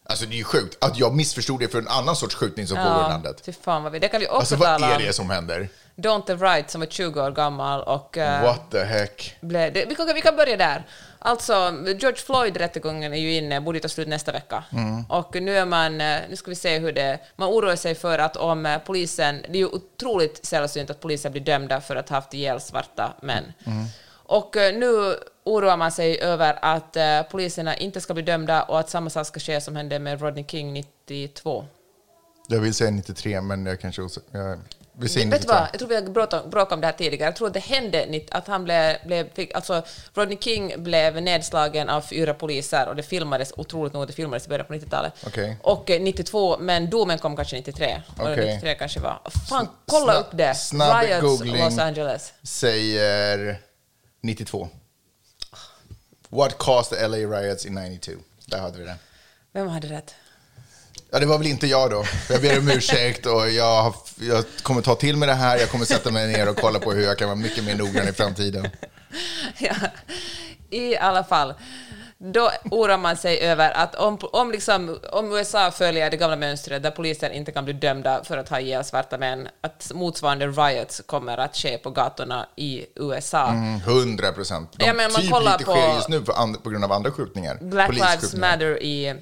Alltså 0.09 0.25
det 0.25 0.33
är 0.35 0.37
ju 0.37 0.43
sjukt 0.43 0.83
att 0.83 0.97
jag 0.99 1.15
missförstod 1.15 1.59
det 1.59 1.67
för 1.67 1.77
en 1.77 1.87
annan 1.87 2.15
sorts 2.15 2.35
skjutning 2.35 2.67
som 2.67 2.77
pågår 2.77 3.05
i 3.05 3.09
landet. 3.09 3.41
fy 3.45 3.51
fan 3.53 3.83
vad 3.83 3.91
vi... 3.91 3.99
Det 3.99 4.07
kan 4.07 4.19
vi 4.19 4.27
också 4.27 4.37
Alltså 4.37 4.55
vad 4.55 4.67
tala 4.67 4.91
är 4.91 4.95
om. 4.95 5.01
det 5.03 5.13
som 5.13 5.29
händer? 5.29 5.69
Don't 5.95 6.21
the 6.25 6.35
Right 6.35 6.71
som 6.71 6.81
var 6.81 6.87
20 6.87 7.21
år 7.21 7.31
gammal 7.31 7.81
och... 7.81 8.17
eh, 8.17 8.43
What 8.43 8.71
the 8.71 8.83
heck? 8.83 9.35
blev, 9.41 9.73
det, 9.73 9.85
vi, 9.85 9.95
kan, 9.95 10.07
vi 10.15 10.21
kan 10.21 10.35
börja 10.35 10.57
där. 10.57 10.83
Alltså, 11.19 11.53
George 11.85 12.15
Floyd-rättegången 12.25 13.13
är 13.13 13.17
ju 13.17 13.33
inne, 13.35 13.61
borde 13.61 13.79
ta 13.79 13.87
slut 13.87 14.07
nästa 14.07 14.31
vecka. 14.31 14.63
Mm. 14.71 15.05
Och 15.09 15.35
nu 15.41 15.57
är 15.57 15.65
man, 15.65 16.01
eh, 16.01 16.19
nu 16.29 16.35
ska 16.35 16.49
vi 16.49 16.55
se 16.55 16.79
hur 16.79 16.91
det... 16.91 17.19
Man 17.35 17.49
oroar 17.49 17.75
sig 17.75 17.95
för 17.95 18.19
att 18.19 18.37
om 18.37 18.65
eh, 18.65 18.77
polisen... 18.77 19.41
Det 19.41 19.53
är 19.57 19.59
ju 19.59 19.65
otroligt 19.67 20.45
sällsynt 20.45 20.89
att 20.89 20.99
poliser 21.01 21.29
blir 21.29 21.41
dömda 21.41 21.81
för 21.81 21.95
att 21.95 22.09
ha 22.09 22.17
haft 22.17 22.33
ihjäl 22.33 22.61
svarta 22.61 23.13
män. 23.21 23.53
Mm. 23.65 23.85
Och 24.27 24.57
eh, 24.57 24.73
nu 24.77 25.15
oroar 25.45 25.77
man 25.77 25.91
sig 25.91 26.19
över 26.21 26.59
att 26.61 26.95
eh, 26.95 27.21
poliserna 27.21 27.77
inte 27.77 28.01
ska 28.01 28.13
bli 28.13 28.23
dömda 28.23 28.63
och 28.63 28.79
att 28.79 28.89
samma 28.89 29.09
sak 29.09 29.27
ska 29.27 29.39
ske 29.39 29.61
som 29.61 29.75
hände 29.75 29.99
med 29.99 30.21
Rodney 30.21 30.45
King 30.47 30.73
92. 30.73 31.65
Jag 32.47 32.59
vill 32.59 32.73
säga 32.73 32.91
93 32.91 33.41
men 33.41 33.65
jag 33.65 33.79
kanske 33.79 34.01
jag 34.31 34.59
Vet 34.97 35.13
du 35.13 35.25
92. 35.25 35.53
vad? 35.53 35.67
Jag 35.71 35.79
tror 35.79 35.89
vi 35.89 35.95
har 35.95 36.49
bråkat 36.49 36.71
om 36.73 36.81
det 36.81 36.87
här 36.87 36.93
tidigare. 36.93 37.27
Jag 37.29 37.35
tror 37.35 37.47
att 37.47 37.53
det 37.53 37.59
hände 37.59 38.21
att 38.31 38.47
han 38.47 38.63
blev, 38.63 38.97
blev 39.05 39.33
fick, 39.33 39.55
alltså 39.55 39.83
Rodney 40.13 40.37
King 40.37 40.83
blev 40.83 41.21
nedslagen 41.21 41.89
av 41.89 42.01
fyra 42.01 42.33
poliser 42.33 42.87
och 42.87 42.95
det 42.95 43.03
filmades, 43.03 43.53
otroligt 43.57 43.93
nog, 43.93 44.07
det 44.07 44.13
filmades 44.13 44.45
i 44.45 44.49
början 44.49 44.65
på 44.67 44.73
90-talet. 44.73 45.13
Okej. 45.27 45.57
Och 45.61 45.89
eh, 45.89 46.01
92, 46.01 46.57
men 46.59 46.89
domen 46.89 47.17
kom 47.19 47.35
kanske 47.35 47.55
93. 47.55 48.01
Och 48.17 48.21
Okej. 48.21 48.45
93 48.45 48.75
kanske 48.75 48.99
var... 48.99 49.21
Fan, 49.49 49.67
kolla 49.85 50.13
Sna- 50.13 50.19
upp 50.19 50.29
det! 50.31 50.55
snabb 50.55 51.03
Riots 51.03 51.21
googling. 51.21 51.63
Los 51.63 51.77
Angeles. 51.77 52.33
Säger 52.43 53.57
92. 54.21 54.69
What 56.29 56.57
caused 56.57 56.99
the 56.99 57.07
LA 57.07 57.17
riots 57.17 57.65
in 57.65 57.73
92? 57.73 58.11
Där 58.45 58.59
hade 58.59 58.79
vi 58.79 58.85
det. 58.85 58.95
Vem 59.53 59.67
hade 59.67 59.87
rätt? 59.87 60.15
Ja, 61.11 61.19
det 61.19 61.25
var 61.25 61.37
väl 61.37 61.47
inte 61.47 61.67
jag 61.67 61.91
då. 61.91 62.05
Jag 62.29 62.41
ber 62.41 62.59
om 62.59 62.69
ursäkt 62.69 63.25
och 63.25 63.49
jag, 63.49 63.93
jag 64.19 64.45
kommer 64.61 64.81
ta 64.81 64.95
till 64.95 65.17
mig 65.17 65.27
det 65.27 65.33
här. 65.33 65.57
Jag 65.57 65.69
kommer 65.69 65.85
sätta 65.85 66.11
mig 66.11 66.27
ner 66.27 66.49
och 66.49 66.57
kolla 66.57 66.79
på 66.79 66.93
hur 66.93 67.03
jag 67.03 67.17
kan 67.17 67.27
vara 67.27 67.35
mycket 67.35 67.63
mer 67.63 67.75
noggrann 67.75 68.07
i 68.07 68.13
framtiden. 68.13 68.69
ja. 69.57 69.75
I 70.69 70.97
alla 70.97 71.23
fall. 71.23 71.53
Då 72.17 72.51
oroar 72.71 72.97
man 72.97 73.17
sig 73.17 73.39
över 73.39 73.71
att 73.71 73.95
om, 73.95 74.17
om, 74.31 74.51
liksom, 74.51 74.99
om 75.11 75.31
USA 75.33 75.71
följer 75.71 76.09
det 76.11 76.17
gamla 76.17 76.35
mönstret 76.35 76.83
där 76.83 76.91
polisen 76.91 77.31
inte 77.31 77.51
kan 77.51 77.65
bli 77.65 77.73
dömda 77.73 78.23
för 78.23 78.37
att 78.37 78.49
ha 78.49 78.59
ihjäl 78.59 78.83
svarta 78.83 79.17
män, 79.17 79.47
att 79.61 79.91
motsvarande 79.93 80.47
riots 80.47 81.01
kommer 81.05 81.37
att 81.37 81.55
ske 81.55 81.77
på 81.77 81.89
gatorna 81.89 82.47
i 82.55 82.85
USA. 82.95 83.47
Mm, 83.47 83.75
100 83.79 84.31
procent. 84.31 84.69
De 84.77 84.85
Ja, 84.85 84.93
men 84.93 85.11
man 85.11 85.21
typ 85.21 85.31
kollar 85.31 85.51
lite 85.51 85.65
på- 85.65 85.71
sker 85.75 85.93
just 85.95 86.09
nu 86.09 86.21
på, 86.21 86.31
and, 86.31 86.63
på 86.63 86.69
grund 86.69 86.83
av 86.83 86.91
andra 86.91 87.11
skjutningar. 87.11 87.57
Black 87.61 87.93
Lives. 87.93 88.33
Matter 88.33 88.83
i... 88.83 89.15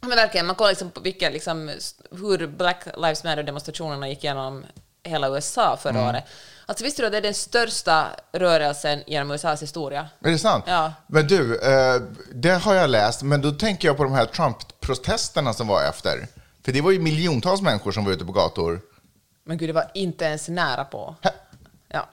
Men 0.00 0.10
verkligen, 0.10 0.46
man 0.46 0.56
kollar 0.56 0.70
liksom 0.70 0.90
på 0.90 1.00
vilka, 1.00 1.30
liksom, 1.30 1.70
hur 2.10 2.46
Black 2.46 2.84
Lives 2.96 3.24
Matter-demonstrationerna 3.24 4.08
gick 4.08 4.24
igenom 4.24 4.64
hela 5.02 5.28
USA 5.28 5.76
förra 5.82 5.92
Mm. 5.92 6.06
året. 6.08 6.24
Alltså 6.66 6.84
visste 6.84 7.02
du 7.02 7.06
att 7.06 7.12
det 7.12 7.18
är 7.18 7.22
den 7.22 7.34
största 7.34 8.06
rörelsen 8.32 9.02
genom 9.06 9.30
USAs 9.30 9.62
historia? 9.62 10.08
Är 10.20 10.30
det 10.30 10.38
sant? 10.38 10.64
Ja. 10.66 10.92
Men 11.06 11.26
du, 11.26 11.58
eh, 11.58 12.02
det 12.32 12.50
har 12.50 12.74
jag 12.74 12.90
läst, 12.90 13.22
men 13.22 13.42
då 13.42 13.50
tänker 13.50 13.88
jag 13.88 13.96
på 13.96 14.04
de 14.04 14.12
här 14.12 14.26
Trump-protesterna 14.26 15.52
som 15.52 15.66
var 15.66 15.82
efter. 15.88 16.26
För 16.64 16.72
det 16.72 16.80
var 16.80 16.90
ju 16.90 16.98
miljontals 16.98 17.62
människor 17.62 17.92
som 17.92 18.04
var 18.04 18.12
ute 18.12 18.24
på 18.24 18.32
gator. 18.32 18.80
Men 19.44 19.58
gud, 19.58 19.68
det 19.68 19.72
var 19.72 19.90
inte 19.94 20.24
ens 20.24 20.48
nära 20.48 20.84
på. 20.84 21.14
Hä? 21.20 21.30
Ja. 21.88 22.08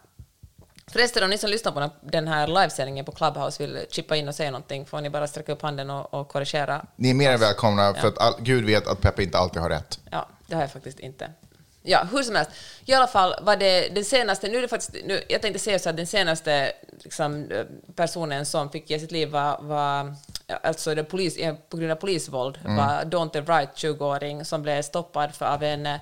Förresten, 0.88 1.24
om 1.24 1.30
ni 1.30 1.38
som 1.38 1.50
lyssnar 1.50 1.72
på 1.72 1.90
den 2.02 2.28
här 2.28 2.48
livesändningen 2.48 3.06
på 3.06 3.12
Clubhouse 3.12 3.64
vill 3.64 3.86
chippa 3.90 4.16
in 4.16 4.28
och 4.28 4.36
säga 4.36 4.52
någonting 4.52 4.86
får 4.86 5.02
ni 5.02 5.10
bara 5.10 5.28
sträcka 5.28 5.52
upp 5.52 5.62
handen 5.62 5.90
och, 5.90 6.14
och 6.14 6.28
korrigera. 6.28 6.86
Ni 6.96 7.10
är 7.10 7.14
mer 7.14 7.32
än 7.32 7.40
välkomna, 7.40 7.94
för 7.94 8.08
att 8.08 8.18
all, 8.18 8.34
Gud 8.40 8.66
vet 8.66 8.88
att 8.88 9.02
Peppe 9.02 9.24
inte 9.24 9.38
alltid 9.38 9.62
har 9.62 9.70
rätt. 9.70 10.00
Ja, 10.10 10.28
det 10.48 10.56
har 10.56 10.62
jag 10.62 10.72
faktiskt 10.72 11.00
inte. 11.00 11.32
Ja, 11.84 12.08
hur 12.12 12.24
som 12.24 12.36
helst. 12.36 12.52
I 12.86 12.94
alla 12.94 13.08
fall 13.08 13.36
var 13.41 13.56
det 13.56 13.96
den 13.96 14.06
senaste, 14.06 14.48
nu 14.48 14.58
är 14.58 14.62
det 14.62 14.67
faktiskt, 14.67 14.96
nu, 15.06 15.22
jag 15.30 15.41
tänkte 15.41 15.60
säga 15.60 15.80
så 15.80 15.89
att 15.89 15.98
den 15.98 16.08
senaste 16.08 16.72
liksom, 17.04 17.50
personen 17.96 18.46
som 18.46 18.70
fick 18.70 18.89
ge 18.89 19.00
sitt 19.00 19.12
liv 19.12 19.30
var, 19.30 19.62
var 19.62 20.15
alltså 20.63 20.96
det 20.96 21.04
polis, 21.04 21.38
på 21.70 21.78
grund 21.78 21.91
av 21.91 21.96
polisvåld, 21.96 22.60
var 22.63 23.06
Daunte 23.06 23.41
Wright, 23.41 23.70
20-åring, 23.76 24.46
som 24.46 24.62
blev 24.62 24.82
stoppad 24.82 25.36
för, 25.36 25.46
av 25.46 25.63
en, 25.63 25.86
eh, 25.86 25.98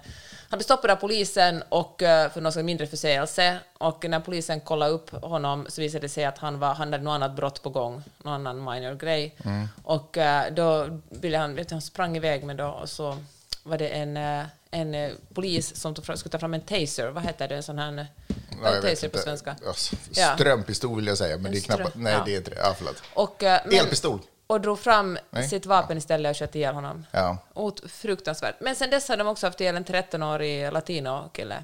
han 0.49 0.57
blev 0.57 0.63
stoppad 0.63 0.91
av 0.91 0.95
polisen 0.95 1.63
och 1.69 2.01
eh, 2.03 2.31
för 2.31 2.41
någon 2.41 2.65
mindre 2.65 2.87
förseelse 2.87 3.57
och 3.77 4.09
när 4.09 4.19
polisen 4.19 4.61
kollade 4.61 4.91
upp 4.91 5.23
honom 5.23 5.65
så 5.69 5.81
visade 5.81 6.01
det 6.01 6.09
sig 6.09 6.25
att 6.25 6.37
han, 6.37 6.59
var, 6.59 6.73
han 6.73 6.93
hade 6.93 7.03
något 7.03 7.11
annat 7.15 7.35
brott 7.35 7.63
på 7.63 7.69
gång, 7.69 8.03
någon 8.23 8.33
annan 8.33 8.73
minor 8.73 8.95
grej. 8.95 9.35
Och 9.83 10.17
eh, 10.17 10.53
då 10.53 10.99
ville 11.09 11.37
han, 11.37 11.55
vet 11.55 11.71
han 11.71 11.81
sprang 11.81 12.17
iväg 12.17 12.43
med 12.43 12.57
då 12.57 12.67
och 12.67 12.89
så 12.89 13.17
var 13.63 13.77
det 13.77 13.87
en, 13.87 14.17
en 14.71 14.93
eh, 14.95 15.11
polis 15.33 15.75
som 15.75 15.95
tog 15.95 16.05
fram, 16.05 16.17
skulle 16.17 16.31
ta 16.31 16.39
fram 16.39 16.53
en 16.53 16.61
taser. 16.61 17.07
Vad 17.09 17.23
heter 17.23 17.47
det? 17.47 17.55
En 17.55 17.63
sån 17.63 17.79
här... 17.79 18.07
Ja, 18.63 18.73
jag 18.75 18.81
vet 18.81 18.81
taser 18.81 19.09
på 19.09 19.17
svenska? 19.17 19.55
Ja, 19.65 19.73
Ja. 20.11 20.33
Strömpistol 20.35 20.95
vill 20.95 21.07
jag 21.07 21.17
säga, 21.17 21.37
men 21.37 21.45
En 21.45 21.51
det 21.51 21.57
är 21.57 21.61
ström- 21.61 21.91
Nej, 21.95 22.13
ja. 22.13 22.23
det 22.25 22.33
är 22.33 22.37
inte 22.37 22.51
det. 22.51 22.57
Ja, 22.57 22.73
förlåt. 22.77 23.03
Och, 23.13 23.43
eh, 23.43 23.61
men- 23.65 23.73
Elpistol. 23.79 24.19
Och 24.47 24.61
drog 24.61 24.79
fram 24.79 25.17
Nej. 25.29 25.47
sitt 25.49 25.65
vapen 25.65 25.97
istället 25.97 26.29
och 26.31 26.37
sköt 26.37 26.55
ihjäl 26.55 26.73
honom. 26.75 27.05
Ja. 27.11 27.37
Ot- 27.53 27.89
fruktansvärt. 27.91 28.55
Men 28.59 28.75
sen 28.75 28.89
dess 28.89 29.09
har 29.09 29.17
de 29.17 29.27
också 29.27 29.47
haft 29.47 29.61
ihjäl 29.61 29.75
en 29.75 29.85
13-årig 29.85 30.73
latino-kille. 30.73 31.63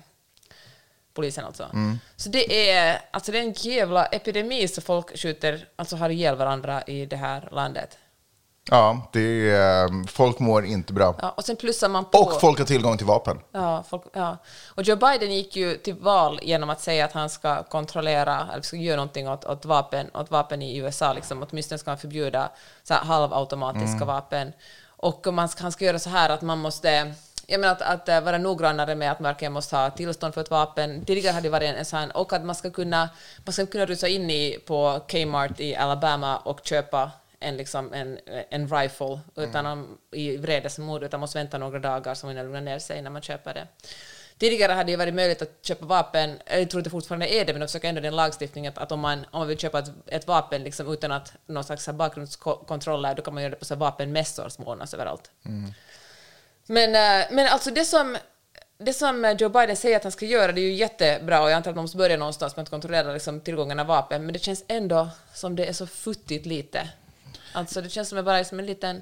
Polisen 1.14 1.46
alltså. 1.46 1.64
Mm. 1.74 2.00
Så 2.16 2.30
det 2.30 2.70
är, 2.70 3.02
alltså 3.12 3.32
det 3.32 3.38
är 3.38 3.42
en 3.44 3.54
jävla 3.58 4.06
epidemi 4.06 4.68
så 4.68 4.82
folk 4.82 5.20
skjuter, 5.20 5.68
alltså 5.76 5.96
har 5.96 6.10
ihjäl 6.10 6.36
varandra 6.36 6.82
i 6.84 7.06
det 7.06 7.16
här 7.16 7.50
landet. 7.52 7.98
Ja, 8.72 9.10
det 9.12 9.50
är, 9.50 9.86
eh, 9.86 9.90
folk 10.08 10.40
mår 10.40 10.66
inte 10.66 10.94
bra. 10.94 11.16
Ja, 11.22 11.30
och 11.30 11.46
sen 11.46 11.56
plussar 11.56 11.90
man 11.90 12.06
på... 12.06 12.18
Och 12.18 12.42
folk 12.42 12.60
har 12.60 12.66
tillgång 12.66 12.98
till 12.98 13.06
vapen. 13.06 13.40
Ja, 13.52 13.84
folk, 13.90 14.04
ja. 14.14 14.38
Och 14.68 14.84
Joe 14.84 14.96
Biden 14.96 15.34
gick 15.36 15.56
ju 15.56 15.78
till 15.78 15.96
val 15.96 16.40
genom 16.44 16.70
att 16.70 16.82
säga 16.82 17.06
att 17.06 17.12
han 17.12 17.30
ska 17.30 17.64
kontrollera, 17.64 18.48
eller 18.54 18.62
ska 18.62 18.78
göra 18.78 18.96
någonting 18.96 19.30
åt, 19.30 19.46
åt, 19.46 19.66
vapen, 19.66 20.10
åt 20.14 20.32
vapen 20.32 20.62
i 20.62 20.78
USA, 20.78 21.14
liksom. 21.14 21.46
åtminstone 21.50 21.80
ska 21.80 21.92
han 21.92 21.98
förbjuda 21.98 22.50
så 22.84 22.94
här, 22.94 23.02
halvautomatiska 23.06 24.06
vapen. 24.06 24.54
Och 24.88 25.34
man 25.34 25.50
ska, 25.50 25.64
han 25.64 25.72
ska 25.72 25.86
göra 25.86 26.00
så 26.00 26.10
här 26.10 26.30
att 26.30 26.42
man 26.42 26.60
måste 26.60 27.14
jag 27.48 27.62
menar 27.62 27.74
att, 27.74 27.82
att 27.82 28.10
eh, 28.10 28.22
vara 28.22 28.38
noggrannare 28.38 28.96
med 28.96 29.12
att 29.12 29.20
man 29.20 29.54
måste 29.54 29.76
ha 29.76 29.90
tillstånd 29.90 30.34
för 30.34 30.42
ett 30.42 30.52
vapen. 30.52 31.06
Tidigare 31.06 31.34
hade 31.34 31.46
det 31.46 31.52
varit 31.52 31.76
en 31.76 31.86
sån, 31.86 32.12
och 32.12 32.34
att 32.34 32.46
man 32.46 32.56
ska 32.56 32.70
kunna, 32.70 33.10
man 33.46 33.54
ska 33.54 33.66
kunna 33.66 33.86
rusa 33.86 34.08
in 34.08 34.30
i, 34.30 34.60
på 34.66 35.02
Kmart 35.08 35.60
i 35.60 35.76
Alabama 35.76 36.38
och 36.38 36.60
köpa 36.64 37.12
en, 37.46 37.58
liksom, 37.58 37.94
en, 37.94 38.20
en 38.50 38.68
rifle 38.68 39.20
utan 39.36 39.66
om, 39.66 39.98
i 40.12 40.38
vredesmod, 40.38 41.04
utan 41.04 41.20
måste 41.20 41.38
vänta 41.38 41.58
några 41.58 41.80
dagar 41.80 42.14
så 42.14 42.26
man 42.26 42.36
lugnar 42.36 42.62
ner 42.62 42.80
sig 42.80 43.02
när 43.02 43.10
man 43.10 43.22
köper 43.22 43.54
det. 43.54 43.68
Tidigare 44.38 44.74
hade 44.74 44.92
det 44.92 44.98
varit 44.98 45.14
möjligt 45.14 45.42
att 45.42 45.50
köpa 45.62 45.86
vapen, 45.86 46.40
jag 46.46 46.70
tror 46.70 46.82
det 46.82 46.90
fortfarande 46.90 47.34
är 47.34 47.46
det, 47.46 47.54
men 47.54 47.60
de 47.60 47.68
försöker 47.68 47.90
ändå 47.90 48.02
den 48.02 48.16
lagstiftningen 48.16 48.74
att, 48.76 48.92
om, 48.92 49.00
man, 49.00 49.20
om 49.32 49.40
man 49.40 49.48
vill 49.48 49.58
köpa 49.58 49.80
ett, 49.80 49.92
ett 50.08 50.28
vapen 50.28 50.64
liksom, 50.64 50.94
utan 50.94 51.12
att 51.12 51.34
någon 51.46 51.64
slags 51.64 51.90
bakgrundskontroller, 51.90 53.16
då 53.16 53.22
kan 53.22 53.34
man 53.34 53.44
göra 53.44 53.52
det 53.52 53.60
på 53.60 53.66
så 53.66 53.76
vapenmässor 53.76 54.50
som 54.50 54.68
ordnas 54.68 54.94
överallt. 54.94 55.32
Men, 56.66 56.96
eh, 56.96 57.28
men 57.32 57.48
alltså 57.48 57.72
det 57.72 57.86
som, 57.86 58.18
det 58.78 58.94
som 58.94 59.36
Joe 59.40 59.50
Biden 59.50 59.76
säger 59.76 59.98
att 59.98 60.04
han 60.04 60.12
ska 60.12 60.26
göra, 60.26 60.52
det 60.52 60.62
är 60.62 60.70
ju 60.70 60.74
jättebra 60.74 61.42
och 61.42 61.50
jag 61.50 61.56
antar 61.56 61.72
att 61.72 61.76
man 61.76 61.84
måste 61.84 61.98
börja 61.98 62.18
någonstans 62.18 62.56
med 62.56 62.64
att 62.64 62.70
kontrollera 62.70 63.14
liksom, 63.14 63.42
tillgången 63.42 63.80
av 63.80 63.88
vapen, 63.88 64.26
men 64.26 64.34
det 64.34 64.40
känns 64.40 64.64
ändå 64.68 65.10
som 65.34 65.56
det 65.56 65.66
är 65.66 65.74
så 65.74 65.88
futtigt 65.88 66.46
lite. 66.46 66.90
Alltså 67.56 67.82
det 67.82 67.90
känns 67.90 68.10
som 68.10 68.18
att 68.18 68.26
bara 68.26 68.44
som 68.44 68.60
en 68.60 68.66
liten... 68.66 69.02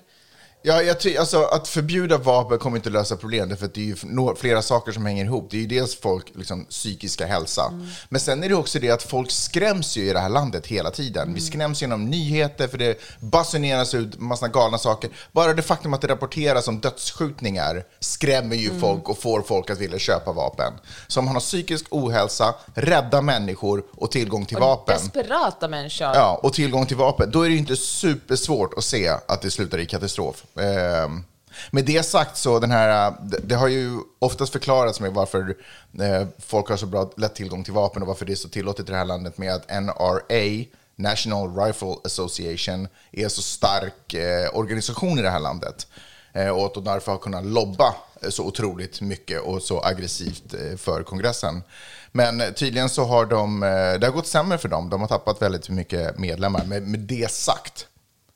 Ja, 0.65 0.81
jag 0.81 0.99
ty- 0.99 1.17
alltså, 1.17 1.43
att 1.43 1.67
förbjuda 1.67 2.17
vapen 2.17 2.59
kommer 2.59 2.77
inte 2.77 2.89
lösa 2.89 3.15
problemet, 3.15 3.59
för 3.59 3.65
att 3.65 3.73
det 3.73 3.81
är 3.81 3.85
ju 3.85 3.95
flera 4.35 4.61
saker 4.61 4.91
som 4.91 5.05
hänger 5.05 5.25
ihop. 5.25 5.47
Det 5.51 5.57
är 5.57 5.61
ju 5.61 5.67
dels 5.67 5.95
folk 5.95 6.25
liksom, 6.35 6.65
psykiska 6.65 7.25
hälsa, 7.25 7.73
men 8.09 8.21
sen 8.21 8.43
är 8.43 8.49
det 8.49 8.55
också 8.55 8.79
det 8.79 8.89
att 8.91 9.03
folk 9.03 9.31
skräms 9.31 9.97
ju 9.97 10.09
i 10.09 10.13
det 10.13 10.19
här 10.19 10.29
landet 10.29 10.67
hela 10.67 10.91
tiden. 10.91 11.33
Vi 11.33 11.41
skräms 11.41 11.81
genom 11.81 12.05
nyheter, 12.05 12.67
för 12.67 12.77
det 12.77 12.99
basuneras 13.19 13.93
ut 13.93 14.19
massa 14.19 14.47
galna 14.47 14.77
saker. 14.77 15.09
Bara 15.31 15.53
det 15.53 15.61
faktum 15.61 15.93
att 15.93 16.01
det 16.01 16.07
rapporteras 16.07 16.67
om 16.67 16.79
dödsskjutningar 16.79 17.83
skrämmer 17.99 18.55
ju 18.55 18.79
folk 18.79 19.09
och 19.09 19.17
får 19.17 19.41
folk 19.41 19.69
att 19.69 19.79
vilja 19.79 19.99
köpa 19.99 20.31
vapen. 20.31 20.73
Så 21.07 21.19
om 21.19 21.25
man 21.25 21.33
har 21.35 21.41
psykisk 21.41 21.85
ohälsa, 21.89 22.55
rädda 22.73 23.21
människor 23.21 23.83
och 23.91 24.11
tillgång 24.11 24.45
till 24.45 24.57
vapen, 24.57 24.97
Desperata 24.97 25.67
människor. 25.67 26.07
Ja, 26.07 26.39
och 26.43 26.53
tillgång 26.53 26.85
till 26.85 26.97
vapen. 26.97 27.31
Då 27.31 27.41
är 27.41 27.47
det 27.49 27.53
ju 27.53 27.59
inte 27.59 27.75
supersvårt 27.75 28.73
att 28.77 28.83
se 28.83 29.07
att 29.27 29.41
det 29.41 29.51
slutar 29.51 29.77
i 29.77 29.85
katastrof. 29.85 30.43
Ehm, 30.59 31.23
med 31.71 31.85
det 31.85 32.03
sagt 32.03 32.37
så, 32.37 32.59
den 32.59 32.71
här, 32.71 33.13
det, 33.43 33.55
har 33.55 33.67
ju 33.67 33.99
oftast 34.19 34.51
förklarats 34.51 34.99
med 34.99 35.13
varför 35.13 35.55
eh, 35.99 36.27
folk 36.39 36.69
har 36.69 36.77
så 36.77 36.85
bra 36.85 37.11
lätt 37.17 37.35
tillgång 37.35 37.63
till 37.63 37.73
vapen 37.73 38.01
och 38.01 38.07
varför 38.07 38.25
det 38.25 38.31
är 38.31 38.35
så 38.35 38.49
tillåtet 38.49 38.89
i 38.89 38.91
det 38.91 38.97
här 38.97 39.05
landet 39.05 39.37
med 39.37 39.53
att 39.53 39.83
NRA, 39.83 40.65
National 40.95 41.55
Rifle 41.55 41.95
Association, 42.03 42.87
är 43.11 43.27
så 43.27 43.41
stark 43.41 44.13
eh, 44.13 44.57
organisation 44.57 45.19
i 45.19 45.21
det 45.21 45.29
här 45.29 45.39
landet. 45.39 45.87
Eh, 46.33 46.49
och 46.49 46.65
att 46.65 46.73
de 46.73 46.83
därför 46.83 47.11
har 47.11 47.19
kunnat 47.19 47.45
lobba 47.45 47.95
så 48.29 48.45
otroligt 48.45 49.01
mycket 49.01 49.41
och 49.41 49.61
så 49.61 49.81
aggressivt 49.83 50.55
för 50.77 51.03
kongressen. 51.03 51.63
Men 52.11 52.53
tydligen 52.53 52.89
så 52.89 53.03
har 53.03 53.25
de, 53.25 53.59
det 53.99 54.05
har 54.05 54.11
gått 54.11 54.27
sämre 54.27 54.57
för 54.57 54.69
dem. 54.69 54.89
De 54.89 55.01
har 55.01 55.07
tappat 55.07 55.41
väldigt 55.41 55.69
mycket 55.69 56.17
medlemmar. 56.19 56.63
Men 56.65 56.91
med 56.91 56.99
det 56.99 57.31
sagt 57.31 57.87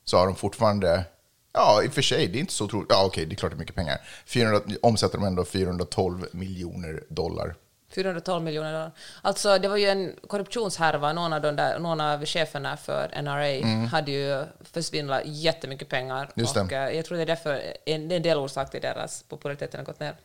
så 0.04 0.18
har 0.18 0.26
de 0.26 0.36
fortfarande, 0.36 1.04
ja 1.52 1.82
i 1.82 1.88
och 1.88 1.92
för 1.92 2.02
sig, 2.02 2.28
det 2.28 2.38
är 2.38 2.40
inte 2.40 2.52
så 2.52 2.64
otroligt, 2.64 2.88
ja 2.90 3.04
okej, 3.04 3.26
det 3.26 3.34
är 3.34 3.36
klart 3.36 3.52
det 3.52 3.56
är 3.56 3.58
mycket 3.58 3.74
pengar. 3.74 4.00
400, 4.26 4.60
omsätter 4.82 5.18
de 5.18 5.26
ändå 5.26 5.44
412 5.44 6.26
miljoner 6.32 7.02
dollar. 7.08 7.54
412 7.94 8.44
miljoner 8.44 8.72
dollar. 8.72 8.92
Alltså 9.22 9.58
det 9.58 9.68
var 9.68 9.76
ju 9.76 9.86
en 9.86 10.14
korruptionshärva. 10.26 11.12
Någon 11.12 11.32
av, 11.32 11.40
de 11.40 11.56
där, 11.56 11.78
någon 11.78 12.00
av 12.00 12.24
cheferna 12.24 12.76
för 12.76 13.22
NRA 13.22 13.86
hade 13.86 14.10
ju 14.10 14.44
försvinnlat 14.72 15.22
jättemycket 15.24 15.88
pengar. 15.88 16.22
Mm. 16.22 16.30
Just 16.34 16.54
det. 16.54 16.60
och 16.60 16.72
eh, 16.72 16.96
jag 16.96 17.04
tror 17.04 17.16
det 17.16 17.22
är 17.24 17.26
därför 17.26 17.62
en, 17.86 18.08
det 18.08 18.14
är 18.14 18.16
en 18.16 18.22
del 18.22 18.38
orsak 18.38 18.70
till 18.70 18.80
deras 18.80 19.22
popularitet 19.22 19.74
har 19.74 19.82
gått 19.82 20.00
ner. 20.00 20.16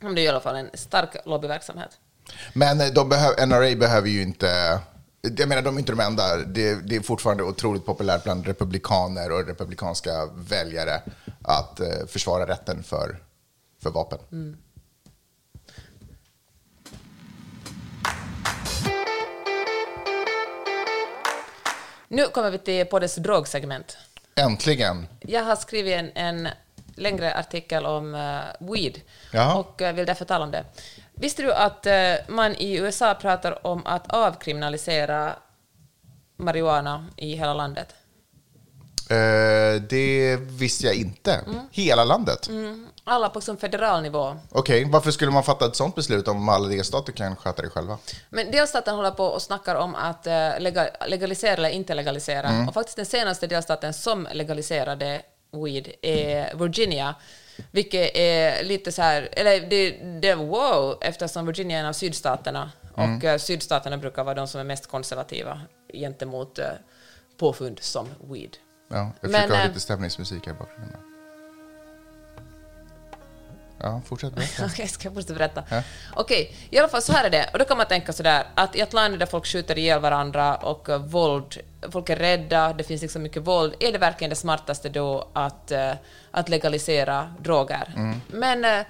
Men 0.00 0.14
det 0.14 0.20
är 0.20 0.22
i 0.24 0.28
alla 0.28 0.40
fall 0.40 0.56
en 0.56 0.70
stark 0.74 1.16
lobbyverksamhet. 1.24 1.90
Men 2.52 2.80
eh, 2.80 2.86
de 2.86 3.08
behöv, 3.08 3.48
NRA 3.48 3.76
behöver 3.76 4.08
ju 4.08 4.22
inte... 4.22 4.80
Jag 5.24 5.48
menar, 5.48 5.62
de 5.62 5.74
är 5.74 5.78
inte 5.78 5.92
de 5.92 6.00
enda. 6.00 6.36
Det, 6.36 6.88
det 6.88 6.96
är 6.96 7.00
fortfarande 7.00 7.42
otroligt 7.42 7.86
populärt 7.86 8.24
bland 8.24 8.46
republikaner 8.46 9.32
och 9.32 9.46
republikanska 9.46 10.10
väljare 10.34 11.02
att 11.42 11.80
eh, 11.80 12.06
försvara 12.08 12.46
rätten 12.46 12.82
för, 12.82 13.18
för 13.82 13.90
vapen. 13.90 14.18
Nu 22.08 22.26
kommer 22.26 22.50
vi 22.50 22.58
till 22.58 22.86
poddens 22.86 23.14
drogsegment. 23.14 23.96
Äntligen! 24.34 25.06
Jag 25.20 25.44
har 25.44 25.56
skrivit 25.56 25.94
en, 25.94 26.10
en 26.14 26.48
längre 26.96 27.34
artikel 27.34 27.86
om 27.86 28.14
uh, 28.14 28.72
weed 28.72 29.00
Jaha. 29.32 29.54
och 29.54 29.82
eh, 29.82 29.94
vill 29.94 30.06
därför 30.06 30.24
tala 30.24 30.44
om 30.44 30.50
det. 30.50 30.64
Visste 31.14 31.42
du 31.42 31.52
att 31.52 31.86
eh, 31.86 32.14
man 32.28 32.54
i 32.54 32.76
USA 32.76 33.14
pratar 33.14 33.66
om 33.66 33.86
att 33.86 34.12
avkriminalisera 34.12 35.36
marijuana 36.36 37.06
i 37.16 37.34
hela 37.36 37.54
landet? 37.54 37.94
Eh, 39.10 39.82
det 39.90 40.36
visste 40.40 40.86
jag 40.86 40.94
inte. 40.94 41.40
Hela 41.70 42.04
landet? 42.04 42.48
Alla 43.04 43.28
på 43.28 43.40
som 43.40 43.56
federal 43.56 44.02
nivå. 44.02 44.36
Okej, 44.50 44.84
varför 44.90 45.10
skulle 45.10 45.30
man 45.30 45.42
fatta 45.42 45.66
ett 45.66 45.76
sånt 45.76 45.94
beslut 45.94 46.28
om 46.28 46.48
alla 46.48 46.68
delstater 46.68 47.12
kan 47.12 47.36
sköta 47.36 47.62
det 47.62 47.68
själva? 47.70 47.98
Men 48.30 48.50
delstaten 48.50 48.94
håller 48.94 49.10
på 49.10 49.24
och 49.24 49.42
snackar 49.42 49.74
om 49.74 49.94
att 49.94 50.26
eh, 50.26 50.32
lega- 50.32 51.06
legalisera 51.06 51.52
eller 51.52 51.68
inte 51.68 51.94
legalisera. 51.94 52.48
Mm. 52.48 52.68
Och 52.68 52.74
faktiskt 52.74 52.96
den 52.96 53.06
senaste 53.06 53.46
delstaten 53.46 53.94
som 53.94 54.28
legaliserade 54.32 55.22
weed 55.52 55.88
är 56.02 56.54
Virginia. 56.54 57.14
Vilket 57.70 58.16
är 58.16 58.64
lite 58.64 58.92
så 58.92 59.02
här, 59.02 59.28
eller 59.32 59.60
det, 59.70 59.90
det 60.20 60.28
är 60.28 60.36
wow, 60.36 60.98
eftersom 61.00 61.46
Virginia 61.46 61.76
är 61.76 61.80
en 61.80 61.88
av 61.88 61.92
sydstaterna. 61.92 62.72
Mm. 62.96 63.16
Och 63.16 63.24
eh, 63.24 63.38
sydstaterna 63.38 63.96
brukar 63.96 64.24
vara 64.24 64.34
de 64.34 64.48
som 64.48 64.60
är 64.60 64.64
mest 64.64 64.86
konservativa 64.86 65.60
gentemot 65.94 66.58
eh, 66.58 66.66
påfund 67.36 67.78
som 67.80 68.08
weed. 68.30 68.56
Ja, 68.88 68.96
jag 69.20 69.30
Men, 69.30 69.32
försöker 69.32 69.54
ha 69.54 69.62
eh, 69.62 69.68
lite 69.68 69.80
stämningsmusik 69.80 70.46
här 70.46 70.54
bakgrunden. 70.54 71.13
Ja, 73.84 74.00
fortsätt 74.06 74.34
berätta. 74.34 74.64
Okej, 74.72 74.88
ska 74.88 75.06
jag 75.08 75.14
fortsätta 75.14 75.34
berätta? 75.34 75.62
Ja. 75.70 75.82
Okej, 76.14 76.56
i 76.70 76.78
alla 76.78 76.88
fall 76.88 77.02
så 77.02 77.12
här 77.12 77.24
är 77.24 77.30
det. 77.30 77.50
Och 77.52 77.58
då 77.58 77.64
kan 77.64 77.76
man 77.76 77.86
tänka 77.86 78.12
sådär 78.12 78.46
att 78.54 78.76
i 78.76 78.80
ett 78.80 78.92
land 78.92 79.18
där 79.18 79.26
folk 79.26 79.46
skjuter 79.46 79.78
ihjäl 79.78 80.00
varandra 80.00 80.56
och 80.56 80.88
eh, 80.88 80.98
våld, 80.98 81.58
folk 81.92 82.10
är 82.10 82.16
rädda, 82.16 82.72
det 82.72 82.84
finns 82.84 83.02
liksom 83.02 83.22
mycket 83.22 83.42
våld, 83.42 83.74
är 83.80 83.92
det 83.92 83.98
verkligen 83.98 84.30
det 84.30 84.36
smartaste 84.36 84.88
då 84.88 85.28
att, 85.32 85.70
eh, 85.70 85.92
att 86.30 86.48
legalisera 86.48 87.34
droger? 87.40 88.12
Men 88.28 88.64
eh, 88.64 88.86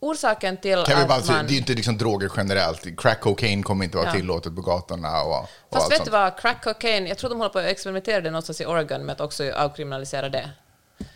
orsaken 0.00 0.56
till 0.56 0.72
Mm. 0.72 0.84
Kan 0.84 1.02
att 1.02 1.08
bara, 1.08 1.36
man... 1.36 1.46
Det 1.46 1.50
är 1.50 1.52
ju 1.52 1.58
inte 1.58 1.72
liksom 1.72 1.98
droger 1.98 2.30
generellt. 2.36 3.00
Crack 3.00 3.20
cocaine 3.20 3.62
kommer 3.62 3.84
inte 3.84 3.96
vara 3.96 4.06
Ja. 4.08 4.12
tillåtet 4.12 4.54
på 4.56 4.62
gatorna 4.62 5.22
och, 5.22 5.38
och 5.42 5.48
Fast 5.72 5.90
vet 5.90 5.96
sånt. 5.96 6.04
du 6.04 6.10
vad, 6.10 6.38
crack 6.38 6.64
cocaine, 6.64 7.06
jag 7.06 7.18
tror 7.18 7.30
de 7.30 7.38
håller 7.38 7.50
på 7.52 7.58
att 7.58 7.64
experimentera 7.64 8.20
det 8.20 8.30
någonstans 8.30 8.60
i 8.60 8.66
Oregon 8.66 9.06
med 9.06 9.12
att 9.12 9.20
också 9.20 9.52
avkriminalisera 9.52 10.28
det. 10.28 10.50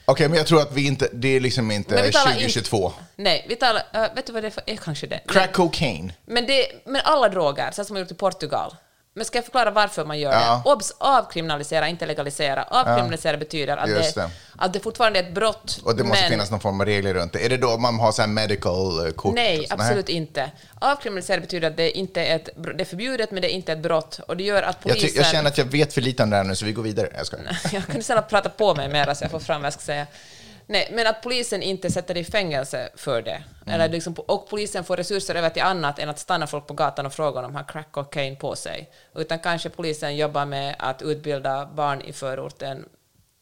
Okej, 0.04 0.28
men 0.28 0.38
jag 0.38 0.46
tror 0.46 0.60
att 0.62 0.72
vi 0.72 0.86
inte, 0.86 1.08
det 1.12 1.28
är 1.28 1.40
liksom 1.40 1.66
Men 1.66 1.76
inte 1.76 2.02
vi 2.02 2.12
talar 2.12 2.32
2022. 2.32 2.92
Nej, 3.16 3.46
vi 3.48 3.56
talar... 3.56 3.82
eh, 3.92 4.14
vet 4.14 4.26
du 4.26 4.32
vad 4.32 4.42
det 4.42 4.46
är 4.46 4.50
för... 4.50 4.62
Är 4.66 4.76
kanske 4.76 5.06
det. 5.06 5.20
Crack 5.26 5.52
cocaine. 5.52 6.12
Men, 6.26 6.46
det, 6.46 6.66
men 6.86 7.00
alla 7.04 7.28
droger, 7.28 7.70
så 7.70 7.84
som 7.84 7.94
man 7.94 8.00
gjort 8.02 8.10
i 8.10 8.14
Portugal. 8.14 8.76
Men 9.14 9.24
ska 9.24 9.38
jag 9.38 9.44
förklara 9.44 9.70
varför 9.70 10.04
man 10.04 10.18
gör 10.18 10.32
Ja. 10.32 10.62
det? 10.64 10.70
Obs! 10.70 10.92
Avkriminalisera, 10.98 11.88
inte 11.88 12.06
legalisera. 12.06 12.62
Avkriminalisera 12.62 13.36
betyder 13.36 13.76
att 13.76 13.86
det, 13.86 14.14
det. 14.14 14.30
att 14.58 14.72
det 14.72 14.80
fortfarande 14.80 15.18
är 15.18 15.22
ett 15.22 15.34
brott. 15.34 15.80
Och 15.84 15.96
det 15.96 16.04
måste 16.04 16.22
men, 16.22 16.30
finnas 16.30 16.50
någon 16.50 16.60
form 16.60 16.80
av 16.80 16.86
regler 16.86 17.14
runt 17.14 17.32
det. 17.32 17.44
Är 17.44 17.48
det 17.48 17.56
då 17.56 17.78
man 17.78 17.98
har 17.98 18.12
så 18.12 18.22
här 18.22 18.28
medical 18.28 19.06
eh, 19.06 19.12
kort? 19.12 19.34
Nej, 19.34 19.66
absolut 19.70 20.08
inte. 20.08 20.50
Avkriminalisera 20.78 21.40
betyder 21.40 21.70
att 21.70 21.76
det 21.76 21.98
inte 21.98 22.20
är 22.24 22.36
ett, 22.36 22.48
det 22.76 22.80
är 22.80 22.84
förbjudet, 22.84 23.30
men 23.30 23.42
det 23.42 23.52
är 23.52 23.54
inte 23.54 23.72
ett 23.72 23.82
brott. 23.82 24.20
Och 24.28 24.36
det 24.36 24.44
gör 24.44 24.62
att 24.62 24.76
Jag, 24.82 24.94
polisen... 24.94 25.10
ty- 25.10 25.16
jag 25.16 25.26
känner 25.26 25.50
att 25.50 25.58
jag 25.58 25.64
vet 25.64 25.92
för 25.92 26.00
lite 26.00 26.22
om 26.22 26.30
det 26.30 26.36
här 26.36 26.44
nu, 26.44 26.56
så 26.56 26.64
vi 26.64 26.72
går 26.72 26.82
vidare. 26.82 27.08
Jag 27.16 27.26
skojar. 27.26 27.58
jag 27.72 27.86
kunde 27.86 28.02
snälla 28.02 28.22
prata 28.22 28.48
på 28.48 28.74
mig 28.74 28.88
mer 28.88 29.14
så 29.14 29.24
jag 29.24 29.30
får 29.30 29.40
fram 29.40 29.60
vad 29.60 29.66
jag 29.66 29.72
ska 29.72 29.82
säga. 29.82 30.06
Nej, 30.70 30.88
men 30.92 31.06
att 31.06 31.22
polisen 31.22 31.62
inte 31.62 31.90
sätter 31.90 32.14
dig 32.14 32.20
i 32.20 32.24
fängelse 32.24 32.88
för 32.94 33.22
det. 33.22 33.42
Eller 33.66 33.88
liksom, 33.88 34.14
och 34.14 34.48
polisen 34.48 34.84
får 34.84 34.96
resurser 34.96 35.34
över 35.34 35.50
till 35.50 35.62
annat 35.62 35.98
än 35.98 36.08
att 36.08 36.18
stanna 36.18 36.46
folk 36.46 36.66
på 36.66 36.74
gatan 36.74 37.06
och 37.06 37.12
fråga 37.12 37.40
om 37.40 37.42
de 37.42 37.54
har 37.54 37.64
crack 37.64 37.92
cocaine 37.92 38.36
på 38.36 38.56
sig. 38.56 38.90
Utan 39.14 39.38
kanske 39.38 39.68
polisen 39.68 40.16
jobbar 40.16 40.46
med 40.46 40.76
att 40.78 41.02
utbilda 41.02 41.66
barn 41.66 42.00
i 42.00 42.12
förorten 42.12 42.88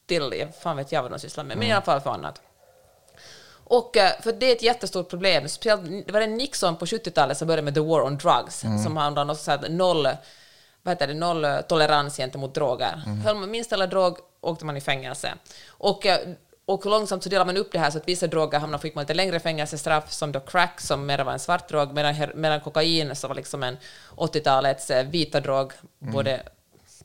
till, 0.06 0.46
fan 0.60 0.76
vet 0.76 0.92
jag 0.92 1.02
vad 1.02 1.10
de 1.10 1.18
sysslar 1.18 1.44
med, 1.44 1.56
men 1.56 1.66
i 1.66 1.72
alla 1.72 1.82
fall 1.82 2.00
för 2.00 2.10
annat. 2.10 2.40
Och 3.50 3.96
eh, 3.96 4.10
för 4.20 4.32
det 4.32 4.46
är 4.46 4.52
ett 4.52 4.62
jättestort 4.62 5.08
problem. 5.10 5.48
Speciellt, 5.48 6.06
det 6.06 6.12
var 6.12 6.20
det 6.20 6.26
Nixon 6.26 6.76
på 6.76 6.84
70-talet 6.84 7.38
som 7.38 7.48
började 7.48 7.62
med 7.62 7.74
the 7.74 7.80
war 7.80 8.02
on 8.02 8.16
drugs, 8.18 8.64
som 8.84 8.96
handlade 8.96 9.30
om 9.30 9.36
så 9.36 9.50
här 9.50 9.68
noll, 9.68 10.08
vad 10.82 10.94
heter 10.94 11.06
det, 11.06 11.14
noll 11.14 11.46
tolerans 11.68 12.16
gentemot 12.16 12.54
droger. 12.54 13.02
Höll 13.24 13.36
man 13.36 13.50
minst 13.50 13.72
alla 13.72 13.86
drog 13.86 14.18
åkte 14.40 14.66
man 14.66 14.76
i 14.76 14.80
fängelse. 14.80 15.34
Och, 15.68 16.06
eh, 16.06 16.18
och 16.68 16.86
långsamt 16.86 17.22
så 17.22 17.28
delar 17.28 17.46
man 17.46 17.56
upp 17.56 17.72
det 17.72 17.78
här 17.78 17.90
så 17.90 17.98
att 17.98 18.08
vissa 18.08 18.26
droger 18.26 18.58
hamnar 18.58 18.78
fick 18.78 18.94
man 18.94 19.02
lite 19.02 19.14
längre 19.14 19.40
fängelsestraff, 19.40 20.12
som 20.12 20.32
då 20.32 20.40
crack, 20.40 20.80
som 20.80 21.06
mer 21.06 21.24
var 21.24 21.32
en 21.32 21.38
svart 21.38 21.68
drog, 21.68 21.94
medan, 21.94 22.14
medan 22.34 22.60
kokain, 22.60 23.16
som 23.16 23.28
var 23.28 23.34
liksom 23.34 23.62
en 23.62 23.76
80-talets 24.16 24.90
eh, 24.90 25.06
vita 25.06 25.40
drog, 25.40 25.72
både 25.98 26.42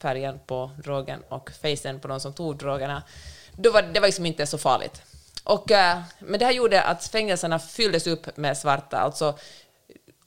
färgen 0.01 0.39
på 0.45 0.71
drogen 0.83 1.19
och 1.29 1.51
facen 1.61 1.99
på 1.99 2.07
de 2.07 2.19
som 2.19 2.33
tog 2.33 2.57
drogerna, 2.57 3.03
då 3.51 3.71
var 3.71 3.81
det 3.81 3.99
var 3.99 4.07
liksom 4.07 4.25
inte 4.25 4.45
så 4.45 4.57
farligt. 4.57 5.01
Och, 5.43 5.71
eh, 5.71 6.01
men 6.19 6.39
det 6.39 6.45
här 6.45 6.53
gjorde 6.53 6.83
att 6.83 7.05
fängelserna 7.05 7.59
fylldes 7.59 8.07
upp 8.07 8.37
med 8.37 8.57
svarta, 8.57 8.97
alltså 8.97 9.37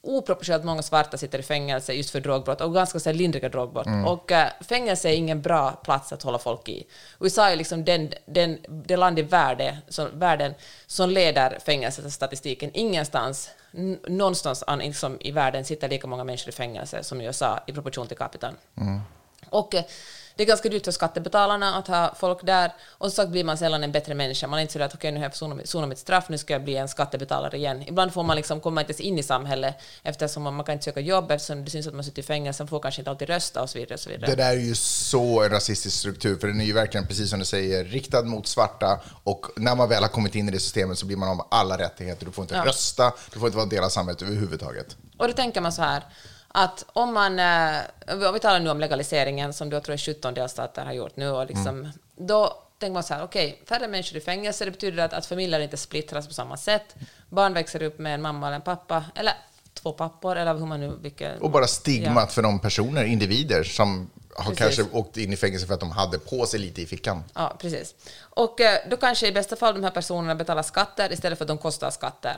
oproportionerligt 0.07 0.65
många 0.65 0.81
svarta 0.81 1.17
sitter 1.17 1.39
i 1.39 1.43
fängelse 1.43 1.93
just 1.93 2.09
för 2.09 2.19
drogbrott 2.19 2.61
och 2.61 2.73
ganska 2.73 2.99
så 2.99 3.11
lindriga 3.11 3.49
drogbrott. 3.49 3.87
Och 4.05 4.31
eh, 4.31 4.47
fängelse 4.61 5.09
är 5.09 5.13
ingen 5.13 5.41
bra 5.41 5.71
plats 5.71 6.13
att 6.13 6.23
hålla 6.23 6.39
folk 6.39 6.69
i. 6.69 6.87
USA 7.19 7.49
är 7.49 7.55
liksom 7.55 7.85
den, 7.85 8.13
den, 8.25 8.57
det 8.67 8.97
land 8.97 9.19
i 9.19 9.21
världen 9.21 9.75
som, 9.87 10.19
världen 10.19 10.53
som 10.87 11.09
leder 11.09 11.59
fängelsestatistiken. 11.65 12.71
Ingenstans, 12.73 13.49
någonstans 14.07 14.63
an, 14.67 14.79
liksom, 14.79 15.17
i 15.19 15.31
världen 15.31 15.65
sitter 15.65 15.89
lika 15.89 16.07
många 16.07 16.23
människor 16.23 16.49
i 16.49 16.51
fängelse 16.51 17.03
som 17.03 17.21
i 17.21 17.25
USA 17.25 17.59
i 17.67 17.71
proportion 17.73 18.07
till 18.07 18.17
kapitan. 18.17 18.53
Och 19.49 19.75
eh, 19.75 19.83
det 20.37 20.43
är 20.43 20.47
ganska 20.47 20.69
dyrt 20.69 20.85
för 20.85 20.91
skattebetalarna 20.91 21.75
att 21.75 21.87
ha 21.87 22.15
folk 22.19 22.45
där. 22.45 22.73
Och 22.89 23.13
så 23.13 23.27
blir 23.27 23.43
man 23.43 23.57
sällan 23.57 23.83
en 23.83 23.91
bättre 23.91 24.13
människa. 24.13 24.47
Man 24.47 24.59
är 24.59 24.61
inte 24.61 24.73
så 24.73 24.81
att 24.83 24.93
okej, 24.93 25.11
nu 25.11 25.17
har 25.19 25.25
jag 25.25 25.67
sonat 25.67 25.89
mitt 25.89 25.97
straff, 25.99 26.29
nu 26.29 26.37
ska 26.37 26.53
jag 26.53 26.63
bli 26.63 26.75
en 26.77 26.87
skattebetalare 26.87 27.57
igen. 27.57 27.83
Ibland 27.87 28.13
får 28.13 28.23
man 28.23 28.35
liksom 28.35 28.59
komma 28.61 28.81
inte 28.81 28.91
ens 28.91 28.99
in 29.01 29.19
i 29.19 29.23
samhället 29.23 29.75
eftersom 30.03 30.43
man 30.43 30.63
kan 30.63 30.73
inte 30.73 30.85
söka 30.85 30.99
jobb 30.99 31.31
eftersom 31.31 31.65
det 31.65 31.71
syns 31.71 31.87
att 31.87 31.93
man 31.93 32.03
sitter 32.03 32.21
i 32.21 32.25
fängelse, 32.25 32.63
man 32.63 32.67
får 32.67 32.79
kanske 32.79 33.01
inte 33.01 33.09
alltid 33.11 33.29
rösta 33.29 33.61
och 33.61 33.69
så 33.69 33.77
vidare. 33.77 33.93
Och 33.93 33.99
så 33.99 34.09
vidare. 34.09 34.31
Det 34.31 34.35
där 34.35 34.51
är 34.51 34.59
ju 34.61 34.75
så 34.75 35.43
en 35.43 35.49
rasistisk 35.49 35.97
struktur, 35.97 36.37
för 36.39 36.47
den 36.47 36.61
är 36.61 36.65
ju 36.65 36.73
verkligen, 36.73 37.07
precis 37.07 37.29
som 37.29 37.39
du 37.39 37.45
säger, 37.45 37.83
riktad 37.85 38.21
mot 38.23 38.47
svarta. 38.47 38.99
Och 39.23 39.45
när 39.55 39.75
man 39.75 39.89
väl 39.89 40.03
har 40.03 40.09
kommit 40.09 40.35
in 40.35 40.47
i 40.49 40.51
det 40.51 40.59
systemet 40.59 40.97
så 40.99 41.05
blir 41.05 41.17
man 41.17 41.29
av 41.29 41.47
alla 41.51 41.77
rättigheter. 41.77 42.25
Du 42.25 42.31
får 42.31 42.43
inte 42.43 42.55
Ja. 42.55 42.65
rösta, 42.65 43.13
du 43.33 43.39
får 43.39 43.47
inte 43.47 43.55
vara 43.57 43.63
en 43.63 43.69
del 43.69 43.83
av 43.83 43.89
samhället 43.89 44.21
överhuvudtaget. 44.21 44.97
Och 45.17 45.27
då 45.27 45.33
tänker 45.33 45.61
man 45.61 45.71
så 45.73 45.81
här, 45.81 46.03
att 46.57 46.85
om 46.93 47.13
man, 47.13 47.39
eh, 47.39 48.27
om 48.27 48.33
vi 48.33 48.39
talar 48.39 48.59
nu 48.59 48.69
om 48.69 48.79
legaliseringen 48.79 49.53
som 49.53 49.69
då 49.69 49.79
tror 49.79 49.93
jag 49.93 49.99
17 49.99 50.33
delstater 50.33 50.85
har 50.85 50.93
gjort 50.93 51.15
nu, 51.17 51.29
och 51.29 51.45
liksom, 51.47 51.91
då 52.15 52.63
tänker 52.79 52.93
man 52.93 53.03
så 53.03 53.13
här, 53.13 53.23
okej, 53.23 53.61
färre 53.69 53.87
människor 53.87 54.17
i 54.17 54.21
fängelse, 54.21 54.65
det 54.65 54.71
betyder 54.71 55.03
att, 55.05 55.13
att 55.13 55.25
familjer 55.25 55.59
inte 55.59 55.77
splittras 55.77 56.27
på 56.27 56.33
samma 56.33 56.57
sätt. 56.57 56.95
Barn 57.29 57.53
växer 57.53 57.83
upp 57.83 57.99
med 57.99 58.13
en 58.13 58.21
mamma 58.21 58.47
eller 58.47 58.55
en 58.55 58.61
pappa, 58.61 59.05
eller 59.15 59.33
två 59.73 59.91
pappor, 59.93 60.35
eller 60.35 60.53
hur 60.53 60.65
man 60.65 60.79
nu... 60.79 60.97
Vilka, 61.01 61.33
Och 61.41 61.51
bara 61.51 61.67
stigmat 61.67 62.23
Ja. 62.23 62.27
för 62.27 62.41
de 62.41 62.59
personer, 62.59 63.03
individer, 63.03 63.63
som 63.63 64.09
har 64.35 64.51
Precis. 64.51 64.77
kanske 64.77 64.97
åkt 64.97 65.17
in 65.17 65.33
i 65.33 65.37
fängelse 65.37 65.67
för 65.67 65.73
att 65.73 65.79
de 65.79 65.91
hade 65.91 66.19
på 66.19 66.45
sig 66.45 66.59
lite 66.59 66.81
i 66.81 66.85
fickan. 66.85 67.23
Ja, 67.33 67.55
precis. 67.59 67.95
Och 68.19 68.61
eh, 68.61 68.79
då 68.89 68.97
kanske 68.97 69.27
i 69.27 69.31
bästa 69.31 69.55
fall 69.55 69.73
de 69.73 69.83
här 69.83 69.91
personerna 69.91 70.35
betalar 70.35 70.63
skatter 70.63 71.13
istället 71.13 71.37
för 71.37 71.45
att 71.45 71.47
de 71.47 71.57
kostar 71.57 71.89
skatter. 71.89 72.37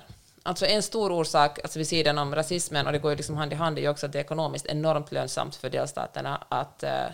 Alltså 0.50 0.66
en 0.66 0.84
stor 0.84 1.12
orsak, 1.12 1.60
alltså 1.64 1.80
vid 1.80 1.88
sidan 1.88 2.18
om 2.18 2.36
rasismen, 2.36 2.86
och 2.86 2.91
det 2.91 3.00
går 3.00 3.12
ju 3.12 3.18
liksom 3.18 3.38
hand 3.38 3.54
i 3.54 3.56
hand, 3.56 3.78
är 3.78 3.82
ju 3.82 3.89
också 3.89 4.06
att 4.06 4.12
det 4.12 4.20
är 4.20 4.24
ekonomiskt 4.24 4.66
enormt 4.66 5.12
lönsamt 5.12 5.56
för 5.56 5.70
delstaterna 5.70 6.43
att, 6.50 6.84
eh, 6.84 7.06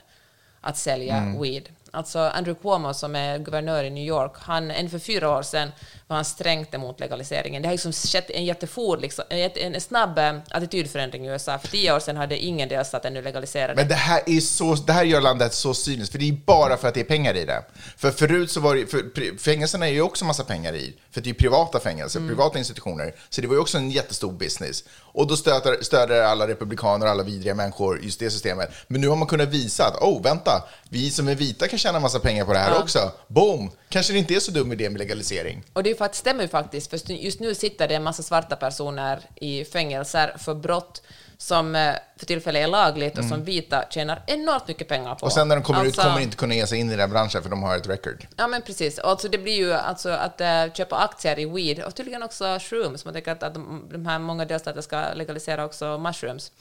att 0.62 0.78
sälja 0.78 1.36
weed. 1.42 1.70
Alltså 1.92 2.20
Andrew 2.20 2.62
Cuomo 2.62 2.94
som 2.94 3.16
är 3.16 3.38
guvernör 3.38 3.84
i 3.84 3.90
New 3.90 4.04
York, 4.04 4.32
han, 4.36 4.72
än 4.72 4.90
för 4.90 5.00
fyra 5.00 5.38
år 5.38 5.42
sedan 5.42 5.72
var 6.08 6.16
han 6.16 6.26
strängt 6.26 6.74
emot 6.74 7.00
legaliseringen. 7.00 7.62
Det 7.62 7.68
har 7.68 7.74
liksom 7.74 7.94
skett 7.94 8.30
en 8.30 8.46
jättefort, 8.46 9.02
liksom, 9.02 9.26
en, 9.30 9.82
snabb 9.82 10.18
eh, 10.18 10.34
attitydförändring 10.52 11.26
i 11.26 11.30
USA. 11.30 11.60
För 11.60 11.68
tio 11.68 11.96
år 11.96 12.00
sedan 12.00 12.16
hade 12.18 12.38
ingen 12.38 12.70
delstat 12.70 13.06
ännu 13.06 13.22
legaliserat. 13.22 13.76
Men 13.76 13.88
det 13.88 13.96
här, 13.96 14.22
är 14.26 14.40
så, 14.40 14.76
det 14.76 14.94
här 14.94 15.04
gör 15.04 15.22
landet 15.22 15.54
så 15.54 15.74
cyniskt, 15.74 16.12
för 16.12 16.20
det 16.20 16.30
är 16.30 16.34
bara 16.46 16.78
för 16.78 16.88
att 16.88 16.94
det 16.94 17.00
är 17.00 17.04
pengar 17.04 17.34
i 17.38 17.46
det. 17.46 17.64
För 17.98 18.12
förut 18.12 18.52
så 18.52 18.60
var 18.60 18.76
det, 18.76 18.88
för 18.88 19.38
fängelserna 19.38 19.88
är 19.88 19.92
ju 19.92 20.02
också 20.02 20.26
massa 20.26 20.44
pengar 20.44 20.76
i, 20.76 20.94
för 21.12 21.22
det 21.22 21.28
är 21.28 21.32
ju 21.32 21.34
privata 21.34 21.80
fängelser, 21.80 22.20
Mm. 22.20 22.30
privata 22.30 22.58
institutioner. 22.60 23.16
Så 23.30 23.42
det 23.42 23.48
var 23.48 23.56
ju 23.56 23.62
också 23.62 23.78
en 23.78 23.92
jättestor 23.92 24.32
business. 24.32 24.84
Och 25.02 25.28
då 25.28 25.38
stöder, 25.38 25.84
stöder 25.84 26.22
alla 26.24 26.48
republikaner 26.48 27.06
och 27.06 27.12
alla 27.12 27.24
vidriga 27.24 27.56
människor 27.56 28.00
just 28.04 28.20
det 28.20 28.32
systemet. 28.32 28.70
Men 28.88 29.02
nu 29.02 29.08
har 29.08 29.16
man 29.16 29.28
kunnat 29.28 29.50
visa 29.50 29.86
att, 29.88 30.02
oh, 30.02 30.22
vänta, 30.22 30.64
vi 30.90 31.12
som 31.12 31.28
är 31.28 31.36
vita 31.36 31.68
kan 31.68 31.80
tjäna 31.80 32.00
massa 32.00 32.20
pengar 32.20 32.46
på 32.46 32.54
det 32.54 32.60
här 32.60 32.72
Ja. 32.72 32.82
också. 32.82 33.12
Boom! 33.28 33.72
Kanske 33.90 34.14
det 34.14 34.20
inte 34.20 34.36
är 34.36 34.40
så 34.40 34.52
dum 34.52 34.72
idé 34.72 34.90
med 34.90 35.00
legalisering. 35.00 35.64
Och 35.74 35.84
det 35.84 35.95
ju 36.00 36.10
stämmer 36.12 36.44
ju 36.44 36.48
faktiskt, 36.48 36.90
för 36.90 37.12
just 37.12 37.40
nu 37.40 37.56
sitter 37.56 37.88
det 37.88 37.96
en 37.96 38.04
massa 38.04 38.24
svarta 38.24 38.56
personer 38.56 39.20
i 39.36 39.66
fängelser 39.66 40.36
för 40.38 40.56
brott 40.56 41.02
som 41.38 41.76
eh, 41.76 41.94
för 42.18 42.26
tillfället 42.26 42.64
är 42.64 42.68
lagligt 42.68 43.18
och 43.18 43.24
som 43.24 43.44
vita 43.44 43.86
tjänar 43.90 44.24
enormt 44.28 44.68
mycket 44.68 44.88
pengar 44.88 45.16
på. 45.16 45.26
Mm. 45.26 45.26
Och 45.26 45.32
sen 45.32 45.48
när 45.48 45.56
de 45.56 45.64
kommer 45.64 45.80
ut 45.80 45.86
Alltså- 45.86 46.02
kommer 46.02 46.18
de 46.18 46.24
inte 46.24 46.38
kunna 46.38 46.56
ge 46.56 46.68
sig 46.68 46.80
in 46.80 46.92
i 46.92 46.96
den 46.96 47.10
branschen 47.10 47.44
för 47.44 47.50
de 47.50 47.64
har 47.64 47.78
ett 47.78 47.88
record. 47.88 48.28
Ja, 48.38 48.48
men 48.48 48.62
precis. 48.62 49.00
Alltså, 49.00 49.28
det 49.28 49.38
blir 49.38 49.56
ju 49.56 49.74
alltså 49.74 50.10
att 50.10 50.42
äh, 50.42 50.74
köpa 50.74 50.98
aktier 50.98 51.40
i 51.40 51.46
weed 51.46 51.84
och 51.84 51.96
tydligen 51.96 52.24
också 52.24 52.60
shrooms. 52.60 53.06
Man 53.06 53.14
tänker 53.14 53.32
att, 53.32 53.44
att 53.44 53.54
de, 53.54 53.90
de 53.92 54.06
här 54.06 54.20
många 54.20 54.46
delstater 54.46 54.82
ska 54.82 55.14
legalisera 55.14 55.66
också 55.66 55.98
mushrooms. 55.98 56.52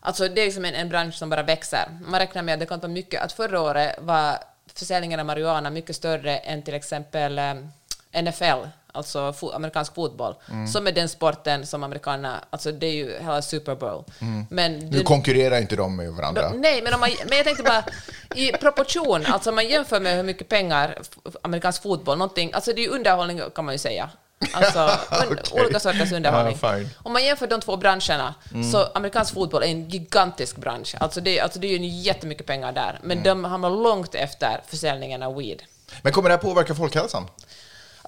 Alltså 0.00 0.28
det 0.28 0.40
är 0.40 0.44
liksom 0.44 0.64
en, 0.64 0.74
en 0.74 0.88
bransch 0.88 1.14
som 1.14 1.30
bara 1.30 1.42
växer. 1.42 1.98
Man 2.06 2.20
räknar 2.20 2.42
med 2.42 2.54
att 2.54 2.60
det 2.60 2.66
kan 2.66 2.80
vara 2.80 2.92
mycket, 2.92 3.22
att 3.22 3.32
förra 3.32 3.60
året 3.60 3.96
var 4.00 4.38
försäljningen 4.74 5.20
av 5.20 5.26
marijuana 5.26 5.70
mycket 5.70 5.96
större 5.96 6.36
än 6.36 6.62
till 6.62 6.74
exempel 6.74 7.38
eh, 7.38 7.54
NFL, 8.22 8.68
alltså 8.92 9.32
fo 9.32 9.50
amerikansk 9.50 9.94
fotboll, 9.94 10.34
Mm. 10.50 10.66
som 10.68 10.86
är 10.86 10.92
den 10.92 11.08
sporten 11.08 11.66
som 11.66 11.82
amerikanerna, 11.82 12.44
alltså 12.50 12.72
det 12.72 12.86
är 12.86 12.92
ju 12.92 13.18
hela 13.20 13.42
Super 13.42 13.74
Bowl. 13.74 14.04
Men 14.50 14.78
Nu 14.78 14.98
det- 14.98 15.04
konkurrerar 15.04 15.58
inte 15.60 15.76
de 15.76 15.96
med 15.96 16.12
varandra. 16.12 16.48
då- 16.50 16.56
Nej, 16.56 16.82
men, 16.82 16.94
om 16.94 17.00
man, 17.00 17.10
men 17.28 17.36
jag 17.36 17.44
tänkte 17.46 17.62
bara 17.62 17.84
i 18.34 18.52
proportion, 18.52 19.26
alltså 19.26 19.50
om 19.50 19.56
man 19.56 19.68
jämför 19.68 20.00
med 20.00 20.16
hur 20.16 20.22
mycket 20.22 20.48
pengar 20.48 20.98
amerikansk 21.42 21.82
fotboll, 21.82 22.18
någonting, 22.18 22.50
alltså 22.52 22.72
det 22.72 22.80
är 22.80 22.82
ju 22.84 22.88
underhållning 22.90 23.40
kan 23.54 23.64
man 23.64 23.74
ju 23.74 23.78
säga. 23.78 24.10
Alltså, 24.52 24.90
Okej. 25.30 25.62
olika 25.64 25.80
sorters 25.80 26.12
underhållning. 26.12 26.58
Fine. 26.58 26.88
Om 27.02 27.12
man 27.12 27.24
jämför 27.24 27.46
de 27.46 27.60
två 27.60 27.76
branscherna, 27.76 28.34
så 28.72 28.86
amerikansk 28.94 29.34
fotboll 29.34 29.62
är 29.62 29.66
en 29.66 29.88
gigantisk 29.88 30.56
bransch. 30.56 30.94
Alltså 31.00 31.20
det, 31.20 31.40
alltså 31.40 31.58
det 31.58 31.66
är 31.66 31.78
ju 31.78 31.86
jättemycket 31.86 32.46
pengar 32.46 32.72
där, 32.72 32.98
men 33.02 33.22
de 33.22 33.44
hamnar 33.44 33.70
långt 33.70 34.14
efter 34.14 34.60
försäljningen 34.66 35.22
av 35.22 35.36
weed. 35.36 35.62
Men 36.02 36.12
kommer 36.12 36.28
det 36.28 36.34
här 36.34 36.42
påverka 36.42 36.74
folkhälsan? 36.74 37.26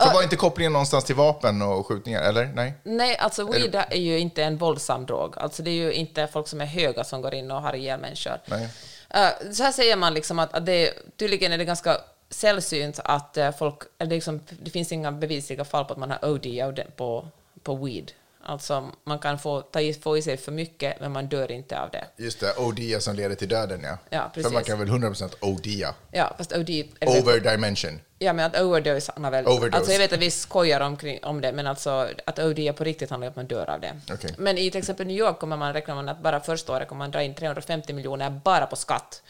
För 0.01 0.15
var 0.15 0.23
inte 0.23 0.37
kopplingen 0.37 0.73
någonstans 0.73 1.05
till 1.05 1.15
vapen 1.15 1.63
och 1.63 1.87
skjutningar, 1.87 2.23
eller? 2.23 2.47
Nej? 2.47 2.75
Nej, 2.83 3.17
alltså 3.17 3.53
weed 3.53 3.75
är 3.75 3.97
ju 3.97 4.19
inte 4.19 4.45
en 4.45 4.57
våldsam 4.57 5.07
drog. 5.07 5.39
Alltså 5.39 5.63
det 5.63 5.71
är 5.71 5.75
ju 5.75 5.93
inte 5.93 6.27
folk 6.27 6.49
som 6.49 6.61
är 6.61 6.67
höga 6.67 7.05
som 7.05 7.23
går 7.23 7.35
in 7.35 7.51
och 7.51 7.63
har 7.63 7.75
ihjäl 7.75 8.01
människor. 8.01 8.41
Nej. 8.47 8.69
Eh, 9.11 9.53
så 9.53 9.63
här 9.63 9.73
säger 9.73 9.97
man 9.97 10.15
liksom 10.15 10.39
att, 10.39 10.55
att 10.55 10.67
det, 10.67 10.93
tydligen 11.17 11.53
är 11.53 11.59
det 11.59 11.65
ganska 11.65 11.97
sällsynt 12.31 13.01
att 13.05 13.37
eh, 13.37 13.51
folk, 13.53 13.83
eller 13.99 14.09
det, 14.09 14.15
är 14.15 14.17
liksom, 14.17 14.41
det 14.63 14.71
finns 14.71 14.93
inga 14.93 15.13
bevisliga 15.13 15.65
fall 15.65 15.85
på 15.85 15.93
att 15.93 15.99
man 15.99 16.11
har 16.11 16.31
OD 16.31 16.81
på, 16.97 17.29
på 17.63 17.75
weed. 17.75 18.13
Alltså 18.49 18.91
man 19.05 19.19
kan 19.19 19.39
få, 19.39 19.61
ta 19.61 19.81
i, 19.81 19.95
få 19.95 20.19
i 20.19 20.23
sig 20.23 20.37
för 20.37 20.53
mycket, 20.53 21.01
men 21.01 21.13
man 21.13 21.27
dör 21.27 21.51
inte 21.53 21.81
av 21.81 21.91
det. 21.91 22.05
Just 22.17 22.41
det, 22.41 22.55
ODia 22.59 23.01
som 23.01 23.17
leder 23.17 23.35
till 23.35 23.49
döden, 23.49 23.81
ja. 23.83 23.99
Ja, 24.11 24.23
För 24.35 24.41
precis. 24.41 24.53
man 24.53 24.65
kan 24.65 24.79
väl 24.79 24.89
100% 24.89 25.35
ODia. 25.41 25.95
Ja, 26.11 26.35
fast 26.39 26.53
OD... 26.53 26.71
är 26.71 26.85
väl- 27.07 27.23
Over 27.23 27.41
dimension. 27.41 28.01
Ja, 28.19 28.33
men 28.33 28.45
att 28.47 28.61
overdose 28.61 29.13
handlar 29.13 29.31
väl... 29.31 29.47
Overdose. 29.47 29.77
Alltså 29.77 29.93
jag 29.93 29.99
vet 29.99 30.13
att 30.13 30.19
vi 30.19 30.31
skojar 30.31 30.81
omkring, 30.81 31.19
om 31.25 31.41
det, 31.41 31.53
men 31.53 31.67
alltså 31.67 32.09
att 32.27 32.39
OD 32.39 32.77
på 32.77 32.85
riktigt 32.85 33.11
handlar 33.11 33.27
om 33.29 33.31
att 33.31 33.37
man 33.37 33.47
dör 33.47 33.71
av 33.71 33.81
det. 33.81 34.01
Okej. 34.13 34.35
Men 34.39 34.59
i 34.59 34.71
till 34.71 34.79
exempel 34.79 35.07
New 35.07 35.17
York 35.17 35.39
kommer 35.39 35.57
man 35.57 35.73
räkna 35.73 36.03
med 36.03 36.13
att 36.13 36.23
bara 36.23 36.41
första 36.41 36.73
året 36.73 36.89
kommer 36.89 36.99
man 36.99 37.11
dra 37.11 37.23
in 37.23 37.35
350 37.35 37.93
miljoner 37.93 38.31
bara 38.31 38.67
på 38.67 38.77
skatt. 38.77 39.23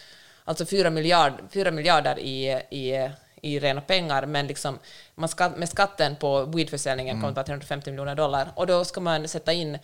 Alltså 0.45 0.67
4, 0.67 0.91
miljard, 0.91 1.33
4 1.51 1.71
miljarder 1.71 2.19
i, 2.19 2.49
i, 2.71 3.11
i 3.47 3.59
rena 3.61 3.80
pengar, 3.80 4.26
men 4.26 4.47
liksom 4.47 4.78
man 5.14 5.28
ska, 5.28 5.49
med 5.49 5.68
skatten 5.68 6.16
på 6.16 6.42
weedförsäljningen 6.44 7.16
kommer 7.16 7.28
det 7.28 7.34
vara 7.34 7.47
350 7.47 7.90
miljoner 7.90 8.14
dollar. 8.14 8.53
Och 8.55 8.66
då 8.66 8.84
ska 8.84 9.01
man 9.01 9.28
sätta 9.28 9.53
in 9.53 9.78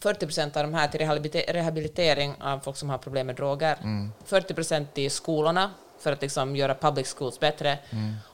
40 0.00 0.26
procent 0.26 0.56
av 0.56 0.62
de 0.62 0.74
här 0.74 0.88
till 0.88 1.00
rehabilite- 1.00 1.52
rehabilitering 1.52 2.34
av 2.40 2.60
folk 2.60 2.76
som 2.76 2.90
har 2.90 2.98
problem 2.98 3.26
med 3.26 3.36
droger. 3.36 3.76
40 4.24 4.54
procent 4.54 4.98
i 4.98 5.10
skolorna 5.10 5.70
för 6.00 6.12
att 6.12 6.22
liksom 6.22 6.56
göra 6.56 6.74
public 6.74 7.14
schools 7.18 7.40
bättre. 7.40 7.78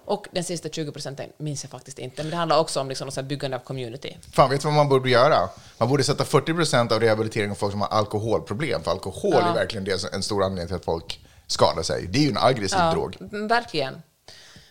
Och 0.05 0.27
den 0.33 0.45
sista 0.45 0.69
20 0.69 0.93
procenten 0.93 1.31
minns 1.39 1.65
jag 1.65 1.71
faktiskt 1.71 1.99
inte, 1.99 2.23
men 2.23 2.31
det 2.31 2.37
handlar 2.37 2.59
också 2.59 2.81
om 2.81 2.89
liksom 2.89 3.11
byggande 3.23 3.57
av 3.57 3.61
community. 3.61 4.17
Fan, 4.33 4.51
vet 4.51 4.61
du 4.61 4.67
vad 4.69 4.75
man 4.75 4.89
borde 4.89 5.11
göra? 5.11 5.49
Man 5.79 5.89
borde 5.89 6.03
sätta 6.05 6.25
40% 6.25 6.93
av 6.93 7.01
rehabilitering 7.01 7.51
av 7.51 7.55
folk 7.55 7.73
som 7.73 7.81
har 7.81 7.89
alkoholproblem. 7.89 8.83
För 8.83 8.91
alkohol 8.91 9.33
Ja. 9.35 9.49
är 9.51 9.55
verkligen 9.55 9.85
det, 9.85 10.15
en 10.15 10.23
stor 10.23 10.43
anledning 10.45 10.67
till 10.67 10.77
att 10.77 10.85
folk 10.85 11.21
skadar 11.47 11.83
sig. 11.83 12.07
Det 12.07 12.19
är 12.19 12.23
ju 12.23 12.29
en 12.29 12.39
aggressiv 12.39 12.79
drog. 12.93 13.17
mm, 13.21 13.49
verkligen. 13.49 14.03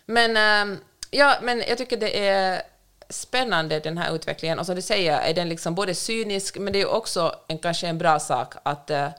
Men, 0.05 0.37
ehm, 0.37 0.77
ja, 1.11 1.35
men 1.41 1.63
jag 1.67 1.77
tycker 1.77 1.97
det 1.97 2.27
är 2.27 2.61
spännande 3.09 3.79
den 3.79 3.97
här 3.97 4.15
utvecklingen. 4.15 4.59
Och 4.59 4.65
som 4.65 4.75
du 4.75 4.81
säger 4.81 5.19
är 5.19 5.33
den 5.33 5.49
liksom 5.49 5.75
både 5.75 5.95
cynisk, 5.95 6.57
men 6.57 6.73
det 6.73 6.81
är 6.81 6.87
också 6.87 7.35
en, 7.47 7.57
kanske 7.57 7.87
en 7.87 7.97
bra 7.97 8.19
sak 8.19 8.53
att, 8.63 8.89
eh, 8.89 9.09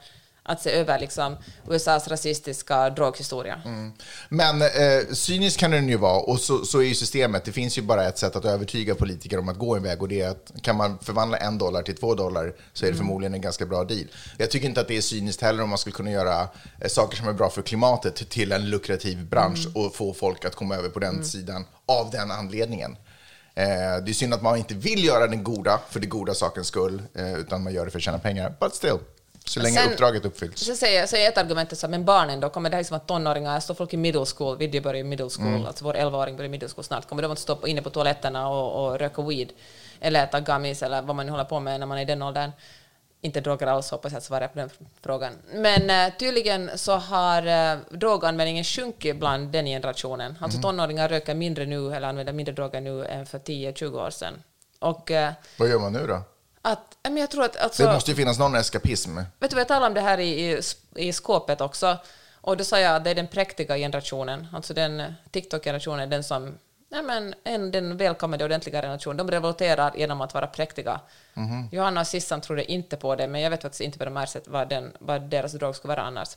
att 0.47 0.63
se 0.63 0.71
över 0.71 0.99
liksom 0.99 1.37
USAs 1.71 2.09
rasistiska 2.09 2.91
droghistoria. 2.91 3.61
Men 4.29 4.63
eh, 4.63 4.69
cynisk 5.13 5.61
kan 5.61 5.71
den 5.71 5.89
ju 5.89 5.97
vara, 5.97 6.21
och 6.21 6.41
så, 6.41 6.65
så 6.65 6.79
är 6.79 6.85
ju 6.85 6.95
systemet. 6.95 7.45
Det 7.45 7.53
finns 7.53 7.79
ju 7.79 7.83
bara 7.83 8.05
ett 8.05 8.19
sätt 8.19 8.37
att 8.37 8.45
övertyga 8.45 8.95
politiker 8.95 9.39
om 9.39 9.49
att 9.49 9.59
gå 9.59 9.77
en 9.77 9.83
väg, 9.83 10.03
och 10.03 10.09
det 10.09 10.21
är 10.21 10.29
att 10.29 10.53
kan 10.63 10.77
man 10.77 10.99
förvandla 10.99 11.37
en 11.37 11.59
dollar 11.59 11.83
till 11.83 11.97
två 11.97 12.15
dollar 12.15 12.55
så 12.73 12.87
är 12.87 12.91
det 12.91 12.97
förmodligen 12.97 13.35
en 13.35 13.41
ganska 13.41 13.67
bra 13.67 13.85
deal. 13.85 14.07
Jag 14.39 14.51
tycker 14.51 14.69
inte 14.69 14.81
att 14.81 14.89
det 14.89 14.97
är 14.97 15.01
cyniskt 15.01 15.43
heller 15.43 15.63
om 15.63 15.69
man 15.69 15.79
skulle 15.79 15.95
kunna 15.95 16.11
göra 16.11 16.49
eh, 16.81 16.89
saker 16.89 17.17
som 17.17 17.29
är 17.29 17.33
bra 17.33 17.51
för 17.51 17.63
klimatet 17.63 18.31
till 18.31 18.53
en 18.53 18.71
lukrativ 18.71 19.27
bransch 19.27 19.69
och 19.75 19.95
få 19.95 20.15
folk 20.15 20.45
att 20.45 20.55
komma 20.55 20.77
över 20.77 20.89
på 20.89 20.99
den 20.99 21.25
sidan 21.25 21.65
av 21.87 22.11
den 22.11 22.31
anledningen. 22.31 22.97
Eh, 23.55 24.05
det 24.05 24.11
är 24.11 24.13
synd 24.13 24.35
att 24.35 24.43
man 24.43 24.57
inte 24.57 24.75
vill 24.75 25.05
göra 25.05 25.27
den 25.27 25.45
goda 25.45 25.81
för 25.91 26.01
det 26.01 26.07
goda 26.07 26.35
sakens 26.35 26.67
skull, 26.67 27.03
eh, 27.15 27.35
utan 27.35 27.63
man 27.63 27.75
gör 27.75 27.85
det 27.85 27.91
för 27.91 27.99
att 27.99 28.03
tjäna 28.03 28.19
pengar. 28.19 28.57
But 28.61 28.75
still, 28.75 28.99
så 29.49 29.61
länge 29.61 29.79
Sen- 29.79 29.93
uppdraget 29.93 30.25
uppfylls. 30.25 30.61
Så 30.61 30.77
säger, 30.77 31.07
säger 31.07 31.29
ett 31.29 31.39
argument 31.39 31.79
så 31.79 31.87
här, 31.87 31.91
men 31.91 32.05
barnen 32.05 32.41
då, 32.41 32.49
kommer 32.49 32.71
det 32.71 32.77
här 32.77 32.81
liksom 32.81 32.97
att 32.97 33.07
tonåringar, 33.07 33.61
står 33.61 33.75
folk 33.75 33.95
i 33.95 33.97
middle 33.97 34.25
school, 34.37 34.59
Vidje 34.59 34.81
börjar 34.81 35.01
i 35.01 35.05
middle 35.05 35.29
school, 35.31 35.67
alltså 35.67 35.85
vår 35.85 35.95
11-åring 35.95 36.37
börjar 36.37 36.49
i 36.49 36.51
middle 36.51 36.69
school 36.69 36.85
snart, 36.85 37.09
kommer 37.09 37.23
de 37.23 37.33
att 37.33 37.39
stå 37.39 37.67
inne 37.67 37.83
på 37.83 37.91
toaletterna 37.91 38.49
och, 38.49 38.87
och 38.87 38.99
röka 38.99 39.23
weed, 39.23 39.53
eller 40.01 40.25
äta 40.25 40.41
gummies 40.41 40.83
eller 40.83 41.03
vad 41.03 41.17
man 41.17 41.27
nu 41.27 41.33
håller 41.33 41.45
på 41.45 41.61
med 41.61 41.81
när 41.81 41.87
man 41.87 41.99
är 41.99 42.03
i 42.03 42.05
den 42.05 42.23
åldern. 42.23 42.51
Inte 43.21 43.41
droger 43.41 43.67
alls, 43.67 43.91
hoppas 43.91 44.13
jag 44.13 44.23
svarar 44.23 44.49
på 44.49 44.59
den 44.59 44.71
frågan. 45.03 45.33
Men 45.53 45.91
eh, 45.91 46.13
tydligen 46.19 46.71
så 46.75 46.97
har 46.97 47.47
uh, 47.47 47.79
droganvändningen 47.91 48.65
sjunkit 48.65 49.17
bland 49.17 49.53
den 49.53 49.67
generationen. 49.67 50.39
Alltså 50.41 50.61
tonåringar 50.61 51.09
röker 51.09 51.35
mindre 51.35 51.67
nu, 51.67 51.95
eller 51.95 52.09
använder 52.09 52.33
mindre 52.33 52.55
droger 52.55 52.81
nu 52.81 53.07
än 53.07 53.27
för 53.27 53.39
10-20 53.39 54.07
år 54.07 54.11
sedan. 54.11 54.43
Och 54.79 55.11
eh, 55.11 55.33
Vad 55.59 55.69
gör 55.69 55.79
man 55.79 55.93
nu 55.93 56.07
då? 56.07 56.23
Att, 56.67 56.97
men 57.03 57.17
jag 57.17 57.31
tror 57.31 57.45
att... 57.45 57.57
Alltså, 57.57 57.83
Det 57.87 57.93
måste 57.93 58.11
ju 58.11 58.17
finnas 58.17 58.39
någon 58.39 58.55
eskapism. 58.55 59.17
Vet 59.39 59.51
du 59.51 59.59
jag 59.59 59.69
talade 59.69 59.87
om 59.87 59.95
det 59.95 60.01
här 60.01 60.19
i, 60.21 60.51
i, 60.51 60.61
i 60.95 61.13
skåpet 61.13 61.61
också. 61.61 61.99
Och 62.41 62.57
då 62.57 62.65
sa 62.65 62.81
jag 62.81 62.97
att 62.97 63.05
det 63.05 63.11
är 63.11 63.15
den 63.15 63.29
präktiga 63.29 63.77
generationen, 63.77 64.47
alltså 64.53 64.75
den 64.75 65.15
TikTok-generationen, 65.31 66.11
den 66.11 66.25
som, 66.25 66.59
ja 66.89 67.03
men, 67.03 67.35
en, 67.45 67.71
den 67.71 67.97
välkommande 67.97 68.45
ordentliga 68.45 68.83
generationen. 68.83 69.17
De 69.17 69.31
revolterar 69.31 69.93
genom 69.97 70.21
att 70.21 70.35
vara 70.35 70.47
präktiga. 70.47 71.01
Johanna 71.73 72.01
och 72.01 72.07
Sissan 72.07 72.41
trodde 72.41 72.73
inte 72.73 72.97
på 72.97 73.17
det, 73.17 73.27
men 73.27 73.41
jag 73.41 73.51
vet 73.51 73.63
faktiskt 73.63 73.81
inte 73.81 73.99
vad 73.99 74.09
de 74.09 74.17
har 74.17 74.27
sett 74.27 74.49
vad, 74.49 74.69
den, 74.69 74.93
vad 74.99 75.23
deras 75.23 75.53
drog 75.53 75.77
skulle 75.77 75.95
vara 75.95 76.07
annars. 76.07 76.37